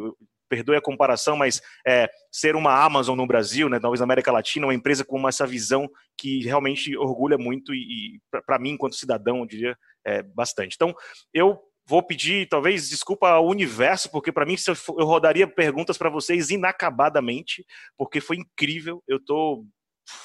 perdoe 0.49 0.77
a 0.77 0.81
comparação, 0.81 1.37
mas 1.37 1.61
é, 1.87 2.09
ser 2.31 2.57
uma 2.57 2.73
Amazon 2.85 3.17
no 3.17 3.27
Brasil, 3.27 3.69
né, 3.69 3.79
talvez 3.79 4.01
na 4.01 4.05
América 4.05 4.33
Latina, 4.33 4.67
uma 4.67 4.75
empresa 4.75 5.05
com 5.05 5.29
essa 5.29 5.47
visão 5.47 5.89
que 6.17 6.45
realmente 6.45 6.97
orgulha 6.97 7.39
muito 7.39 7.75
e, 7.75 8.17
e 8.17 8.21
para 8.47 8.59
mim, 8.59 8.71
enquanto 8.71 8.97
cidadão, 8.97 9.39
eu 9.39 9.47
diria 9.47 9.79
é, 10.05 10.23
bastante. 10.23 10.75
Então, 10.75 10.95
eu 11.33 11.59
vou 11.87 12.03
pedir, 12.03 12.47
talvez, 12.49 12.89
desculpa 12.91 13.31
ao 13.31 13.47
universo, 13.47 14.11
porque 14.11 14.31
para 14.31 14.45
mim 14.45 14.57
eu 14.99 15.07
rodaria 15.07 15.47
perguntas 15.47 15.97
para 15.97 16.11
vocês 16.11 16.51
inacabadamente, 16.51 17.65
porque 17.97 18.21
foi 18.21 18.37
incrível. 18.37 19.03
Eu 19.09 19.17
estou 19.17 19.65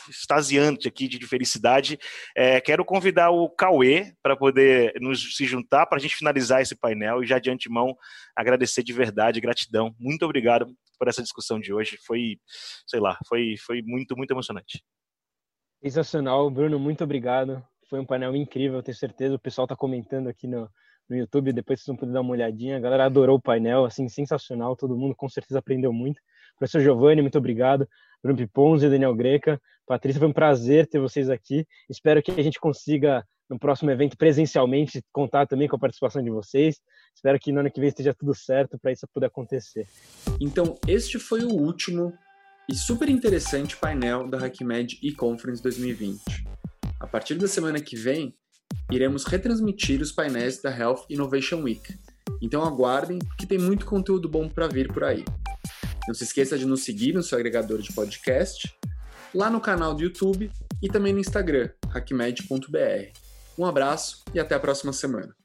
extasiante 0.09 0.87
aqui 0.87 1.07
de 1.07 1.25
felicidade. 1.27 1.99
É, 2.35 2.59
quero 2.61 2.85
convidar 2.85 3.29
o 3.31 3.49
Cauê 3.49 4.13
para 4.21 4.35
poder 4.35 4.93
nos 4.99 5.35
se 5.35 5.45
juntar 5.45 5.85
para 5.85 5.97
a 5.97 6.01
gente 6.01 6.15
finalizar 6.15 6.61
esse 6.61 6.75
painel 6.75 7.23
e 7.23 7.27
já 7.27 7.39
de 7.39 7.49
antemão 7.49 7.95
agradecer 8.35 8.83
de 8.83 8.93
verdade, 8.93 9.41
gratidão. 9.41 9.93
Muito 9.99 10.23
obrigado 10.23 10.67
por 10.97 11.07
essa 11.07 11.21
discussão 11.21 11.59
de 11.59 11.73
hoje. 11.73 11.97
Foi, 12.05 12.37
sei 12.87 12.99
lá, 12.99 13.17
foi, 13.27 13.55
foi 13.57 13.81
muito, 13.81 14.15
muito 14.15 14.31
emocionante. 14.31 14.83
Sensacional, 15.81 16.49
Bruno, 16.49 16.79
muito 16.79 17.03
obrigado. 17.03 17.61
Foi 17.89 17.99
um 17.99 18.05
painel 18.05 18.35
incrível, 18.35 18.81
tenho 18.81 18.95
certeza. 18.95 19.35
O 19.35 19.39
pessoal 19.39 19.65
está 19.65 19.75
comentando 19.75 20.29
aqui 20.29 20.47
no, 20.47 20.69
no 21.09 21.15
YouTube, 21.17 21.51
depois 21.51 21.79
vocês 21.79 21.87
vão 21.87 21.97
poder 21.97 22.13
dar 22.13 22.21
uma 22.21 22.31
olhadinha. 22.31 22.77
A 22.77 22.79
galera 22.79 23.05
adorou 23.05 23.37
o 23.37 23.41
painel, 23.41 23.85
assim, 23.85 24.07
sensacional. 24.07 24.75
Todo 24.75 24.97
mundo 24.97 25.13
com 25.15 25.27
certeza 25.27 25.59
aprendeu 25.59 25.91
muito. 25.91 26.21
Professor 26.57 26.81
Giovanni, 26.81 27.21
muito 27.21 27.37
obrigado. 27.37 27.87
Bruno 28.21 28.37
Piponzi, 28.37 28.89
Daniel 28.89 29.13
Greca. 29.13 29.61
Patrícia, 29.85 30.19
foi 30.19 30.29
um 30.29 30.33
prazer 30.33 30.87
ter 30.87 30.99
vocês 30.99 31.29
aqui. 31.29 31.65
Espero 31.89 32.21
que 32.21 32.31
a 32.31 32.43
gente 32.43 32.59
consiga, 32.59 33.23
no 33.49 33.59
próximo 33.59 33.91
evento, 33.91 34.17
presencialmente, 34.17 35.03
contar 35.11 35.45
também 35.45 35.67
com 35.67 35.75
a 35.75 35.79
participação 35.79 36.23
de 36.23 36.29
vocês. 36.29 36.79
Espero 37.15 37.39
que 37.39 37.51
no 37.51 37.59
ano 37.59 37.71
que 37.71 37.79
vem 37.79 37.89
esteja 37.89 38.13
tudo 38.13 38.33
certo 38.33 38.79
para 38.79 38.91
isso 38.91 39.07
poder 39.13 39.27
acontecer. 39.27 39.87
Então, 40.39 40.77
este 40.87 41.19
foi 41.19 41.43
o 41.43 41.49
último 41.49 42.13
e 42.69 42.75
super 42.75 43.09
interessante 43.09 43.75
painel 43.75 44.29
da 44.29 44.37
HackMed 44.37 44.99
e-Conference 45.03 45.61
2020. 45.61 46.21
A 46.99 47.07
partir 47.07 47.35
da 47.35 47.47
semana 47.47 47.81
que 47.81 47.97
vem, 47.97 48.33
iremos 48.89 49.25
retransmitir 49.25 50.01
os 50.01 50.11
painéis 50.11 50.61
da 50.61 50.75
Health 50.75 51.05
Innovation 51.09 51.61
Week. 51.61 51.93
Então 52.41 52.63
aguardem, 52.63 53.19
que 53.37 53.45
tem 53.45 53.57
muito 53.57 53.85
conteúdo 53.85 54.29
bom 54.29 54.47
para 54.47 54.67
vir 54.67 54.91
por 54.91 55.03
aí. 55.03 55.25
Não 56.07 56.13
se 56.13 56.23
esqueça 56.23 56.57
de 56.57 56.65
nos 56.65 56.83
seguir 56.83 57.13
no 57.13 57.23
seu 57.23 57.37
agregador 57.37 57.81
de 57.81 57.93
podcast, 57.93 58.73
lá 59.33 59.49
no 59.49 59.59
canal 59.59 59.93
do 59.93 60.03
YouTube 60.03 60.51
e 60.81 60.89
também 60.89 61.13
no 61.13 61.19
Instagram, 61.19 61.69
hackmed.br. 61.89 63.19
Um 63.57 63.65
abraço 63.65 64.23
e 64.33 64.39
até 64.39 64.55
a 64.55 64.59
próxima 64.59 64.93
semana. 64.93 65.35